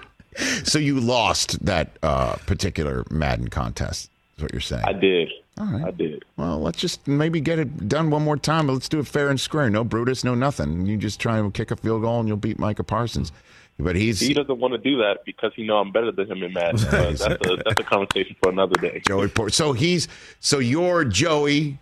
So 0.64 0.78
you 0.78 1.00
lost 1.00 1.64
that 1.64 1.96
uh, 2.02 2.36
particular 2.46 3.04
Madden 3.10 3.48
contest. 3.48 4.10
Is 4.36 4.42
what 4.42 4.52
you're 4.52 4.60
saying? 4.60 4.84
I 4.84 4.92
did. 4.92 5.30
All 5.58 5.66
right. 5.66 5.84
I 5.84 5.90
did. 5.90 6.24
Well, 6.36 6.60
let's 6.60 6.78
just 6.78 7.06
maybe 7.06 7.40
get 7.40 7.58
it 7.58 7.88
done 7.88 8.10
one 8.10 8.22
more 8.22 8.38
time. 8.38 8.68
Let's 8.68 8.88
do 8.88 9.00
it 9.00 9.06
fair 9.06 9.28
and 9.28 9.38
square. 9.38 9.68
No 9.68 9.84
Brutus, 9.84 10.24
no 10.24 10.34
nothing. 10.34 10.86
You 10.86 10.96
just 10.96 11.20
try 11.20 11.38
and 11.38 11.52
kick 11.52 11.70
a 11.70 11.76
field 11.76 12.02
goal 12.02 12.20
and 12.20 12.28
you'll 12.28 12.38
beat 12.38 12.58
Micah 12.58 12.84
Parsons. 12.84 13.32
But 13.78 13.96
he's 13.96 14.20
He 14.20 14.34
doesn't 14.34 14.58
want 14.58 14.72
to 14.72 14.78
do 14.78 14.98
that 14.98 15.24
because 15.24 15.52
he 15.54 15.66
know 15.66 15.78
I'm 15.78 15.92
better 15.92 16.12
than 16.12 16.30
him 16.30 16.42
in 16.42 16.52
Madden. 16.52 16.80
That's 16.90 17.20
a 17.22 17.56
that's 17.64 17.80
a 17.80 17.84
conversation 17.84 18.36
for 18.42 18.50
another 18.50 18.74
day. 18.80 19.02
Joey 19.06 19.28
Port. 19.28 19.52
So 19.52 19.72
he's 19.72 20.08
so 20.40 20.58
you're 20.58 21.04
Joey, 21.04 21.78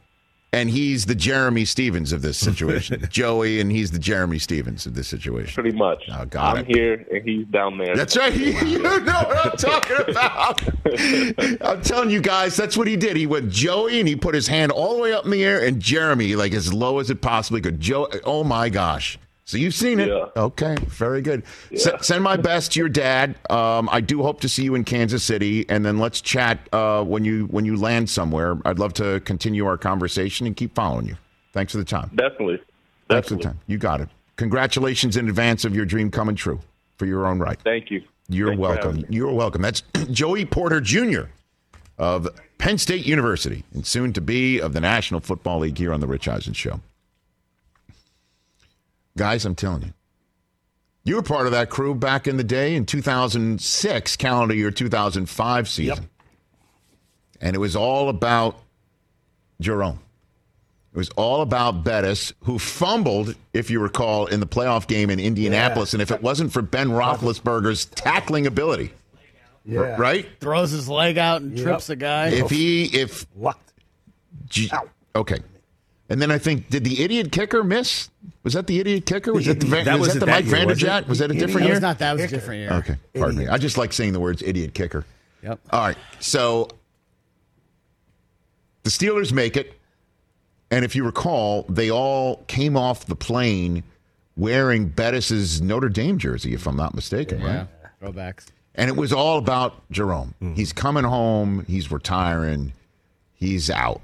and 0.53 0.69
he's 0.71 1.07
the 1.07 1.15
Jerramy 1.15 1.67
Stevens 1.67 2.13
of 2.13 2.23
this 2.23 2.37
situation. 2.49 3.07
Joey, 3.11 3.61
and 3.61 3.71
he's 3.71 3.91
the 3.91 3.99
Jerramy 3.99 4.41
Stevens 4.41 4.87
of 4.87 4.95
this 4.95 5.09
situation. 5.09 5.63
Pretty 5.63 5.77
much. 5.77 6.03
Oh, 6.13 6.25
got 6.25 6.59
I'm 6.59 6.65
it. 6.65 6.75
here 6.77 7.07
and 7.13 7.23
he's 7.23 7.47
down 7.47 7.79
there. 7.79 7.95
That's 7.97 8.17
right. 8.17 8.35
You 8.71 8.79
know 8.79 8.99
what 8.99 9.47
I'm 9.47 9.57
talking 9.57 9.97
about. 10.09 10.63
I'm 11.63 11.83
telling 11.83 12.11
you 12.11 12.21
guys, 12.21 12.57
that's 12.57 12.77
what 12.77 12.87
he 12.87 12.97
did. 12.97 13.17
He 13.17 13.27
went 13.27 13.51
Joey 13.51 13.99
and 14.01 14.09
he 14.09 14.17
put 14.17 14.35
his 14.35 14.47
hand 14.49 14.73
all 14.73 14.97
the 14.97 15.03
way 15.03 15.13
up 15.13 15.25
in 15.25 15.31
the 15.31 15.43
air, 15.45 15.65
and 15.65 15.81
Jerramy, 15.83 16.37
like 16.37 16.53
as 16.53 16.73
low 16.73 16.99
as 16.99 17.11
it 17.11 17.21
possibly 17.21 17.61
could. 17.61 17.81
Joe, 17.81 18.09
oh 18.25 18.45
my 18.45 18.69
gosh. 18.69 19.19
So 19.51 19.59
you've 19.59 19.75
seen 19.75 19.99
it. 19.99 20.09
Yeah. 20.09 20.27
Okay, 20.37 20.77
very 20.87 21.23
good. 21.23 21.43
S- 21.73 21.89
send 22.03 22.23
my 22.23 22.37
best 22.37 22.73
to 22.73 22.79
your 22.79 22.89
dad. 22.89 23.35
Um, 23.51 23.89
I 23.91 24.01
do 24.01 24.23
hope 24.23 24.41
to 24.43 24.49
see 24.49 24.63
you 24.63 24.77
in 24.77 24.85
Kansas 24.85 25.25
City, 25.25 25.69
and 25.69 25.85
then 25.85 25.99
let's 25.99 26.21
chat 26.21 26.69
uh, 26.73 27.03
when 27.03 27.25
you 27.25 27.47
when 27.47 27.65
you 27.65 27.77
land 27.77 28.09
somewhere. 28.09 28.59
I'd 28.65 28.79
love 28.79 28.95
to 28.95 29.19
continue 29.21 29.67
our 29.67 29.77
conversation 29.77 30.47
and 30.47 30.55
keep 30.57 30.77
following 30.77 31.07
you. 31.07 31.17
Thanks 31.53 31.73
for 31.73 31.79
the 31.79 31.85
time. 31.85 32.13
Definitely. 32.15 32.61
Thanks 33.09 33.27
for 33.27 33.35
the 33.35 33.43
time. 33.43 33.59
You 33.67 33.77
got 33.77 34.01
it. 34.01 34.09
Congratulations 34.37 35.17
in 35.17 35.29
advance 35.29 35.65
of 35.65 35.75
your 35.75 35.85
dream 35.85 36.13
coming 36.13 36.37
true 36.37 36.61
for 36.97 37.07
your 37.07 37.27
own 37.27 37.41
right. 37.41 37.59
Thank 37.65 37.91
you. 37.91 38.05
You're 38.29 38.51
Thanks 38.51 38.61
welcome. 38.61 39.05
You're 39.09 39.33
welcome. 39.33 39.63
That's 39.63 39.83
Joey 40.13 40.45
Porter 40.45 40.81
Jr. 40.81 41.23
of 41.99 42.29
Penn 42.59 42.79
State 42.79 43.05
University 43.05 43.65
and 43.75 43.85
soon 43.85 44.13
to 44.13 44.21
be 44.21 44.61
of 44.61 44.75
the 44.75 44.81
National 44.81 45.19
Football 45.19 45.59
League 45.59 45.77
here 45.77 45.93
on 45.93 45.99
the 45.99 46.07
Rich 46.07 46.29
Eisen 46.29 46.53
Show. 46.53 46.81
Guys, 49.21 49.45
I'm 49.45 49.55
telling 49.55 49.83
you, 49.83 49.93
you 51.05 51.17
were 51.17 51.23
part 51.23 51.45
of 51.45 51.53
that 51.53 51.69
crew 51.69 51.95
back 51.95 52.27
in 52.27 52.39
the 52.39 52.43
day 52.43 52.75
in 52.75 52.87
2006, 52.87 54.17
calendar 54.17 54.55
year 54.55 54.71
2005 54.71 55.69
season. 55.69 56.09
And 57.39 57.55
it 57.55 57.59
was 57.59 57.77
all 57.77 58.09
about 58.09 58.59
Jerome. 59.61 60.01
It 60.95 60.97
was 60.97 61.11
all 61.17 61.43
about 61.43 61.85
Bettis, 61.85 62.33
who 62.45 62.59
fumbled, 62.59 63.35
if 63.53 63.69
you 63.71 63.81
recall, 63.81 64.25
in 64.25 64.41
the 64.41 64.47
playoff 64.47 64.87
game 64.87 65.11
in 65.11 65.21
Indianapolis. 65.21 65.93
And 65.93 66.01
if 66.01 66.11
it 66.11 66.23
wasn't 66.23 66.51
for 66.51 66.63
Ben 66.63 66.89
Roethlisberger's 66.89 67.85
tackling 67.85 68.47
ability, 68.47 68.91
Yeah. 69.67 69.97
right? 69.99 70.27
Throws 70.41 70.71
his 70.71 70.89
leg 70.89 71.19
out 71.19 71.43
and 71.43 71.59
Yep. 71.59 71.63
trips 71.67 71.91
a 71.91 71.97
guy. 71.97 72.29
If 72.29 72.49
he, 72.49 72.85
if 72.87 73.27
Lucked. 73.37 73.75
G- 74.49 74.73
okay, 75.15 75.41
and 76.11 76.21
then 76.21 76.31
I 76.31 76.37
think 76.39 76.69
did 76.69 76.85
the 76.85 77.03
idiot 77.03 77.33
kicker 77.33 77.65
miss? 77.65 78.11
Was 78.43 78.53
that 78.53 78.67
the 78.67 78.79
idiot 78.81 79.07
kicker? 79.07 79.33
Was 79.33 79.47
that 79.47 79.61
the 79.61 79.67
That 79.67 79.99
was 79.99 80.09
wasn't 80.09 80.21
that 80.21 80.27
the 80.27 80.33
Mike 80.33 80.45
year, 80.47 80.67
was? 80.67 80.79
Vanderjagt? 80.79 81.09
Was 81.09 81.19
that 81.21 81.31
a 81.31 81.35
different 81.35 81.65
year? 81.67 81.75
was 81.75 81.81
not 81.81 81.99
that 82.01 82.13
was 82.13 82.23
a 82.23 82.29
different 82.29 82.61
year. 82.61 82.73
Okay, 82.73 82.97
pardon 83.15 83.39
me. 83.39 83.49
I 83.49 83.57
just 83.57 83.79
like 83.79 83.93
saying 83.93 84.13
the 84.13 84.21
words 84.21 84.43
idiot 84.43 84.75
kicker. 84.75 85.07
Yep. 85.43 85.61
All 85.71 85.81
right, 85.81 85.97
so 86.19 86.69
the 88.83 88.91
Steelers 88.91 89.33
make 89.33 89.57
it, 89.57 89.73
and 90.71 90.85
if 90.85 90.95
you 90.95 91.05
recall, 91.05 91.65
they 91.69 91.91
all 91.91 92.45
came 92.47 92.77
off 92.77 93.07
the 93.07 93.17
plane 93.17 93.83
wearing 94.37 94.89
Bettis's 94.89 95.61
Notre 95.63 95.89
Dame 95.89 96.19
jersey, 96.19 96.55
if 96.55 96.67
I'm 96.67 96.77
not 96.77 96.95
mistaken, 96.95 97.43
right? 97.43 97.67
Yeah. 97.67 97.67
Throwbacks. 98.03 98.47
And 98.75 98.89
it 98.89 98.97
was 98.97 99.13
all 99.13 99.39
about 99.39 99.83
Jerome. 99.91 100.35
Mm-hmm. 100.43 100.55
He's 100.55 100.73
coming 100.73 101.05
home. 101.05 101.65
He's 101.69 101.91
retiring. 101.91 102.73
He's 103.35 103.69
out. 103.71 104.01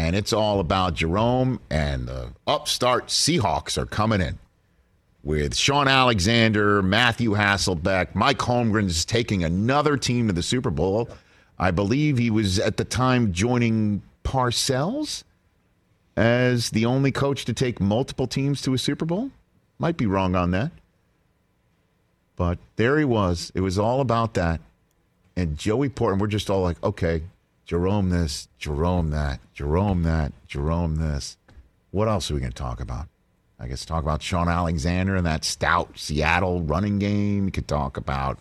And 0.00 0.16
it's 0.16 0.32
all 0.32 0.60
about 0.60 0.94
Jerome 0.94 1.60
and 1.68 2.08
the 2.08 2.32
upstart 2.46 3.08
Seahawks 3.08 3.76
are 3.76 3.84
coming 3.84 4.22
in 4.22 4.38
with 5.22 5.54
Shaun 5.54 5.88
Alexander, 5.88 6.80
Matthew 6.80 7.32
Hasselbeck, 7.32 8.14
Mike 8.14 8.38
Holmgren 8.38 8.86
is 8.86 9.04
taking 9.04 9.44
another 9.44 9.98
team 9.98 10.26
to 10.28 10.32
the 10.32 10.42
Super 10.42 10.70
Bowl. 10.70 11.10
I 11.58 11.70
believe 11.70 12.16
he 12.16 12.30
was 12.30 12.58
at 12.58 12.78
the 12.78 12.84
time 12.84 13.34
joining 13.34 14.00
Parcells 14.24 15.22
as 16.16 16.70
the 16.70 16.86
only 16.86 17.12
coach 17.12 17.44
to 17.44 17.52
take 17.52 17.78
multiple 17.78 18.26
teams 18.26 18.62
to 18.62 18.72
a 18.72 18.78
Super 18.78 19.04
Bowl. 19.04 19.30
Might 19.78 19.98
be 19.98 20.06
wrong 20.06 20.34
on 20.34 20.50
that. 20.52 20.72
But 22.36 22.58
there 22.76 22.96
he 22.96 23.04
was. 23.04 23.52
It 23.54 23.60
was 23.60 23.78
all 23.78 24.00
about 24.00 24.32
that. 24.32 24.62
And 25.36 25.58
Joey 25.58 25.90
Porter, 25.90 26.12
and 26.12 26.20
we're 26.22 26.26
just 26.26 26.48
all 26.48 26.62
like, 26.62 26.82
okay, 26.82 27.22
Jerome 27.70 28.10
this, 28.10 28.48
Jerome 28.58 29.10
that, 29.10 29.38
Jerome 29.54 30.02
that, 30.02 30.32
Jerome 30.48 30.96
this. 30.96 31.36
What 31.92 32.08
else 32.08 32.28
are 32.28 32.34
we 32.34 32.40
going 32.40 32.50
to 32.50 32.58
talk 32.58 32.80
about? 32.80 33.06
I 33.60 33.68
guess 33.68 33.84
talk 33.84 34.02
about 34.02 34.22
Shaun 34.22 34.48
Alexander 34.48 35.14
and 35.14 35.24
that 35.24 35.44
stout 35.44 35.96
Seattle 35.96 36.62
running 36.62 36.98
game. 36.98 37.44
You 37.44 37.52
could 37.52 37.68
talk 37.68 37.96
about 37.96 38.40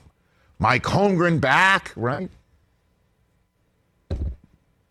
Mike 0.58 0.82
Holmgren 0.82 1.40
back, 1.40 1.94
right? 1.96 2.32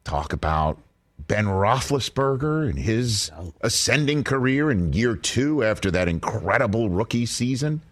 Talk 0.05 0.33
about 0.33 0.79
Ben 1.27 1.47
Roethlisberger 1.47 2.71
and 2.71 2.79
his 2.79 3.33
ascending 3.63 4.23
career 4.23 4.71
in 4.71 4.93
year 4.93 5.17
two 5.17 5.65
after 5.65 5.91
that 5.91 6.07
incredible 6.07 6.89
rookie 6.89 7.27
season. 7.27 7.83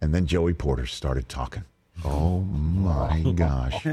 And 0.00 0.12
then 0.12 0.26
Joey 0.26 0.54
Porter 0.54 0.86
started 0.86 1.28
talking. 1.28 1.62
Oh 2.04 2.40
my 2.40 3.32
gosh. 3.34 3.86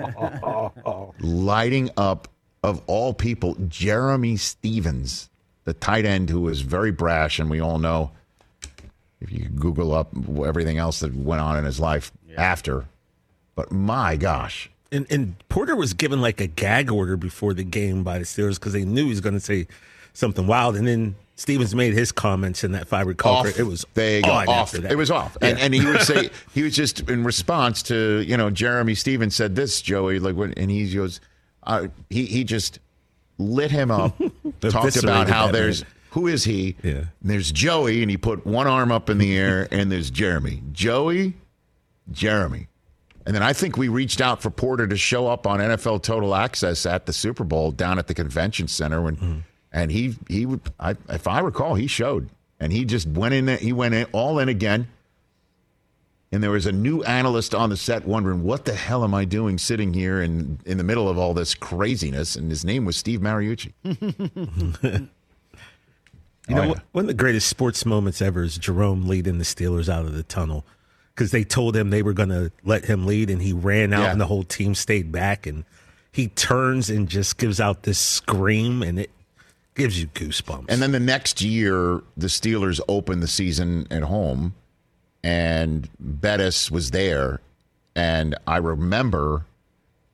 Lighting 1.20 1.90
up, 1.98 2.28
of 2.64 2.82
all 2.88 3.14
people, 3.14 3.56
Jerramy 3.56 4.40
Stevens, 4.40 5.30
the 5.66 5.74
tight 5.74 6.06
end 6.06 6.30
who 6.30 6.42
was 6.42 6.62
very 6.62 6.92
brash, 6.92 7.40
and 7.40 7.50
we 7.50 7.60
all 7.60 7.80
know 7.80 8.12
if 9.20 9.32
you 9.32 9.50
Google 9.50 9.94
up 9.94 10.10
everything 10.46 10.78
else 10.78 11.00
that 11.00 11.14
went 11.16 11.42
on 11.42 11.58
in 11.58 11.66
his 11.66 11.80
life 11.80 12.12
after. 12.38 12.86
But 13.56 13.72
my 13.72 14.16
gosh. 14.16 14.70
And, 14.92 15.06
and 15.10 15.36
Porter 15.50 15.76
was 15.76 15.94
given 15.94 16.22
like 16.22 16.40
a 16.40 16.48
gag 16.48 16.92
order 16.92 17.18
before 17.18 17.54
the 17.54 17.64
game 17.64 18.04
by 18.04 18.20
the 18.20 18.26
Steelers 18.26 18.56
because 18.56 18.74
they 18.74 18.86
knew 18.86 19.04
he 19.04 19.10
was 19.10 19.22
going 19.22 19.34
to 19.34 19.40
say 19.40 19.68
something 20.14 20.48
wild. 20.48 20.76
And 20.76 20.88
then 20.88 21.16
Stevens 21.38 21.74
made 21.76 21.94
his 21.94 22.12
comments 22.12 22.64
in 22.64 22.72
that 22.74 22.82
if 22.82 22.94
I 22.94 23.02
recall, 23.02 23.36
off. 23.48 23.60
it 23.60 23.64
was 23.64 23.86
they 23.94 24.22
go 24.22 24.32
off. 24.32 24.48
after 24.50 24.80
that. 24.82 24.92
It 24.92 24.96
was 24.96 25.10
off, 25.12 25.38
and 25.42 25.58
Yeah. 25.58 25.64
and 25.66 25.74
he 25.74 25.86
would 25.86 26.02
say 26.02 26.30
he 26.54 26.64
was 26.64 26.76
just 26.76 27.08
in 27.10 27.24
response 27.24 27.82
to 27.84 28.24
you 28.28 28.36
know 28.36 28.50
Jerramy 28.50 28.98
Stevens 28.98 29.36
said 29.36 29.56
this 29.56 29.82
Joey 29.82 30.20
like 30.20 30.36
what 30.36 30.58
and 30.58 30.70
he 30.72 30.94
goes 30.94 31.22
uh, 31.64 31.88
he 32.10 32.26
he 32.26 32.44
just 32.44 32.80
lit 33.38 33.70
him 33.72 33.92
up 33.92 34.18
talked 34.62 34.98
about 34.98 35.30
how 35.30 35.52
there's 35.52 35.82
man. 35.84 35.92
who 36.12 36.26
is 36.28 36.44
he 36.44 36.76
Yeah. 36.82 36.92
And 36.92 37.08
there's 37.22 37.52
Joey 37.52 38.02
and 38.02 38.10
he 38.10 38.18
put 38.18 38.46
one 38.48 38.66
arm 38.68 38.92
up 38.92 39.10
in 39.10 39.18
the 39.20 39.38
air 39.38 39.68
and 39.72 39.92
there's 39.92 40.10
Jerramy 40.10 40.72
Joey 40.72 41.36
Jerramy 42.12 42.68
and 43.26 43.36
then 43.36 43.44
I 43.44 43.52
think 43.54 43.78
we 43.78 43.90
reached 43.90 44.22
out 44.22 44.42
for 44.42 44.50
Porter 44.50 44.88
to 44.88 44.96
show 44.98 45.28
up 45.28 45.46
on 45.46 45.60
NFL 45.60 46.02
Total 46.02 46.34
Access 46.34 46.86
at 46.86 47.06
the 47.06 47.12
Super 47.14 47.44
Bowl 47.44 47.72
down 47.72 48.00
at 48.00 48.08
the 48.08 48.14
convention 48.14 48.68
center 48.68 49.02
when, 49.02 49.18
Mm-hmm. 49.18 49.40
And 49.72 49.92
he 49.92 50.16
he 50.28 50.46
would 50.46 50.62
I, 50.80 50.96
if 51.10 51.28
I 51.28 51.40
recall 51.40 51.76
he 51.76 51.88
showed 51.88 52.30
and 52.60 52.72
he 52.74 52.86
just 52.86 53.08
went 53.08 53.34
in 53.34 53.46
there 53.46 53.58
he 53.58 53.74
went 53.74 53.94
in 53.96 54.06
all 54.12 54.40
in 54.40 54.50
again. 54.50 54.88
And 56.30 56.44
there 56.44 56.52
was 56.52 56.66
a 56.66 56.74
new 56.74 57.04
analyst 57.04 57.56
on 57.56 57.70
the 57.70 57.78
set 57.78 58.06
wondering 58.06 58.44
what 58.44 58.66
the 58.66 58.74
hell 58.74 59.06
am 59.06 59.14
I 59.14 59.24
doing 59.24 59.58
sitting 59.58 59.94
here 59.94 60.22
in 60.22 60.60
in 60.66 60.78
the 60.78 60.84
middle 60.84 61.08
of 61.08 61.18
all 61.18 61.34
this 61.34 61.56
craziness 61.56 62.36
and 62.36 62.50
his 62.52 62.66
name 62.66 62.84
was 62.84 62.98
Steve 62.98 63.22
Mariucci. 63.22 63.72
You 66.50 66.56
know, 66.56 66.62
Oh, 66.62 66.64
yeah. 66.64 66.70
one- 66.70 66.82
one 66.94 67.04
of 67.04 67.08
the 67.08 67.14
greatest 67.14 67.50
sports 67.50 67.86
moments 67.86 68.22
ever 68.22 68.42
is 68.44 68.58
Jerome 68.58 69.06
leading 69.08 69.38
the 69.38 69.44
Steelers 69.44 69.90
out 69.90 70.06
of 70.06 70.14
the 70.14 70.24
tunnel 70.24 70.66
because 71.14 71.32
they 71.32 71.44
told 71.44 71.76
him 71.76 71.90
they 71.90 72.02
were 72.04 72.14
going 72.14 72.30
to 72.30 72.52
let 72.64 72.86
him 72.86 73.06
lead, 73.06 73.30
and 73.30 73.42
he 73.42 73.52
ran 73.52 73.92
out, 73.92 74.04
Yeah. 74.04 74.12
and 74.12 74.22
the 74.22 74.28
whole 74.28 74.44
team 74.44 74.74
stayed 74.76 75.12
back, 75.12 75.46
and 75.46 75.66
he 76.12 76.28
turns 76.30 76.90
and 76.90 77.10
just 77.10 77.38
gives 77.38 77.60
out 77.60 77.84
this 77.84 78.00
scream, 78.00 78.82
and 78.82 79.00
it 79.00 79.10
gives 79.78 80.02
you 80.02 80.08
goosebumps. 80.08 80.66
And 80.70 80.82
then 80.82 80.92
the 80.92 81.00
next 81.00 81.42
year, 81.42 82.02
the 82.18 82.28
Steelers 82.28 82.82
opened 82.90 83.24
the 83.24 83.28
season 83.28 83.88
at 83.92 84.04
home, 84.04 84.56
and 85.24 85.88
Bettis 86.00 86.70
was 86.72 86.92
there. 86.92 87.40
And 87.96 88.36
I 88.46 88.58
remember 88.58 89.46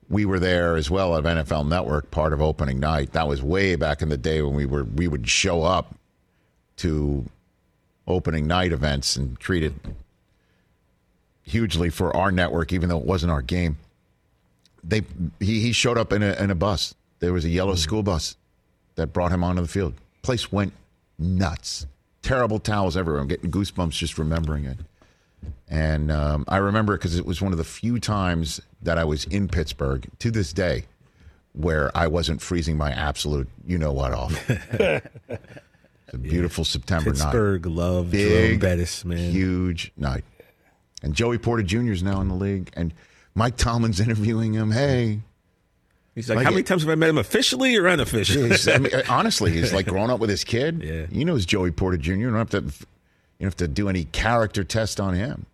we 0.08 0.26
were 0.26 0.38
there 0.38 0.76
as 0.76 0.90
well 0.90 1.16
at 1.16 1.24
NFL 1.24 1.66
Network, 1.66 2.10
part 2.10 2.32
of 2.32 2.40
opening 2.40 2.78
night. 2.78 3.12
That 3.12 3.26
was 3.26 3.42
way 3.42 3.74
back 3.74 4.02
in 4.02 4.10
the 4.10 4.16
day 4.16 4.42
when 4.42 4.54
we 4.54 4.66
were 4.66 4.84
we 4.84 5.08
would 5.08 5.28
show 5.28 5.62
up 5.62 5.94
to 6.76 7.24
opening 8.06 8.46
night 8.46 8.72
events 8.72 9.16
and 9.16 9.38
treat 9.40 9.62
it 9.62 9.72
hugely 11.42 11.88
for 11.90 12.14
our 12.14 12.30
network, 12.30 12.72
even 12.72 12.88
though 12.88 12.98
it 12.98 13.06
wasn't 13.06 13.32
our 13.32 13.42
game. 13.42 13.78
they 14.82 15.02
he, 15.40 15.60
he 15.60 15.72
showed 15.72 15.96
up 15.96 16.12
in 16.12 16.22
a 16.22 16.34
in 16.34 16.50
a 16.50 16.54
bus. 16.54 16.94
There 17.20 17.32
was 17.32 17.46
a 17.46 17.50
yellow 17.50 17.74
school 17.74 18.02
bus 18.02 18.36
that 18.96 19.08
brought 19.12 19.32
him 19.32 19.42
onto 19.44 19.62
the 19.62 19.68
field. 19.68 19.94
Place 20.22 20.50
went 20.52 20.72
nuts. 21.18 21.86
Terrible 22.22 22.58
towels 22.58 22.96
everywhere. 22.96 23.20
I'm 23.20 23.28
getting 23.28 23.50
goosebumps 23.50 23.92
just 23.92 24.18
remembering 24.18 24.64
it. 24.64 24.78
And 25.68 26.10
um, 26.10 26.44
I 26.48 26.56
remember 26.56 26.96
because 26.96 27.18
it 27.18 27.26
was 27.26 27.42
one 27.42 27.52
of 27.52 27.58
the 27.58 27.64
few 27.64 27.98
times 27.98 28.60
that 28.82 28.98
I 28.98 29.04
was 29.04 29.24
in 29.24 29.48
Pittsburgh 29.48 30.08
to 30.20 30.30
this 30.30 30.52
day 30.52 30.84
where 31.52 31.96
I 31.96 32.06
wasn't 32.06 32.42
freezing 32.42 32.76
my 32.76 32.90
absolute 32.90 33.48
you 33.66 33.78
know 33.78 33.92
what 33.92 34.12
off. 34.12 34.50
it's 34.50 35.02
a 36.12 36.18
beautiful 36.18 36.64
September 36.64 37.10
night. 37.10 37.18
Pittsburgh 37.18 37.66
love 37.66 38.10
Jerome 38.10 38.28
Big, 38.28 38.60
Bettis, 38.60 39.04
man. 39.04 39.30
huge 39.30 39.92
night. 39.96 40.24
And 41.02 41.14
Joey 41.14 41.38
Porter 41.38 41.62
Jr. 41.62 41.92
is 41.92 42.02
now 42.02 42.20
in 42.20 42.28
the 42.28 42.34
league, 42.34 42.70
and 42.74 42.94
Mike 43.34 43.56
Tomlin's 43.56 44.00
interviewing 44.06 44.54
him. 44.54 44.70
Hey, 44.70 45.20
He's 46.14 46.28
like, 46.28 46.36
Like 46.36 46.44
how 46.44 46.50
many 46.50 46.60
it- 46.60 46.66
times 46.66 46.82
have 46.82 46.90
I 46.90 46.94
met 46.94 47.08
him 47.10 47.18
officially 47.18 47.76
or 47.76 47.86
unofficially? 47.88 48.48
He's- 48.50 48.68
I 48.68 48.78
mean, 48.78 48.92
honestly, 49.08 49.50
he's 49.50 49.72
like 49.72 49.86
growing 49.86 50.10
up 50.10 50.20
with 50.20 50.30
his 50.30 50.44
kid. 50.44 50.82
Yeah. 51.12 51.24
know, 51.24 51.32
knows 51.32 51.44
Joey 51.46 51.70
Porter 51.72 51.96
Jr. 51.96 52.12
You 52.12 52.26
don't 52.30 52.38
have 52.38 52.50
to, 52.50 52.58
you 52.62 52.62
don't 53.40 53.46
have 53.46 53.56
to 53.56 53.68
do 53.68 53.88
any 53.88 54.04
character 54.04 54.62
test 54.62 55.00
on 55.00 55.14
him. 55.14 55.46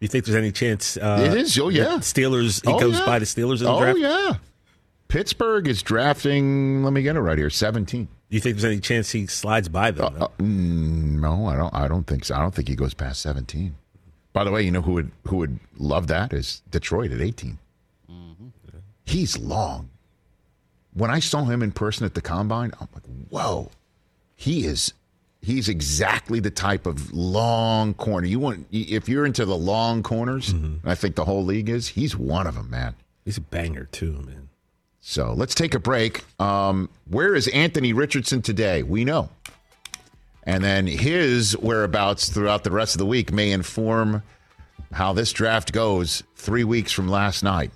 you 0.00 0.08
think 0.08 0.26
there's 0.26 0.36
any 0.36 0.52
chance? 0.52 0.96
Uh, 0.98 1.30
It 1.32 1.38
is, 1.38 1.58
oh, 1.58 1.70
yeah. 1.70 1.84
that 1.84 2.00
Steelers. 2.00 2.62
He 2.66 2.72
Oh, 2.72 2.78
goes 2.78 2.98
yeah. 2.98 3.06
by 3.06 3.18
the 3.18 3.24
Steelers 3.24 3.58
in 3.60 3.64
the 3.64 3.72
oh 3.72 3.80
draft. 3.80 3.98
yeah, 3.98 4.34
Pittsburgh 5.08 5.68
is 5.68 5.82
drafting. 5.82 6.82
Let 6.84 6.92
me 6.92 7.02
get 7.02 7.16
it 7.16 7.20
right 7.20 7.38
here. 7.38 7.48
Seventeen. 7.50 8.04
Do 8.30 8.36
you 8.36 8.40
think 8.40 8.56
there's 8.56 8.64
any 8.64 8.80
chance 8.80 9.12
he 9.12 9.26
slides 9.26 9.68
by 9.68 9.90
them? 9.92 10.14
though? 10.18 10.24
Uh, 10.24 10.28
mm, 10.38 11.20
no, 11.20 11.46
I 11.46 11.56
don't. 11.56 11.72
I 11.74 11.88
don't 11.88 12.06
think 12.06 12.24
so. 12.24 12.34
I 12.34 12.40
don't 12.40 12.54
think 12.54 12.68
he 12.68 12.74
goes 12.74 12.92
past 12.94 13.22
seventeen. 13.22 13.76
By 14.32 14.44
the 14.44 14.50
way, 14.50 14.62
you 14.62 14.70
know 14.72 14.82
who 14.82 14.92
would 14.94 15.12
who 15.28 15.36
would 15.36 15.60
love 15.78 16.08
that 16.08 16.32
is 16.32 16.62
Detroit 16.70 17.12
at 17.12 17.20
18 17.20 17.58
He's 19.06 19.38
long. 19.38 19.90
When 20.94 21.10
I 21.10 21.18
saw 21.18 21.44
him 21.44 21.62
in 21.62 21.72
person 21.72 22.06
at 22.06 22.14
the 22.14 22.20
combine, 22.20 22.72
I'm 22.80 22.88
like, 22.94 23.04
whoa, 23.28 23.70
he 24.36 24.64
is. 24.66 24.92
He's 25.42 25.68
exactly 25.68 26.40
the 26.40 26.50
type 26.50 26.86
of 26.86 27.12
long 27.12 27.94
corner 27.94 28.26
you 28.26 28.38
want. 28.38 28.66
If 28.72 29.08
you're 29.08 29.26
into 29.26 29.44
the 29.44 29.56
long 29.56 30.02
corners, 30.02 30.50
and 30.50 30.80
I 30.84 30.94
think 30.94 31.16
the 31.16 31.24
whole 31.26 31.44
league 31.44 31.68
is. 31.68 31.88
He's 31.88 32.16
one 32.16 32.46
of 32.46 32.54
them, 32.54 32.70
man. 32.70 32.94
He's 33.24 33.36
a 33.36 33.42
banger 33.42 33.84
too, 33.84 34.12
man. 34.12 34.48
So 35.00 35.34
let's 35.34 35.54
take 35.54 35.74
a 35.74 35.78
break. 35.78 36.24
Um, 36.40 36.88
where 37.10 37.34
is 37.34 37.46
Anthony 37.48 37.92
Richardson 37.92 38.40
today? 38.40 38.82
We 38.82 39.04
know. 39.04 39.28
And 40.44 40.64
then 40.64 40.86
his 40.86 41.52
whereabouts 41.58 42.30
throughout 42.30 42.64
the 42.64 42.70
rest 42.70 42.94
of 42.94 42.98
the 42.98 43.06
week 43.06 43.30
may 43.32 43.50
inform 43.50 44.22
how 44.92 45.12
this 45.12 45.32
draft 45.32 45.72
goes 45.72 46.22
three 46.36 46.64
weeks 46.64 46.92
from 46.92 47.08
last 47.08 47.42
night. 47.42 47.70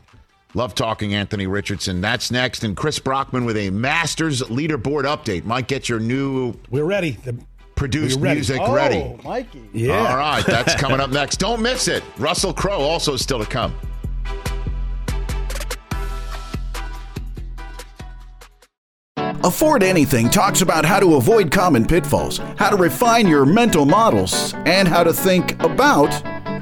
Love 0.55 0.75
talking 0.75 1.15
Anthony 1.15 1.47
Richardson. 1.47 2.01
That's 2.01 2.31
next. 2.31 2.65
And 2.65 2.77
Chris 2.77 2.99
Brockman 2.99 3.45
with 3.45 3.57
a 3.57 3.71
Masters 3.71 4.41
leaderboard 4.43 5.05
update. 5.05 5.45
Mike, 5.45 5.69
get 5.69 5.89
your 5.89 6.01
new 6.01 6.55
We're 6.71 6.85
ready. 6.85 7.13
The, 7.13 7.39
produced 7.75 8.19
ready. 8.19 8.39
music 8.39 8.61
Oh, 8.61 8.75
ready. 8.75 9.21
Mikey. 9.23 9.63
yeah. 9.73 10.09
All 10.11 10.17
right, 10.17 10.45
that's 10.45 10.75
coming 10.81 10.99
up 11.01 11.11
next. 11.11 11.37
Don't 11.37 11.63
miss 11.63 11.87
it. 11.87 12.03
Russell 12.17 12.53
Crowe 12.53 12.81
also 12.81 13.15
still 13.17 13.39
to 13.39 13.47
come. 13.47 13.73
Afford 19.45 19.83
Anything 19.83 20.29
talks 20.29 20.63
about 20.63 20.85
how 20.85 20.99
to 21.01 21.15
avoid 21.15 21.51
common 21.53 21.87
pitfalls, 21.87 22.39
how 22.57 22.71
to 22.71 22.77
refine 22.77 23.27
your 23.27 23.47
mental 23.47 23.85
models, 23.87 24.53
and 24.67 24.89
how 24.89 25.05
to 25.05 25.13
think 25.13 25.61
about 25.63 26.11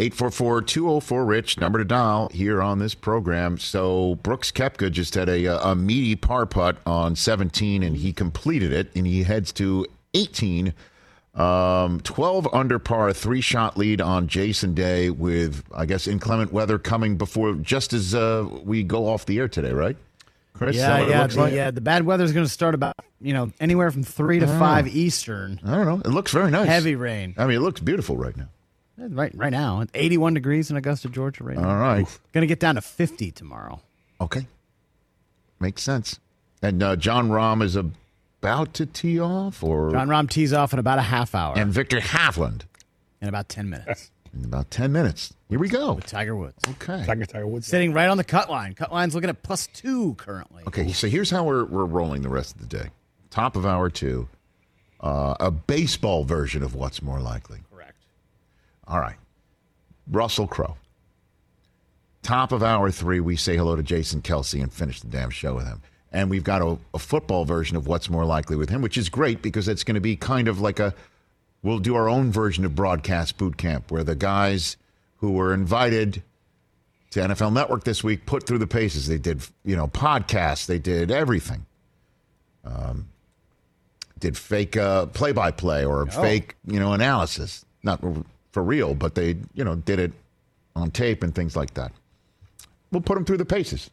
844-204-RICH, 0.00 1.58
number 1.60 1.78
to 1.78 1.84
dial 1.84 2.28
here 2.32 2.62
on 2.62 2.78
this 2.78 2.94
program. 2.94 3.58
So 3.58 4.16
Brooks 4.22 4.50
Koepka 4.50 4.90
just 4.90 5.14
had 5.14 5.28
a, 5.28 5.68
a 5.70 5.74
meaty 5.74 6.16
par 6.16 6.46
putt 6.46 6.78
on 6.86 7.14
17, 7.16 7.82
and 7.82 7.96
he 7.96 8.12
completed 8.12 8.72
it, 8.72 8.90
and 8.94 9.06
he 9.06 9.22
heads 9.22 9.52
to 9.54 9.86
18. 10.14 10.72
Um, 11.34 12.00
12 12.00 12.48
under 12.52 12.78
par, 12.80 13.12
three-shot 13.12 13.76
lead 13.76 14.00
on 14.00 14.26
Jason 14.26 14.74
Day 14.74 15.10
with, 15.10 15.62
I 15.74 15.86
guess, 15.86 16.08
inclement 16.08 16.52
weather 16.52 16.78
coming 16.78 17.16
before 17.16 17.54
just 17.54 17.92
as 17.92 18.14
uh, 18.14 18.48
we 18.64 18.82
go 18.82 19.06
off 19.06 19.26
the 19.26 19.38
air 19.38 19.48
today, 19.48 19.72
right? 19.72 19.96
Chris, 20.54 20.76
Yeah, 20.76 21.06
yeah, 21.06 21.22
looks 21.22 21.34
the, 21.36 21.40
like? 21.42 21.52
yeah. 21.52 21.70
The 21.70 21.80
bad 21.80 22.04
weather's 22.04 22.32
going 22.32 22.44
to 22.44 22.50
start 22.50 22.74
about 22.74 22.94
you 23.20 23.32
know 23.32 23.52
anywhere 23.60 23.90
from 23.92 24.02
three 24.02 24.40
to 24.40 24.46
Oh. 24.46 24.58
five 24.58 24.88
Eastern. 24.88 25.60
I 25.64 25.76
don't 25.76 25.86
know. 25.86 26.00
It 26.04 26.12
looks 26.12 26.32
very 26.32 26.50
nice. 26.50 26.66
Heavy 26.66 26.96
rain. 26.96 27.34
I 27.38 27.46
mean, 27.46 27.56
it 27.56 27.60
looks 27.60 27.80
beautiful 27.80 28.16
right 28.16 28.36
now. 28.36 28.48
Right, 29.08 29.32
right 29.34 29.50
now, 29.50 29.80
it's 29.80 29.90
81 29.94 30.34
degrees 30.34 30.70
in 30.70 30.76
Augusta, 30.76 31.08
Georgia. 31.08 31.42
Right 31.44 31.56
now. 31.56 31.68
All 31.68 31.76
right. 31.78 32.06
Going 32.32 32.42
to 32.42 32.46
get 32.46 32.60
down 32.60 32.74
to 32.74 32.82
50 32.82 33.30
tomorrow. 33.30 33.80
Okay. 34.20 34.46
Makes 35.58 35.82
sense. 35.82 36.18
And 36.62 36.82
uh, 36.82 36.96
Jon 36.96 37.30
Rahm 37.30 37.62
is 37.62 37.76
about 37.76 38.74
to 38.74 38.86
tee 38.86 39.18
off, 39.18 39.62
or 39.62 39.90
Jon 39.90 40.08
Rahm 40.08 40.28
tees 40.28 40.52
off 40.52 40.72
in 40.72 40.78
about 40.78 40.98
a 40.98 41.02
half 41.02 41.34
hour. 41.34 41.54
and 41.58 41.72
Viktor 41.72 42.00
Hovland 42.00 42.62
in 43.22 43.28
about 43.28 43.48
10 43.48 43.70
minutes. 43.70 44.10
in 44.36 44.44
about 44.44 44.70
10 44.70 44.92
minutes. 44.92 45.32
Here 45.48 45.58
we 45.58 45.68
go. 45.68 45.92
With 45.94 46.06
Tiger 46.06 46.36
Woods. 46.36 46.58
Okay. 46.68 47.02
Tiger 47.06 47.24
Tiger 47.26 47.46
Woods. 47.46 47.66
Sitting 47.66 47.92
right 47.94 48.08
on 48.08 48.16
the 48.18 48.24
cut 48.24 48.50
line. 48.50 48.74
Cut 48.74 48.92
line's 48.92 49.14
looking 49.14 49.30
at 49.30 49.42
plus 49.42 49.66
two 49.68 50.14
currently. 50.14 50.62
Okay, 50.66 50.92
so 50.92 51.08
here's 51.08 51.30
how 51.30 51.44
we're, 51.44 51.64
we're 51.64 51.86
rolling 51.86 52.22
the 52.22 52.28
rest 52.28 52.54
of 52.54 52.60
the 52.60 52.66
day. 52.66 52.90
Top 53.30 53.56
of 53.56 53.64
hour 53.64 53.88
two, 53.90 54.28
uh, 55.00 55.34
a 55.40 55.50
baseball 55.50 56.24
version 56.24 56.62
of 56.62 56.74
what's 56.74 57.00
more 57.02 57.20
likely. 57.20 57.60
All 58.90 58.98
right. 58.98 59.16
Russell 60.10 60.48
Crowe. 60.48 60.76
Top 62.22 62.52
of 62.52 62.62
hour 62.62 62.90
three, 62.90 63.20
we 63.20 63.36
say 63.36 63.56
hello 63.56 63.76
to 63.76 63.82
Jason 63.82 64.20
Kelce 64.20 64.60
and 64.60 64.72
finish 64.72 65.00
the 65.00 65.06
damn 65.06 65.30
show 65.30 65.54
with 65.54 65.66
him. 65.66 65.80
And 66.12 66.28
we've 66.28 66.44
got 66.44 66.60
a, 66.60 66.76
a 66.92 66.98
football 66.98 67.44
version 67.44 67.76
of 67.76 67.86
what's 67.86 68.10
more 68.10 68.24
likely 68.24 68.56
with 68.56 68.68
him, 68.68 68.82
which 68.82 68.98
is 68.98 69.08
great 69.08 69.42
because 69.42 69.68
it's 69.68 69.84
going 69.84 69.94
to 69.94 70.00
be 70.00 70.16
kind 70.16 70.48
of 70.48 70.60
like 70.60 70.80
a 70.80 70.92
we'll 71.62 71.78
do 71.78 71.94
our 71.94 72.08
own 72.08 72.32
version 72.32 72.64
of 72.64 72.74
broadcast 72.74 73.38
boot 73.38 73.56
camp 73.56 73.90
where 73.90 74.02
the 74.02 74.16
guys 74.16 74.76
who 75.18 75.30
were 75.32 75.54
invited 75.54 76.22
to 77.10 77.20
NFL 77.20 77.52
Network 77.52 77.84
this 77.84 78.02
week 78.02 78.26
put 78.26 78.46
through 78.46 78.58
the 78.58 78.66
paces. 78.66 79.06
They 79.06 79.18
did, 79.18 79.42
you 79.64 79.76
know, 79.76 79.86
podcasts, 79.86 80.66
they 80.66 80.78
did 80.78 81.10
everything. 81.10 81.66
Um, 82.64 83.08
did 84.18 84.36
fake 84.36 84.76
uh, 84.76 85.06
play-by-play 85.06 85.84
or 85.84 86.06
fake, 86.06 86.56
you 86.66 86.78
know, 86.78 86.92
analysis. 86.92 87.64
Not 87.82 88.02
for 88.52 88.62
real, 88.62 88.94
but 88.94 89.14
they, 89.14 89.36
you 89.54 89.64
know, 89.64 89.76
did 89.76 89.98
it 89.98 90.12
on 90.76 90.90
tape 90.90 91.22
and 91.22 91.34
things 91.34 91.56
like 91.56 91.74
that. 91.74 91.92
We'll 92.92 93.02
put 93.02 93.14
them 93.14 93.24
through 93.24 93.36
the 93.38 93.44
paces. 93.44 93.90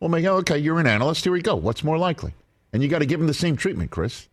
We'll 0.00 0.10
make, 0.10 0.24
oh, 0.26 0.36
okay, 0.38 0.58
you're 0.58 0.80
an 0.80 0.86
analyst. 0.86 1.24
Here 1.24 1.32
we 1.32 1.40
go. 1.42 1.54
What's 1.56 1.82
more 1.84 1.98
likely? 1.98 2.34
And 2.72 2.82
you 2.82 2.88
got 2.88 2.98
to 2.98 3.06
give 3.06 3.18
them 3.20 3.26
the 3.26 3.34
same 3.34 3.56
treatment, 3.56 3.90
Chris. 3.90 4.28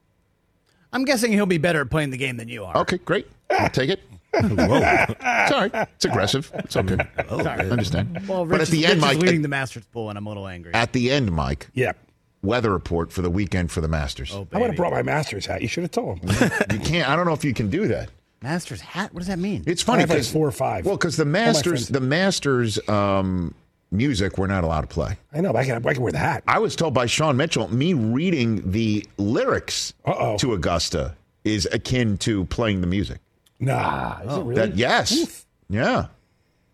I'm 0.92 1.06
guessing 1.06 1.32
he'll 1.32 1.46
be 1.46 1.58
better 1.58 1.82
at 1.82 1.90
playing 1.90 2.10
the 2.10 2.18
game 2.18 2.38
than 2.38 2.50
you 2.50 2.66
are. 2.66 2.76
Okay, 2.78 2.98
great. 2.98 3.28
I'll 3.50 3.70
take 3.70 3.90
it. 3.90 4.00
Whoa. 4.34 4.80
It's. 4.82 5.92
It's 5.96 6.06
aggressive. 6.06 6.52
It's 6.56 6.76
okay. 6.76 6.98
I 7.30 7.58
understand. 7.70 8.28
Well, 8.28 8.46
but 8.46 8.62
at 8.62 8.68
the 8.68 8.84
is- 8.86 8.92
end, 8.92 9.02
Rich 9.02 9.02
Mike, 9.02 9.18
leading 9.20 9.38
at, 9.38 9.42
the 9.44 9.48
Masters 9.48 9.86
pool, 9.94 10.10
and 10.10 10.18
I'm 10.18 10.26
a 10.26 10.30
little 10.30 10.48
angry. 10.48 10.74
at 10.74 10.92
the 10.92 11.12
end, 11.12 11.32
Mike, 11.32 11.68
Yeah. 11.74 11.94
weather 12.42 12.72
report 12.72 13.12
for 13.12 13.22
the 13.22 13.30
weekend 13.30 13.72
for 13.72 13.80
the 13.82 13.88
Masters. 13.88 14.32
oh, 14.34 14.48
I 14.52 14.58
would 14.60 14.68
have 14.72 14.76
brought 14.76 14.92
my 14.92 15.04
master's 15.04 15.46
hat. 15.46 15.62
You 15.62 15.68
should 15.68 15.84
have 15.84 15.92
told 15.92 16.20
him. 16.20 16.30
You 16.72 16.80
can't. 16.80 17.08
I 17.08 17.16
don't 17.16 17.26
know 17.28 17.34
if 17.34 17.46
you 17.46 17.54
can 17.54 17.70
do 17.70 17.88
that. 17.88 18.10
Masters 18.44 18.82
hat? 18.82 19.14
What 19.14 19.20
does 19.22 19.28
that 19.30 19.40
mean? 19.40 19.64
It's 19.66 19.82
funny 19.82 20.02
have 20.02 20.10
like 20.10 20.20
'cause- 20.20 20.32
four 20.32 20.48
or 20.48 20.52
five. 20.52 20.86
Well, 20.86 20.98
because 20.98 21.16
the 21.18 21.26
Masters, 21.26 21.88
the 21.88 22.02
Masters 22.02 22.78
um, 22.90 23.56
music, 23.92 24.38
we're 24.38 24.48
not 24.48 24.64
allowed 24.64 24.82
to 24.82 24.88
play. 24.88 25.18
I 25.34 25.40
know, 25.42 25.54
but 25.54 25.60
I 25.60 25.66
can, 25.66 25.86
I 25.88 25.94
can 25.94 26.04
wear 26.04 26.12
the 26.12 26.18
hat. 26.18 26.44
I 26.48 26.60
was 26.60 26.76
told 26.76 26.94
by 26.94 27.06
Sean 27.06 27.38
Mitchell, 27.38 27.74
me 27.74 27.94
reading 27.94 28.70
the 28.72 29.08
lyrics 29.18 29.94
Uh-oh. 30.06 30.38
to 30.40 30.54
Augusta 30.54 31.16
is 31.46 31.68
akin 31.72 32.18
to 32.20 32.46
playing 32.46 32.82
the 32.82 32.88
music. 32.88 33.20
Nah, 33.60 34.20
is 34.22 34.26
Oh. 34.30 34.42
it 34.42 34.44
really? 34.44 34.56
That 34.56 34.76
yes, 34.78 35.46
yeah. 35.70 36.08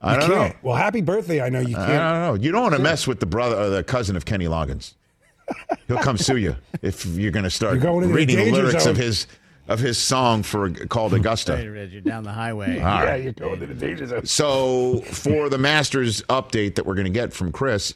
I 0.01 0.13
You 0.15 0.19
don't 0.21 0.29
know. 0.29 0.35
can't. 0.35 0.55
Well, 0.63 0.75
happy 0.75 1.01
birthday! 1.01 1.41
I 1.41 1.49
know 1.49 1.59
you 1.59 1.75
I 1.75 1.85
can't. 1.85 1.89
don't 1.89 2.21
know. 2.21 2.33
You 2.43 2.51
don't 2.51 2.61
want 2.63 2.75
to 2.75 2.81
mess 2.81 3.05
with 3.05 3.19
the 3.19 3.25
brother 3.25 3.57
or 3.57 3.69
the 3.69 3.83
cousin 3.83 4.15
of 4.15 4.25
Kenny 4.25 4.45
Loggins. 4.45 4.93
He'll 5.87 5.97
come 5.97 6.17
sue 6.17 6.37
you 6.37 6.55
if 6.81 7.05
you're 7.05 7.31
going 7.31 7.43
to 7.43 7.49
start 7.49 7.73
You're 7.73 7.81
going 7.83 8.03
into 8.03 8.07
the 8.09 8.13
reading 8.13 8.37
the 8.37 8.51
lyrics 8.51 8.83
zone. 8.85 8.91
of 8.91 8.97
his 8.97 9.27
of 9.69 9.79
his 9.79 9.97
song 9.97 10.43
for 10.43 10.69
called 10.71 11.11
Hey, 11.13 11.19
Augusta. 11.19 11.53
Rich, 11.53 11.91
you're 11.91 12.01
down 12.01 12.23
the 12.23 12.33
highway. 12.33 12.79
All 12.79 12.87
yeah, 12.87 13.03
right. 13.03 13.23
you're 13.23 13.33
going 13.33 13.59
to 13.59 13.67
the 13.67 13.73
danger 13.73 14.05
zone. 14.07 14.25
So 14.25 14.99
for 15.01 15.47
the 15.47 15.57
Masters 15.57 16.21
update 16.23 16.75
that 16.75 16.85
we're 16.85 16.95
going 16.95 17.05
to 17.05 17.11
get 17.11 17.31
from 17.31 17.51
Chris, 17.51 17.93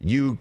you 0.00 0.38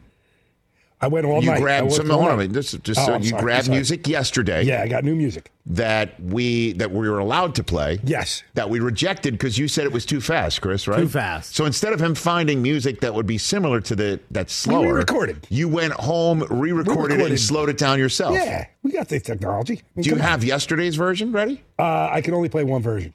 I 0.99 1.07
went 1.07 1.25
all 1.27 1.41
you 1.43 1.49
night. 1.51 1.57
I 1.57 1.59
grabbed 1.59 1.83
worked 1.85 1.95
some. 1.97 2.09
all 2.11 2.17
Hold 2.21 2.31
on, 2.31 2.37
night. 2.39 2.49
a. 2.49 2.53
Just, 2.53 2.83
just 2.83 2.99
Oh, 3.01 3.05
so 3.05 3.13
I'm 3.13 3.21
you 3.21 3.29
sorry, 3.29 3.41
grabbed 3.43 3.69
music 3.69 4.07
yesterday. 4.07 4.63
Yeah, 4.63 4.81
I 4.81 4.87
got 4.87 5.03
new 5.03 5.15
music. 5.15 5.51
That 5.67 6.19
we 6.19 6.73
that 6.73 6.89
we 6.91 7.07
were 7.09 7.19
allowed 7.19 7.53
to 7.55 7.63
play. 7.63 7.99
Yes. 8.03 8.41
That 8.55 8.69
we 8.69 8.79
rejected 8.79 9.33
because 9.33 9.57
you 9.59 9.67
said 9.67 9.85
it 9.85 9.91
was 9.91 10.05
too 10.05 10.19
fast, 10.21 10.61
Chris. 10.61 10.87
Right? 10.87 10.97
Too 10.99 11.07
fast. 11.09 11.53
So 11.55 11.65
instead 11.65 11.93
of 11.93 12.01
him 12.01 12.15
finding 12.15 12.61
music 12.63 13.01
that 13.01 13.13
would 13.13 13.27
be 13.27 13.37
similar 13.37 13.79
to 13.81 13.95
the 13.95 14.19
that's 14.31 14.65
We 14.65 14.71
slower, 14.73 14.85
re-recorded. 14.93 15.45
You 15.49 15.67
went 15.69 15.93
home, 15.93 16.43
re-recorded, 16.49 17.19
it, 17.19 17.29
and 17.29 17.39
slowed 17.39 17.69
it 17.69 17.77
down 17.77 17.99
yourself. 17.99 18.33
Yeah, 18.33 18.65
we 18.81 18.91
got 18.91 19.07
the 19.09 19.19
technology. 19.19 19.73
I 19.73 19.83
mean, 19.97 20.03
Do 20.03 20.09
you 20.09 20.15
come 20.15 20.25
on. 20.25 20.29
have 20.31 20.43
yesterday's 20.43 20.95
version 20.95 21.31
ready? 21.31 21.63
Uh, 21.77 22.09
I 22.11 22.21
can 22.21 22.33
only 22.33 22.49
play 22.49 22.63
one 22.63 22.81
version. 22.81 23.13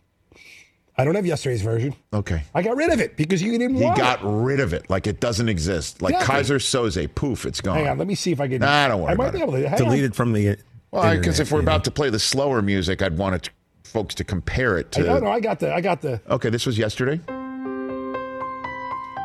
I 0.99 1.05
don't 1.05 1.15
have 1.15 1.25
yesterday's 1.25 1.63
version. 1.63 1.95
Okay. 2.13 2.43
I 2.55 2.61
got 2.63 2.77
rid 2.77 2.93
of 2.93 3.01
it 3.01 3.17
because 3.17 3.43
you 3.43 3.51
didn't 3.53 3.77
He 3.77 3.83
want 3.85 3.97
got 3.97 4.21
it. 4.21 4.27
rid 4.27 4.61
of 4.61 4.75
it 4.75 4.91
like 4.91 5.07
it 5.07 5.21
doesn't 5.21 5.49
exist. 5.49 6.03
Like 6.03 6.15
Exactly. 6.15 6.57
Keyser 6.57 6.57
Söze, 6.59 7.15
poof, 7.15 7.47
it's 7.47 7.61
gone. 7.63 7.77
Hang 7.79 7.89
on, 7.89 7.99
let 7.99 8.07
me 8.07 8.15
see 8.15 8.33
if 8.33 8.41
I 8.41 8.49
can. 8.49 8.61
Nah, 8.61 8.89
don't 8.89 9.01
worry 9.01 9.13
I 9.13 9.15
might 9.15 9.29
about 9.29 9.35
be 9.35 9.43
able 9.43 9.53
to. 9.55 9.69
hang 9.69 9.81
on. 9.81 9.85
Deleted 9.89 10.15
from 10.15 10.33
the. 10.35 10.57
Well, 10.91 11.17
because 11.17 11.41
if 11.41 11.51
we're 11.51 11.61
you 11.61 11.65
know. 11.65 11.73
about 11.73 11.85
to 11.85 11.91
play 11.91 12.11
the 12.11 12.19
slower 12.19 12.61
music, 12.61 13.01
I'd 13.01 13.17
want 13.17 13.35
it, 13.37 13.51
folks 13.85 14.15
to 14.17 14.25
compare 14.25 14.77
it 14.77 14.89
I, 14.99 15.01
to. 15.01 15.07
no, 15.07 15.19
no, 15.21 15.31
I 15.31 15.41
got 15.41 15.61
the. 15.61 15.73
I 15.75 15.81
got 15.81 16.03
the. 16.03 16.21
Okay, 16.29 16.51
this 16.51 16.67
was 16.67 16.77
yesterday. 16.77 17.19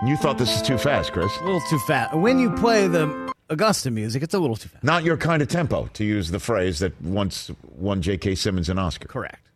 You 0.06 0.16
thought 0.16 0.38
this 0.38 0.56
is 0.56 0.62
too 0.62 0.78
fast, 0.78 1.12
Chris. 1.12 1.36
A 1.42 1.44
little 1.44 1.60
too 1.62 1.80
fast. 1.80 2.16
When 2.16 2.38
you 2.40 2.52
play 2.52 2.88
the 2.88 3.34
Augusta 3.50 3.90
music, 3.90 4.22
it's 4.24 4.34
a 4.36 4.40
little 4.40 4.56
too 4.56 4.70
fast. 4.70 4.84
Not 4.84 5.04
your 5.04 5.18
kind 5.18 5.42
of 5.42 5.48
tempo, 5.48 5.88
to 5.94 6.04
use 6.06 6.30
the 6.30 6.40
phrase 6.40 6.80
that 6.80 7.00
once 7.02 7.50
won 7.76 8.02
J.K. 8.04 8.36
Simmons 8.36 8.70
an 8.70 8.78
Oscar. 8.78 9.08
Correct. 9.08 9.47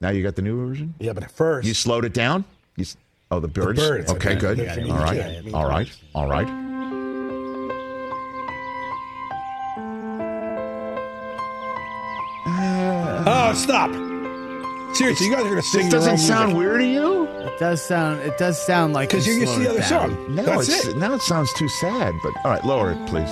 Now 0.00 0.10
you 0.10 0.22
got 0.22 0.36
the 0.36 0.42
new 0.42 0.56
version. 0.66 0.94
Yeah, 0.98 1.12
but 1.12 1.22
at 1.24 1.30
first, 1.30 1.66
You 1.66 1.74
slowed 1.74 2.04
it 2.04 2.12
down. 2.12 2.44
You, 2.76 2.82
s- 2.82 2.96
oh, 3.30 3.40
the 3.40 3.48
birds. 3.48 3.78
birds, 3.80 4.10
Okay, 4.12 4.30
okay. 4.32 4.38
good. 4.40 4.58
Yeah, 4.58 4.74
I 4.74 4.76
mean, 4.76 4.90
all 4.90 4.98
right, 4.98 5.16
yeah, 5.16 5.26
I 5.38 5.40
mean, 5.40 5.54
all 5.54 5.68
right, 5.68 5.90
all 6.14 6.28
right. 6.28 6.48
oh, 13.26 13.52
stop! 13.54 13.90
Seriously, 14.94 15.26
you 15.26 15.32
guys 15.32 15.44
are 15.44 15.48
gonna 15.50 15.62
sing 15.62 15.84
This 15.84 15.92
your 15.92 16.00
doesn't 16.00 16.12
own 16.12 16.18
sound 16.18 16.52
music. 16.52 16.58
weird 16.68 16.80
to 16.80 16.86
you. 16.86 17.24
It 17.46 17.58
does 17.58 17.82
sound. 17.84 18.20
It 18.20 18.38
does 18.38 18.60
sound 18.64 18.94
like 18.94 19.10
because 19.10 19.26
you 19.26 19.34
you're 19.34 19.42
used 19.42 19.52
slowed 19.54 19.66
the 19.66 19.70
it 19.80 19.92
other 19.92 20.08
down. 20.08 20.16
song. 20.26 20.34
No, 20.34 20.42
That's 20.44 20.68
it's, 20.68 20.86
it. 20.86 20.96
now 20.96 21.12
it 21.14 21.22
sounds 21.22 21.52
too 21.54 21.68
sad. 21.68 22.14
But 22.22 22.32
all 22.44 22.50
right, 22.50 22.64
lower 22.64 22.92
it, 22.92 23.06
please. 23.06 23.28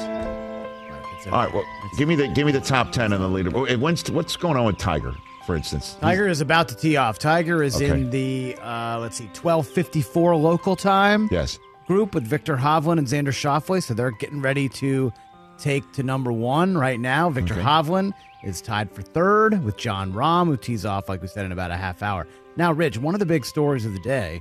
All 1.27 1.33
right, 1.43 1.55
well, 1.55 1.65
give 1.97 2.07
me 2.07 2.17
the 2.17 2.29
give 2.29 2.45
me 2.45 2.53
the 2.53 2.61
top 2.61 2.93
ten 2.93 3.13
and 3.13 3.23
the 3.23 3.29
leader. 3.29 3.51
Oh, 3.55 3.65
and 3.65 3.81
when's, 3.81 4.11
what's 4.11 4.37
going 4.37 4.57
on 4.59 4.67
with 4.67 4.77
Tiger, 4.77 5.15
for 5.45 5.57
instance? 5.57 5.97
Tiger 6.01 6.27
is 6.29 6.41
about 6.41 6.69
to 6.69 6.75
tee 6.77 6.97
off. 6.97 7.19
Tiger 7.19 7.63
is 7.63 7.77
Okay. 7.77 7.89
in 7.91 8.11
the 8.11 8.57
uh, 8.61 8.99
let's 9.01 9.17
see, 9.19 9.29
twelve 9.33 9.67
fifty 9.67 10.03
four 10.03 10.35
local 10.37 10.77
time 10.77 11.29
Yes. 11.31 11.59
group 11.87 12.15
with 12.15 12.25
Viktor 12.27 12.57
Hovland 12.57 12.99
and 12.99 13.07
Xander 13.07 13.29
Schauffele. 13.33 13.83
So 13.83 13.95
they're 13.95 14.11
getting 14.13 14.41
ready 14.43 14.69
to 14.71 15.13
take 15.59 15.91
to 15.93 16.03
number 16.03 16.33
one 16.33 16.77
right 16.77 16.99
now. 16.99 17.31
Viktor 17.31 17.55
Okay. 17.55 17.63
Hovland 17.63 18.13
is 18.43 18.61
tied 18.61 18.91
for 18.91 19.03
third 19.03 19.65
with 19.65 19.77
Jon 19.77 20.13
Rahm, 20.13 20.47
who 20.47 20.57
tees 20.57 20.85
off 20.85 21.09
like 21.09 21.23
we 21.23 21.29
said 21.29 21.45
in 21.47 21.53
about 21.53 21.71
a 21.71 21.77
half 21.77 22.03
hour. 22.03 22.27
Now, 22.57 22.73
Rich, 22.73 22.99
one 22.99 23.15
of 23.15 23.19
the 23.21 23.27
big 23.27 23.45
stories 23.45 23.85
of 23.87 23.93
the 23.93 24.01
day 24.01 24.41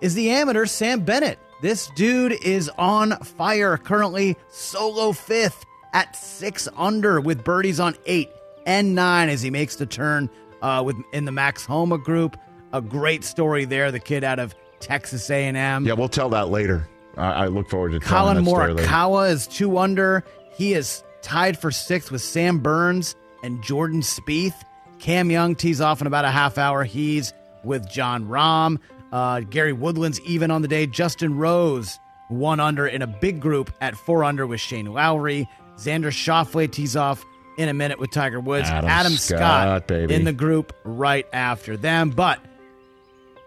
is 0.00 0.14
the 0.14 0.30
amateur 0.30 0.66
Sam 0.66 1.00
Bennett. 1.00 1.38
This 1.62 1.88
dude 1.96 2.32
is 2.32 2.70
on 2.78 3.12
fire 3.22 3.76
currently, 3.76 4.36
solo 4.50 5.12
fifth 5.12 5.64
at 5.92 6.14
six 6.16 6.68
under 6.76 7.20
with 7.20 7.44
birdies 7.44 7.80
on 7.80 7.94
eight 8.06 8.28
and 8.66 8.94
nine 8.94 9.28
as 9.28 9.42
he 9.42 9.50
makes 9.50 9.76
the 9.76 9.86
turn 9.86 10.30
uh, 10.62 10.82
with 10.84 10.96
in 11.12 11.24
the 11.24 11.32
Max 11.32 11.64
Homa 11.64 11.98
group. 11.98 12.36
A 12.72 12.80
great 12.80 13.24
story 13.24 13.64
there. 13.64 13.92
The 13.92 14.00
kid 14.00 14.24
out 14.24 14.38
of 14.38 14.54
Texas 14.80 15.30
A&M. 15.30 15.86
Yeah, 15.86 15.92
we'll 15.92 16.08
tell 16.08 16.28
that 16.30 16.48
later. 16.48 16.88
I, 17.16 17.44
I 17.44 17.46
look 17.46 17.68
forward 17.68 17.92
to 17.92 18.00
Colin 18.00 18.36
that 18.36 18.48
story 18.48 18.74
later. 18.74 18.88
Morikawa 18.88 19.30
is 19.30 19.46
two 19.46 19.78
under. 19.78 20.24
He 20.56 20.74
is 20.74 21.04
tied 21.22 21.58
for 21.58 21.70
sixth 21.70 22.10
with 22.10 22.22
Sam 22.22 22.58
Burns 22.58 23.14
and 23.42 23.62
Jordan 23.62 24.00
Spieth. 24.00 24.54
Cam 24.98 25.30
Young 25.30 25.54
tees 25.54 25.80
off 25.80 26.00
in 26.00 26.06
about 26.06 26.24
a 26.24 26.30
half 26.30 26.58
hour. 26.58 26.84
He's 26.84 27.32
with 27.62 27.88
Jon 27.88 28.26
Rahm. 28.26 28.78
Uh, 29.12 29.40
Gary 29.40 29.72
Woodland's 29.72 30.20
even 30.22 30.50
on 30.50 30.62
the 30.62 30.68
day. 30.68 30.86
Justin 30.86 31.36
Rose 31.36 31.98
one 32.28 32.60
under 32.60 32.86
in 32.86 33.02
a 33.02 33.06
big 33.06 33.40
group 33.40 33.70
at 33.80 33.96
four 33.96 34.24
under 34.24 34.46
with 34.46 34.60
Shane 34.60 34.86
Lowry. 34.86 35.48
Xander 35.76 36.10
Schauffele 36.10 36.70
tees 36.70 36.96
off 36.96 37.24
in 37.56 37.68
a 37.68 37.74
minute 37.74 37.98
with 37.98 38.10
Tiger 38.10 38.40
Woods. 38.40 38.68
Adam 38.68 39.12
Scott, 39.12 39.38
Scott, 39.38 39.86
baby. 39.88 40.14
in 40.14 40.24
the 40.24 40.32
group 40.32 40.72
right 40.84 41.26
after 41.32 41.76
them. 41.76 42.10
But 42.10 42.40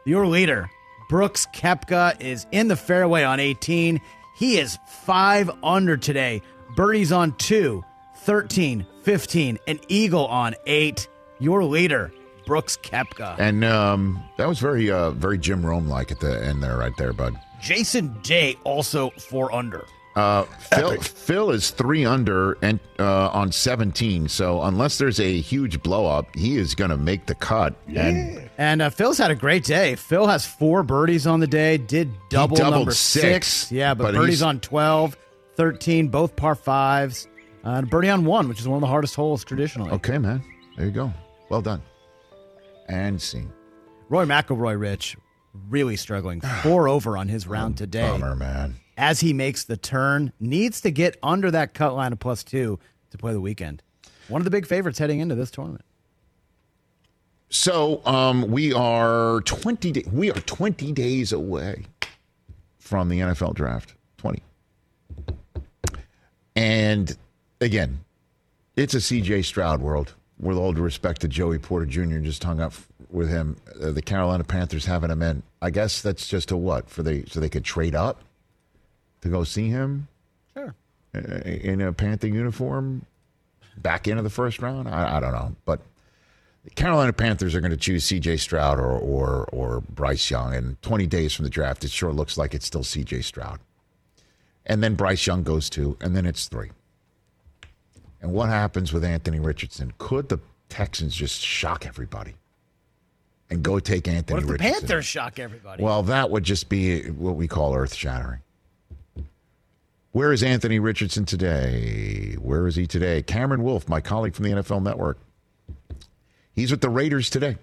your 0.05 0.27
leader, 0.27 0.69
Brooks 1.09 1.47
Koepka, 1.53 2.21
is 2.21 2.45
in 2.51 2.67
the 2.67 2.75
fairway 2.75 3.23
on 3.23 3.39
18. 3.39 3.99
He 4.37 4.57
is 4.57 4.77
five 4.87 5.49
under 5.63 5.97
today. 5.97 6.41
Birdies 6.75 7.11
on 7.11 7.33
two, 7.37 7.83
13, 8.17 8.85
15, 9.03 9.57
an 9.67 9.79
eagle 9.87 10.27
on 10.27 10.55
eight. 10.65 11.07
Your 11.39 11.63
leader, 11.63 12.11
Brooks 12.45 12.77
Koepka. 12.77 13.35
And 13.39 13.63
um, 13.63 14.23
that 14.37 14.47
was 14.47 14.59
very, 14.59 14.89
uh, 14.91 15.11
very 15.11 15.37
Jim 15.37 15.65
Rome 15.65 15.87
like 15.87 16.11
at 16.11 16.19
the 16.19 16.45
end 16.45 16.61
there, 16.63 16.77
right 16.77 16.95
there, 16.97 17.13
bud. 17.13 17.35
Jason 17.61 18.19
Day 18.21 18.57
also 18.63 19.09
four 19.11 19.53
under. 19.53 19.85
Uh, 20.17 20.43
Phil, 20.43 20.99
Phil 20.99 21.51
is 21.51 21.69
three 21.69 22.03
under 22.03 22.57
and 22.63 22.79
uh, 22.97 23.29
on 23.29 23.51
17. 23.51 24.27
So 24.27 24.63
unless 24.63 24.97
there's 24.97 25.19
a 25.19 25.39
huge 25.41 25.83
blow 25.83 26.07
up, 26.07 26.35
he 26.35 26.57
is 26.57 26.73
going 26.73 26.89
to 26.89 26.97
make 26.97 27.27
the 27.27 27.35
cut. 27.35 27.75
And 27.95 28.49
And 28.57 28.81
uh, 28.81 28.89
Phil's 28.89 29.19
had 29.19 29.29
a 29.29 29.35
great 29.35 29.63
day. 29.63 29.93
Phil 29.95 30.25
has 30.25 30.43
four 30.43 30.81
birdies 30.81 31.27
on 31.27 31.39
the 31.39 31.45
day, 31.45 31.77
did 31.77 32.09
double 32.29 32.57
number 32.57 32.93
six, 32.93 33.47
six. 33.47 33.71
Yeah, 33.71 33.93
but, 33.93 34.05
but 34.05 34.15
birdies 34.15 34.41
on 34.41 34.59
12, 34.59 35.15
13, 35.53 36.07
both 36.07 36.35
par 36.35 36.55
fives. 36.55 37.27
Uh, 37.63 37.69
and 37.69 37.85
a 37.85 37.89
birdie 37.89 38.09
on 38.09 38.25
one, 38.25 38.49
which 38.49 38.59
is 38.59 38.67
one 38.67 38.77
of 38.77 38.81
the 38.81 38.87
hardest 38.87 39.13
holes 39.13 39.43
traditionally. 39.43 39.91
okay, 39.91 40.17
man, 40.17 40.43
there 40.77 40.87
you 40.87 40.91
go. 40.91 41.13
Well 41.49 41.61
done. 41.61 41.83
And 42.89 43.21
scene. 43.21 43.53
Rory 44.09 44.25
McIlroy, 44.25 44.79
Rich, 44.79 45.15
really 45.69 45.95
struggling. 45.95 46.41
Four 46.63 46.87
over 46.87 47.17
on 47.17 47.27
his 47.27 47.45
round 47.45 47.77
today. 47.77 48.09
Bummer, 48.09 48.35
man. 48.35 48.77
As 48.97 49.19
he 49.19 49.31
makes 49.31 49.63
the 49.63 49.77
turn, 49.77 50.33
needs 50.39 50.81
to 50.81 50.89
get 50.89 51.17
under 51.21 51.51
that 51.51 51.75
cut 51.75 51.93
line 51.93 52.13
of 52.13 52.19
plus 52.19 52.43
two 52.43 52.79
to 53.11 53.17
play 53.17 53.31
the 53.31 53.39
weekend. 53.39 53.83
One 54.27 54.41
of 54.41 54.45
the 54.45 54.51
big 54.51 54.65
favorites 54.65 54.97
heading 54.97 55.19
into 55.19 55.35
this 55.35 55.51
tournament. 55.51 55.85
So 57.49 58.01
um, 58.05 58.49
we 58.49 58.73
are 58.73 59.41
20. 59.41 59.91
Da- 59.91 60.09
we 60.11 60.31
are 60.31 60.39
20 60.41 60.91
days 60.91 61.31
away 61.31 61.85
from 62.79 63.07
the 63.07 63.19
NFL 63.19 63.53
draft. 63.53 63.93
20. 64.17 64.41
And 66.55 67.15
again, 67.61 67.99
it's 68.75 68.95
a 68.95 68.97
CJ 68.97 69.45
Stroud 69.45 69.79
world. 69.79 70.13
With 70.39 70.57
all 70.57 70.73
due 70.73 70.81
respect 70.81 71.21
to 71.21 71.27
Joey 71.27 71.57
Porter 71.57 71.85
Jr., 71.85 72.19
just 72.19 72.43
hung 72.43 72.59
up 72.59 72.73
with 73.09 73.29
him. 73.29 73.57
Uh, 73.81 73.91
the 73.91 74.01
Carolina 74.03 74.43
Panthers 74.43 74.85
having 74.85 75.09
him 75.09 75.21
in. 75.21 75.41
I 75.61 75.71
guess 75.71 76.01
that's 76.01 76.27
just 76.27 76.51
a 76.51 76.57
what 76.57 76.89
for 76.89 77.01
they 77.01 77.23
so 77.25 77.39
they 77.39 77.49
could 77.49 77.63
trade 77.63 77.95
up 77.95 78.21
to 79.21 79.29
go 79.29 79.43
see 79.43 79.69
him. 79.69 80.07
Sure. 80.53 80.75
in 81.13 81.81
a 81.81 81.93
Panther 81.93 82.27
uniform 82.27 83.05
back 83.77 84.07
into 84.07 84.23
the 84.23 84.29
first 84.29 84.59
round. 84.61 84.87
I, 84.87 85.17
I 85.17 85.19
don't 85.19 85.31
know, 85.31 85.55
but 85.65 85.81
the 86.63 86.71
Carolina 86.71 87.13
Panthers 87.13 87.55
are 87.55 87.61
going 87.61 87.71
to 87.71 87.77
choose 87.77 88.03
C.J. 88.03 88.37
Stroud 88.37 88.79
or 88.79 88.91
or 88.91 89.45
or 89.51 89.81
Bryce 89.81 90.29
Young. 90.29 90.53
And 90.53 90.81
20 90.81 91.07
days 91.07 91.33
from 91.33 91.43
the 91.43 91.49
draft, 91.49 91.83
it 91.83 91.91
sure 91.91 92.11
looks 92.11 92.37
like 92.37 92.53
it's 92.53 92.65
still 92.65 92.83
C.J. 92.83 93.21
Stroud. 93.21 93.59
And 94.65 94.83
then 94.83 94.95
Bryce 94.95 95.25
Young 95.25 95.43
goes 95.43 95.69
two, 95.69 95.97
and 96.01 96.15
then 96.15 96.25
it's 96.25 96.47
three. 96.47 96.71
And 98.21 98.33
what 98.33 98.49
happens 98.49 98.91
with 98.91 99.05
Anthony 99.05 99.39
Richardson? 99.39 99.93
Could 99.97 100.27
the 100.27 100.39
Texans 100.67 101.15
just 101.15 101.41
shock 101.41 101.85
everybody 101.85 102.33
and 103.49 103.63
go 103.63 103.79
take 103.79 104.07
Anthony 104.07 104.35
What 104.35 104.43
if 104.43 104.49
the 104.49 104.57
Panthers 104.57 105.05
shock 105.05 105.39
everybody? 105.39 105.83
Well, 105.83 106.03
that 106.03 106.29
would 106.29 106.43
just 106.43 106.67
be 106.67 107.09
what 107.11 107.35
we 107.35 107.47
call 107.47 107.75
earth 107.75 107.93
shattering. 107.93 108.39
Where 110.17 110.33
is 110.33 110.41
Anthony 110.41 110.79
Richardson 110.79 111.25
today? 111.25 112.37
Where 112.41 112.65
is 112.65 112.75
he 112.75 112.87
today? 112.87 113.21
Cameron 113.21 113.61
Wolfe, 113.61 113.87
my 113.87 114.01
colleague 114.01 114.33
from 114.33 114.45
the 114.45 114.49
NFL 114.49 114.81
Network. 114.81 115.19
He's 116.55 116.71
with 116.71 116.81
the 116.81 116.89
Raiders 116.89 117.29
today. 117.29 117.57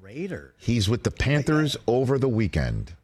Raiders. 0.00 0.52
He's 0.58 0.88
with 0.88 1.04
the 1.04 1.12
Panthers 1.12 1.76
over 1.86 2.18
the 2.18 2.28
weekend. 2.28 2.94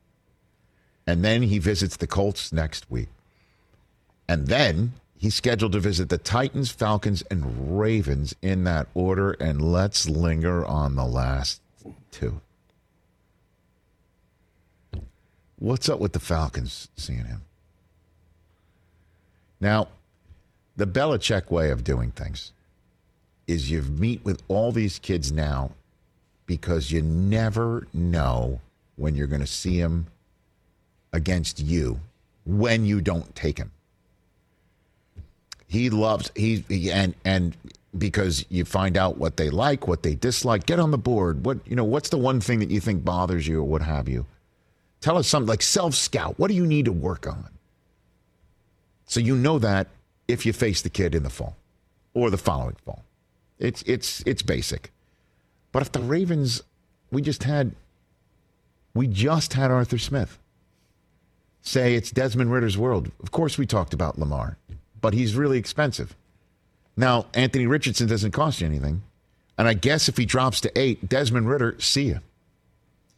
And 1.06 1.24
then 1.24 1.42
he 1.42 1.60
visits 1.60 1.96
the 1.96 2.08
Colts 2.08 2.52
next 2.52 2.90
week. 2.90 3.06
And 4.28 4.48
then 4.48 4.94
He's 5.16 5.36
scheduled 5.36 5.72
to 5.72 5.80
visit 5.80 6.08
the 6.08 6.18
Titans, 6.18 6.72
Falcons, 6.72 7.22
and 7.30 7.78
Ravens 7.78 8.34
in 8.42 8.64
that 8.64 8.88
order. 8.94 9.32
And 9.38 9.62
let's 9.62 10.08
linger 10.08 10.64
on 10.64 10.96
the 10.96 11.04
last 11.04 11.60
two. 12.10 12.40
What's 15.56 15.88
up 15.88 16.00
with 16.00 16.14
the 16.14 16.20
Falcons 16.20 16.88
seeing 16.96 17.26
him? 17.26 17.42
Now, 19.60 19.88
the 20.76 20.86
Belichick 20.86 21.50
way 21.50 21.70
of 21.70 21.84
doing 21.84 22.12
things 22.12 22.52
is 23.46 23.70
you 23.70 23.82
meet 23.82 24.24
with 24.24 24.42
all 24.48 24.70
these 24.72 24.98
kids 24.98 25.32
now 25.32 25.72
because 26.46 26.90
you 26.90 27.02
never 27.02 27.86
know 27.92 28.60
when 28.96 29.14
you're 29.14 29.26
going 29.26 29.40
to 29.40 29.46
see 29.46 29.80
them 29.80 30.06
against 31.12 31.60
you 31.60 32.00
when 32.44 32.84
you 32.84 33.00
don't 33.00 33.34
take 33.34 33.58
him. 33.58 33.72
He 35.66 35.90
loves 35.90 36.30
he, 36.34 36.64
he 36.68 36.90
and 36.90 37.14
and 37.24 37.54
because 37.96 38.44
you 38.48 38.64
find 38.64 38.96
out 38.96 39.18
what 39.18 39.36
they 39.36 39.50
like, 39.50 39.86
what 39.86 40.02
they 40.02 40.14
dislike. 40.14 40.64
Get 40.64 40.78
on 40.78 40.90
the 40.90 40.98
board. 40.98 41.44
What 41.44 41.58
you 41.66 41.76
know? 41.76 41.84
What's 41.84 42.08
the 42.08 42.16
one 42.16 42.40
thing 42.40 42.60
that 42.60 42.70
you 42.70 42.80
think 42.80 43.04
bothers 43.04 43.46
you, 43.46 43.60
or 43.60 43.64
what 43.64 43.82
have 43.82 44.08
you? 44.08 44.24
Tell 45.00 45.18
us 45.18 45.28
something 45.28 45.48
like 45.48 45.62
self 45.62 45.94
scout. 45.94 46.38
What 46.38 46.48
do 46.48 46.54
you 46.54 46.66
need 46.66 46.86
to 46.86 46.92
work 46.92 47.26
on? 47.26 47.48
So 49.08 49.18
you 49.18 49.34
know 49.34 49.58
that 49.58 49.88
if 50.28 50.46
you 50.46 50.52
face 50.52 50.82
the 50.82 50.90
kid 50.90 51.14
in 51.14 51.24
the 51.24 51.30
fall 51.30 51.56
or 52.14 52.30
the 52.30 52.38
following 52.38 52.76
fall, 52.84 53.04
it's 53.58 53.82
it's 53.82 54.22
it's 54.26 54.42
basic. 54.42 54.92
But 55.72 55.82
if 55.82 55.92
the 55.92 56.00
Ravens, 56.00 56.62
we 57.10 57.22
just 57.22 57.42
had, 57.42 57.74
we 58.94 59.06
just 59.06 59.54
had 59.54 59.70
Arthur 59.70 59.98
Smith 59.98 60.38
say 61.62 61.94
it's 61.94 62.10
Desmond 62.10 62.52
Ridder's 62.52 62.78
world. 62.78 63.10
Of 63.20 63.30
course, 63.30 63.58
we 63.58 63.66
talked 63.66 63.92
about 63.92 64.18
Lamar, 64.18 64.56
but 65.00 65.14
he's 65.14 65.34
really 65.34 65.58
expensive. 65.58 66.16
Now, 66.96 67.26
Anthony 67.34 67.66
Richardson 67.66 68.06
doesn't 68.08 68.32
cost 68.32 68.60
you 68.60 68.66
anything. 68.66 69.02
And 69.56 69.68
I 69.68 69.74
guess 69.74 70.08
if 70.08 70.16
he 70.16 70.24
drops 70.24 70.60
to 70.62 70.78
eight, 70.78 71.08
Desmond 71.08 71.48
Ridder, 71.48 71.76
see 71.78 72.04
you. 72.04 72.20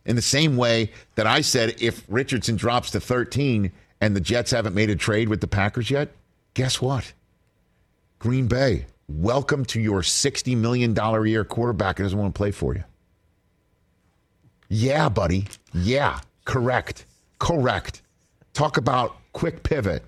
In 0.04 0.16
the 0.16 0.22
same 0.22 0.56
way 0.56 0.90
that 1.14 1.26
I 1.26 1.42
said, 1.42 1.80
if 1.80 2.04
Richardson 2.08 2.56
drops 2.56 2.90
to 2.92 3.00
13 3.00 3.70
and 4.00 4.16
the 4.16 4.20
Jets 4.20 4.50
haven't 4.50 4.74
made 4.74 4.90
a 4.90 4.96
trade 4.96 5.28
with 5.28 5.40
the 5.40 5.46
Packers 5.46 5.90
yet, 5.90 6.10
guess 6.54 6.80
what? 6.80 7.12
Green 8.18 8.46
Bay, 8.46 8.86
welcome 9.08 9.64
to 9.66 9.80
your 9.80 10.00
$60 10.02 10.56
million 10.56 10.96
a 10.98 11.24
year 11.24 11.44
quarterback 11.44 11.98
who 11.98 12.04
doesn't 12.04 12.18
want 12.18 12.34
to 12.34 12.38
play 12.38 12.50
for 12.50 12.74
you. 12.74 12.84
Yeah, 14.68 15.08
buddy. 15.08 15.46
Yeah, 15.74 16.20
correct. 16.44 17.04
Correct. 17.38 18.02
Talk 18.52 18.76
about 18.76 19.16
quick 19.32 19.62
pivot. 19.62 20.04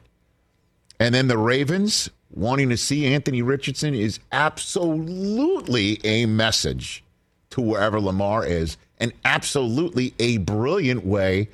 And 1.00 1.14
then 1.14 1.26
the 1.26 1.38
Ravens 1.38 2.10
wanting 2.30 2.68
to 2.68 2.76
see 2.76 3.06
Anthony 3.12 3.42
Richardson 3.42 3.94
is 3.94 4.20
absolutely 4.30 6.00
a 6.04 6.26
message 6.26 7.02
to 7.50 7.60
wherever 7.60 8.00
Lamar 8.00 8.46
is, 8.46 8.78
and 8.98 9.12
absolutely 9.24 10.14
a 10.18 10.38
brilliant 10.38 11.04
way 11.04 11.48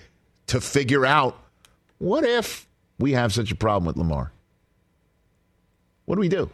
to 0.47 0.61
figure 0.61 1.05
out 1.05 1.37
what 1.99 2.25
if 2.25 2.67
we 2.99 3.13
have 3.13 3.33
such 3.33 3.53
a 3.53 3.55
problem 3.55 3.87
with 3.87 3.97
Lamar? 3.97 4.33
What 6.07 6.15
do 6.15 6.21
we 6.21 6.29
do? 6.29 6.51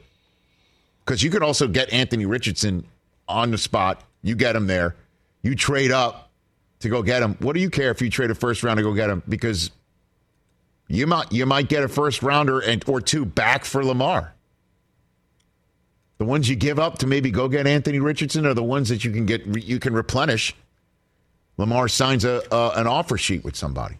Because 1.04 1.22
you 1.22 1.30
could 1.30 1.42
also 1.42 1.68
get 1.68 1.92
Anthony 1.92 2.26
Richardson 2.26 2.86
on 3.28 3.50
the 3.50 3.58
spot. 3.58 4.02
You 4.22 4.34
get 4.34 4.56
him 4.56 4.66
there. 4.66 4.96
You 5.42 5.54
trade 5.54 5.90
up 5.90 6.30
to 6.80 6.88
go 6.88 7.02
get 7.02 7.22
him. 7.22 7.36
What 7.40 7.54
do 7.54 7.60
you 7.60 7.70
care 7.70 7.90
if 7.90 8.00
you 8.00 8.10
trade 8.10 8.30
a 8.30 8.34
first 8.34 8.62
round 8.62 8.78
to 8.78 8.82
go 8.82 8.94
get 8.94 9.10
him? 9.10 9.22
Because 9.28 9.70
you 10.88 11.06
might 11.06 11.32
you 11.32 11.46
might 11.46 11.68
get 11.68 11.82
a 11.82 11.88
first 11.88 12.22
rounder 12.22 12.60
and 12.60 12.82
or 12.88 13.00
two 13.00 13.24
back 13.24 13.64
for 13.64 13.84
Lamar. 13.84 14.34
The 16.18 16.24
ones 16.24 16.48
you 16.48 16.56
give 16.56 16.78
up 16.78 16.98
to 16.98 17.06
maybe 17.06 17.30
go 17.30 17.48
get 17.48 17.66
Anthony 17.66 18.00
Richardson 18.00 18.46
are 18.46 18.54
the 18.54 18.62
ones 18.62 18.88
that 18.88 19.04
you 19.04 19.10
can 19.10 19.26
get 19.26 19.46
you 19.62 19.78
can 19.78 19.94
replenish. 19.94 20.54
Lamar 21.56 21.88
signs 21.88 22.24
a, 22.24 22.42
a 22.50 22.70
an 22.76 22.86
offer 22.86 23.18
sheet 23.18 23.44
with 23.44 23.56
somebody. 23.56 23.96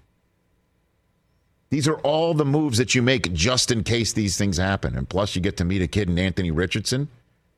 These 1.74 1.88
are 1.88 1.98
all 2.02 2.34
the 2.34 2.44
moves 2.44 2.78
that 2.78 2.94
you 2.94 3.02
make 3.02 3.32
just 3.32 3.72
in 3.72 3.82
case 3.82 4.12
these 4.12 4.36
things 4.36 4.58
happen. 4.58 4.96
And 4.96 5.08
plus, 5.08 5.34
you 5.34 5.42
get 5.42 5.56
to 5.56 5.64
meet 5.64 5.82
a 5.82 5.88
kid 5.88 6.08
in 6.08 6.16
Anthony 6.20 6.52
Richardson 6.52 7.08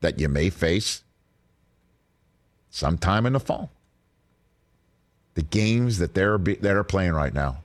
that 0.01 0.19
you 0.19 0.27
may 0.27 0.49
face 0.49 1.03
sometime 2.71 3.27
in 3.27 3.35
the 3.35 3.41
fall. 3.41 3.69
The 5.35 5.43
games 5.43 5.99
that 5.99 6.15
they're 6.15 6.39
that 6.39 6.77
are 6.77 6.83
playing 6.83 7.13
right 7.13 7.35
now. 7.35 7.59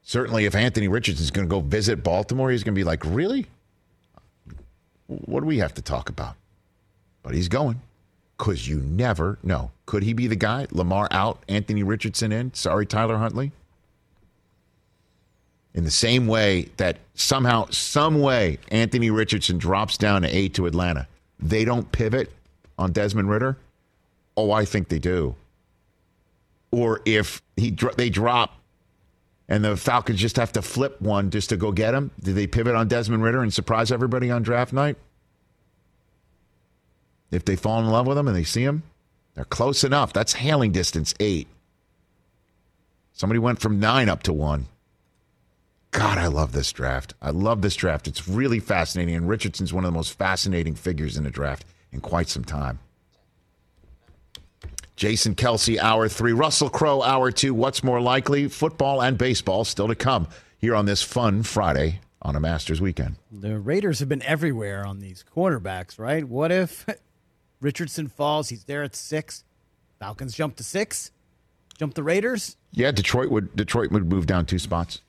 Certainly, 0.00 0.46
if 0.46 0.54
Anthony 0.54 0.88
Richardson's 0.88 1.30
going 1.30 1.46
to 1.46 1.50
go 1.54 1.60
visit 1.60 2.02
Baltimore, 2.02 2.50
he's 2.50 2.64
going 2.64 2.74
to 2.74 2.78
be 2.78 2.84
like, 2.84 3.04
"Really? 3.04 3.48
What 5.08 5.40
do 5.40 5.46
we 5.46 5.58
have 5.58 5.74
to 5.74 5.82
talk 5.82 6.08
about?" 6.08 6.36
But 7.22 7.34
he's 7.34 7.48
going 7.48 7.82
because 8.38 8.66
you 8.66 8.78
never 8.78 9.38
know. 9.42 9.72
Could 9.84 10.04
he 10.04 10.14
be 10.14 10.26
the 10.26 10.36
guy? 10.36 10.68
Lamar 10.70 11.06
out, 11.10 11.44
Anthony 11.50 11.82
Richardson 11.82 12.32
in. 12.32 12.54
Sorry, 12.54 12.86
Tyler 12.86 13.18
Huntley 13.18 13.52
in 15.74 15.84
the 15.84 15.90
same 15.90 16.26
way 16.26 16.68
that 16.76 16.98
somehow, 17.14 17.66
some 17.70 18.20
way, 18.20 18.58
Anthony 18.68 19.10
Richardson 19.10 19.58
drops 19.58 19.96
down 19.96 20.22
to 20.22 20.28
eight 20.28 20.54
to 20.54 20.66
Atlanta, 20.66 21.06
they 21.38 21.64
don't 21.64 21.90
pivot 21.92 22.32
on 22.78 22.92
Desmond 22.92 23.30
Ridder. 23.30 23.56
Oh, 24.36 24.50
I 24.50 24.64
think 24.64 24.88
they 24.88 24.98
do. 24.98 25.34
Or 26.70 27.00
if 27.04 27.42
he 27.56 27.70
they 27.96 28.10
drop 28.10 28.54
and 29.48 29.64
the 29.64 29.76
Falcons 29.76 30.20
just 30.20 30.36
have 30.36 30.52
to 30.52 30.62
flip 30.62 31.00
one 31.00 31.30
just 31.30 31.48
to 31.48 31.56
go 31.56 31.72
get 31.72 31.94
him, 31.94 32.10
do 32.20 32.32
they 32.32 32.46
pivot 32.46 32.74
on 32.74 32.88
Desmond 32.88 33.22
Ridder 33.22 33.42
and 33.42 33.52
surprise 33.52 33.90
everybody 33.90 34.30
on 34.30 34.42
draft 34.42 34.72
night? 34.72 34.96
If 37.30 37.44
they 37.44 37.56
fall 37.56 37.80
in 37.80 37.88
love 37.88 38.06
with 38.06 38.18
him 38.18 38.28
and 38.28 38.36
they 38.36 38.44
see 38.44 38.62
him, 38.62 38.82
they're 39.34 39.44
close 39.44 39.84
enough. 39.84 40.12
That's 40.12 40.34
hailing 40.34 40.72
distance 40.72 41.14
eight. 41.20 41.48
Somebody 43.12 43.38
went 43.38 43.60
from 43.60 43.80
nine 43.80 44.08
up 44.08 44.22
to 44.24 44.32
one. 44.32 44.66
God, 45.90 46.18
I 46.18 46.26
love 46.26 46.52
this 46.52 46.70
draft. 46.72 47.14
I 47.22 47.30
love 47.30 47.62
this 47.62 47.74
draft. 47.74 48.06
It's 48.06 48.28
really 48.28 48.60
fascinating. 48.60 49.14
And 49.14 49.28
Richardson's 49.28 49.72
one 49.72 49.84
of 49.84 49.90
the 49.90 49.96
most 49.96 50.16
fascinating 50.16 50.74
figures 50.74 51.16
in 51.16 51.24
the 51.24 51.30
draft 51.30 51.64
in 51.92 52.00
quite 52.00 52.28
some 52.28 52.44
time. 52.44 52.78
Jason 54.96 55.34
Kelce, 55.34 55.78
hour 55.78 56.08
three. 56.08 56.32
Russell 56.32 56.68
Crowe, 56.68 57.02
hour 57.02 57.30
two. 57.30 57.54
What's 57.54 57.84
more 57.84 58.00
likely? 58.00 58.48
Football 58.48 59.00
and 59.00 59.16
baseball 59.16 59.64
still 59.64 59.88
to 59.88 59.94
come 59.94 60.26
here 60.58 60.74
on 60.74 60.86
this 60.86 61.02
fun 61.02 61.44
Friday 61.44 62.00
on 62.20 62.34
a 62.34 62.40
Masters 62.40 62.80
weekend. 62.80 63.14
The 63.30 63.58
Raiders 63.60 64.00
have 64.00 64.08
been 64.08 64.22
everywhere 64.22 64.84
on 64.84 64.98
these 64.98 65.24
quarterbacks, 65.34 65.98
right? 66.00 66.24
What 66.24 66.50
if 66.50 66.84
Richardson 67.60 68.08
falls? 68.08 68.48
He's 68.48 68.64
there 68.64 68.82
at 68.82 68.96
six. 68.96 69.44
Falcons 70.00 70.34
jump 70.34 70.56
to 70.56 70.64
six. 70.64 71.12
Jump 71.78 71.94
the 71.94 72.02
Raiders. 72.02 72.56
Yeah, 72.72 72.90
Detroit 72.90 73.30
would 73.30 73.54
Detroit 73.54 73.92
would 73.92 74.10
move 74.10 74.26
down 74.26 74.46
two 74.46 74.58
spots. 74.58 75.00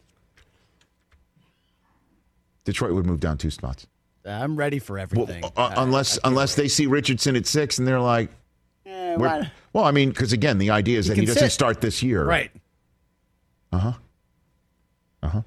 Detroit 2.70 2.94
would 2.94 3.06
move 3.08 3.20
down 3.20 3.38
two 3.38 3.50
spots. 3.50 3.88
I'm 4.24 4.56
ready 4.56 4.78
for 4.78 5.00
everything. 5.00 5.42
Well, 5.42 5.54
uh, 5.56 5.74
unless 5.78 6.20
unless 6.24 6.54
they 6.54 6.68
see 6.68 6.86
Richardson 6.86 7.36
at 7.36 7.48
six 7.48 7.80
and 7.80 7.88
they're 7.88 8.00
like, 8.00 8.30
eh, 8.86 9.16
well, 9.74 9.86
I 9.86 9.92
mean, 9.92 10.10
because 10.10 10.34
again, 10.34 10.60
the 10.60 10.70
idea 10.70 11.00
is 11.00 11.08
he 11.08 11.10
that 11.10 11.20
he 11.20 11.26
doesn't 11.26 11.42
sit. 11.42 11.52
start 11.52 11.82
this 11.82 12.04
year, 12.04 12.24
right? 12.24 12.52
Uh 13.72 13.78
huh. 13.80 13.94
Uh 15.24 15.28
huh. 15.30 15.42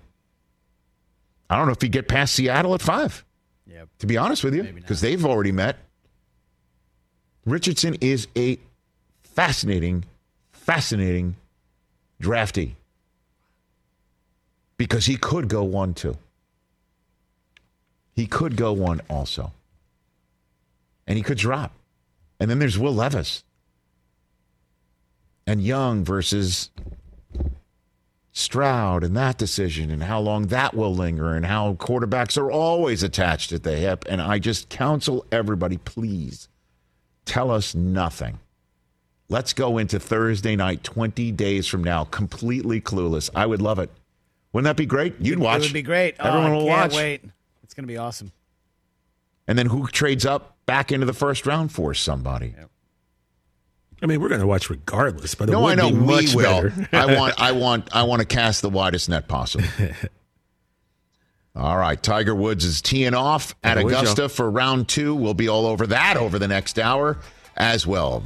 I 1.48 1.56
don't 1.56 1.66
know 1.66 1.72
if 1.72 1.80
he 1.80 1.88
get 1.88 2.08
past 2.08 2.34
Seattle 2.34 2.74
at 2.74 2.82
five. 2.82 3.24
Yep. 3.68 3.88
To 4.00 4.06
be 4.06 4.16
honest 4.16 4.42
with 4.42 4.54
you, 4.54 4.64
because 4.64 5.00
they've 5.00 5.24
already 5.24 5.52
met. 5.52 5.76
Richardson 7.44 7.96
is 8.00 8.26
a 8.36 8.58
fascinating, 9.22 10.04
fascinating 10.50 11.36
draftee 12.20 12.74
because 14.76 15.06
he 15.06 15.16
could 15.16 15.48
go 15.48 15.62
one 15.62 15.94
two. 15.94 16.16
He 18.14 18.26
could 18.26 18.56
go 18.56 18.72
one 18.72 19.00
also. 19.08 19.52
And 21.06 21.16
he 21.16 21.22
could 21.22 21.38
drop. 21.38 21.72
And 22.38 22.50
then 22.50 22.58
there's 22.58 22.78
Will 22.78 22.94
Levis. 22.94 23.44
And 25.46 25.62
Young 25.62 26.04
versus 26.04 26.70
Stroud 28.32 29.04
and 29.04 29.16
that 29.16 29.36
decision 29.36 29.90
and 29.90 30.04
how 30.04 30.18
long 30.20 30.46
that 30.46 30.74
will 30.74 30.94
linger 30.94 31.34
and 31.34 31.44
how 31.44 31.74
quarterbacks 31.74 32.38
are 32.38 32.50
always 32.50 33.02
attached 33.02 33.52
at 33.52 33.62
the 33.62 33.76
hip. 33.76 34.04
And 34.08 34.22
I 34.22 34.38
just 34.38 34.68
counsel 34.68 35.26
everybody, 35.30 35.76
please 35.76 36.48
tell 37.24 37.50
us 37.50 37.74
nothing. 37.74 38.38
Let's 39.28 39.52
go 39.52 39.78
into 39.78 39.98
Thursday 39.98 40.56
night, 40.56 40.84
20 40.84 41.32
days 41.32 41.66
from 41.66 41.82
now, 41.82 42.04
completely 42.04 42.80
clueless. 42.80 43.30
I 43.34 43.46
would 43.46 43.62
love 43.62 43.78
it. 43.78 43.90
Wouldn't 44.52 44.64
that 44.66 44.76
be 44.76 44.86
great? 44.86 45.14
You'd 45.20 45.38
watch. 45.38 45.60
It 45.60 45.64
would 45.64 45.72
be 45.72 45.82
great. 45.82 46.16
Oh, 46.20 46.28
Everyone 46.28 46.50
I 46.50 46.54
will 46.54 46.66
can't 46.66 46.92
watch. 46.92 46.96
Wait, 46.96 47.24
it's 47.72 47.74
going 47.74 47.88
to 47.88 47.92
be 47.92 47.96
awesome. 47.96 48.32
And 49.48 49.58
then 49.58 49.64
who 49.64 49.86
trades 49.86 50.26
up 50.26 50.58
back 50.66 50.92
into 50.92 51.06
the 51.06 51.14
first 51.14 51.46
round 51.46 51.72
for 51.72 51.94
somebody? 51.94 52.54
I 54.02 54.06
mean, 54.06 54.20
we're 54.20 54.28
going 54.28 54.42
to 54.42 54.46
watch 54.46 54.68
regardless, 54.68 55.34
but 55.34 55.48
it 55.48 55.52
no, 55.52 55.66
I 55.66 55.74
know 55.74 55.90
be 55.90 55.96
we 55.96 56.36
will. 56.36 56.70
I 56.92 57.16
want, 57.16 57.40
I 57.40 57.52
want, 57.52 57.88
I 57.96 58.02
want 58.02 58.20
to 58.20 58.26
cast 58.26 58.60
the 58.60 58.68
widest 58.68 59.08
net 59.08 59.26
possible. 59.26 59.64
All 61.56 61.78
right, 61.78 62.02
Tiger 62.02 62.34
Woods 62.34 62.66
is 62.66 62.82
teeing 62.82 63.14
off 63.14 63.54
at 63.64 63.78
Augusta 63.78 64.28
for 64.28 64.50
round 64.50 64.88
two. 64.88 65.14
We'll 65.14 65.32
be 65.32 65.48
all 65.48 65.66
over 65.66 65.86
that 65.88 66.16
over 66.16 66.38
the 66.38 66.48
next 66.48 66.78
hour 66.78 67.18
as 67.56 67.86
well. 67.86 68.22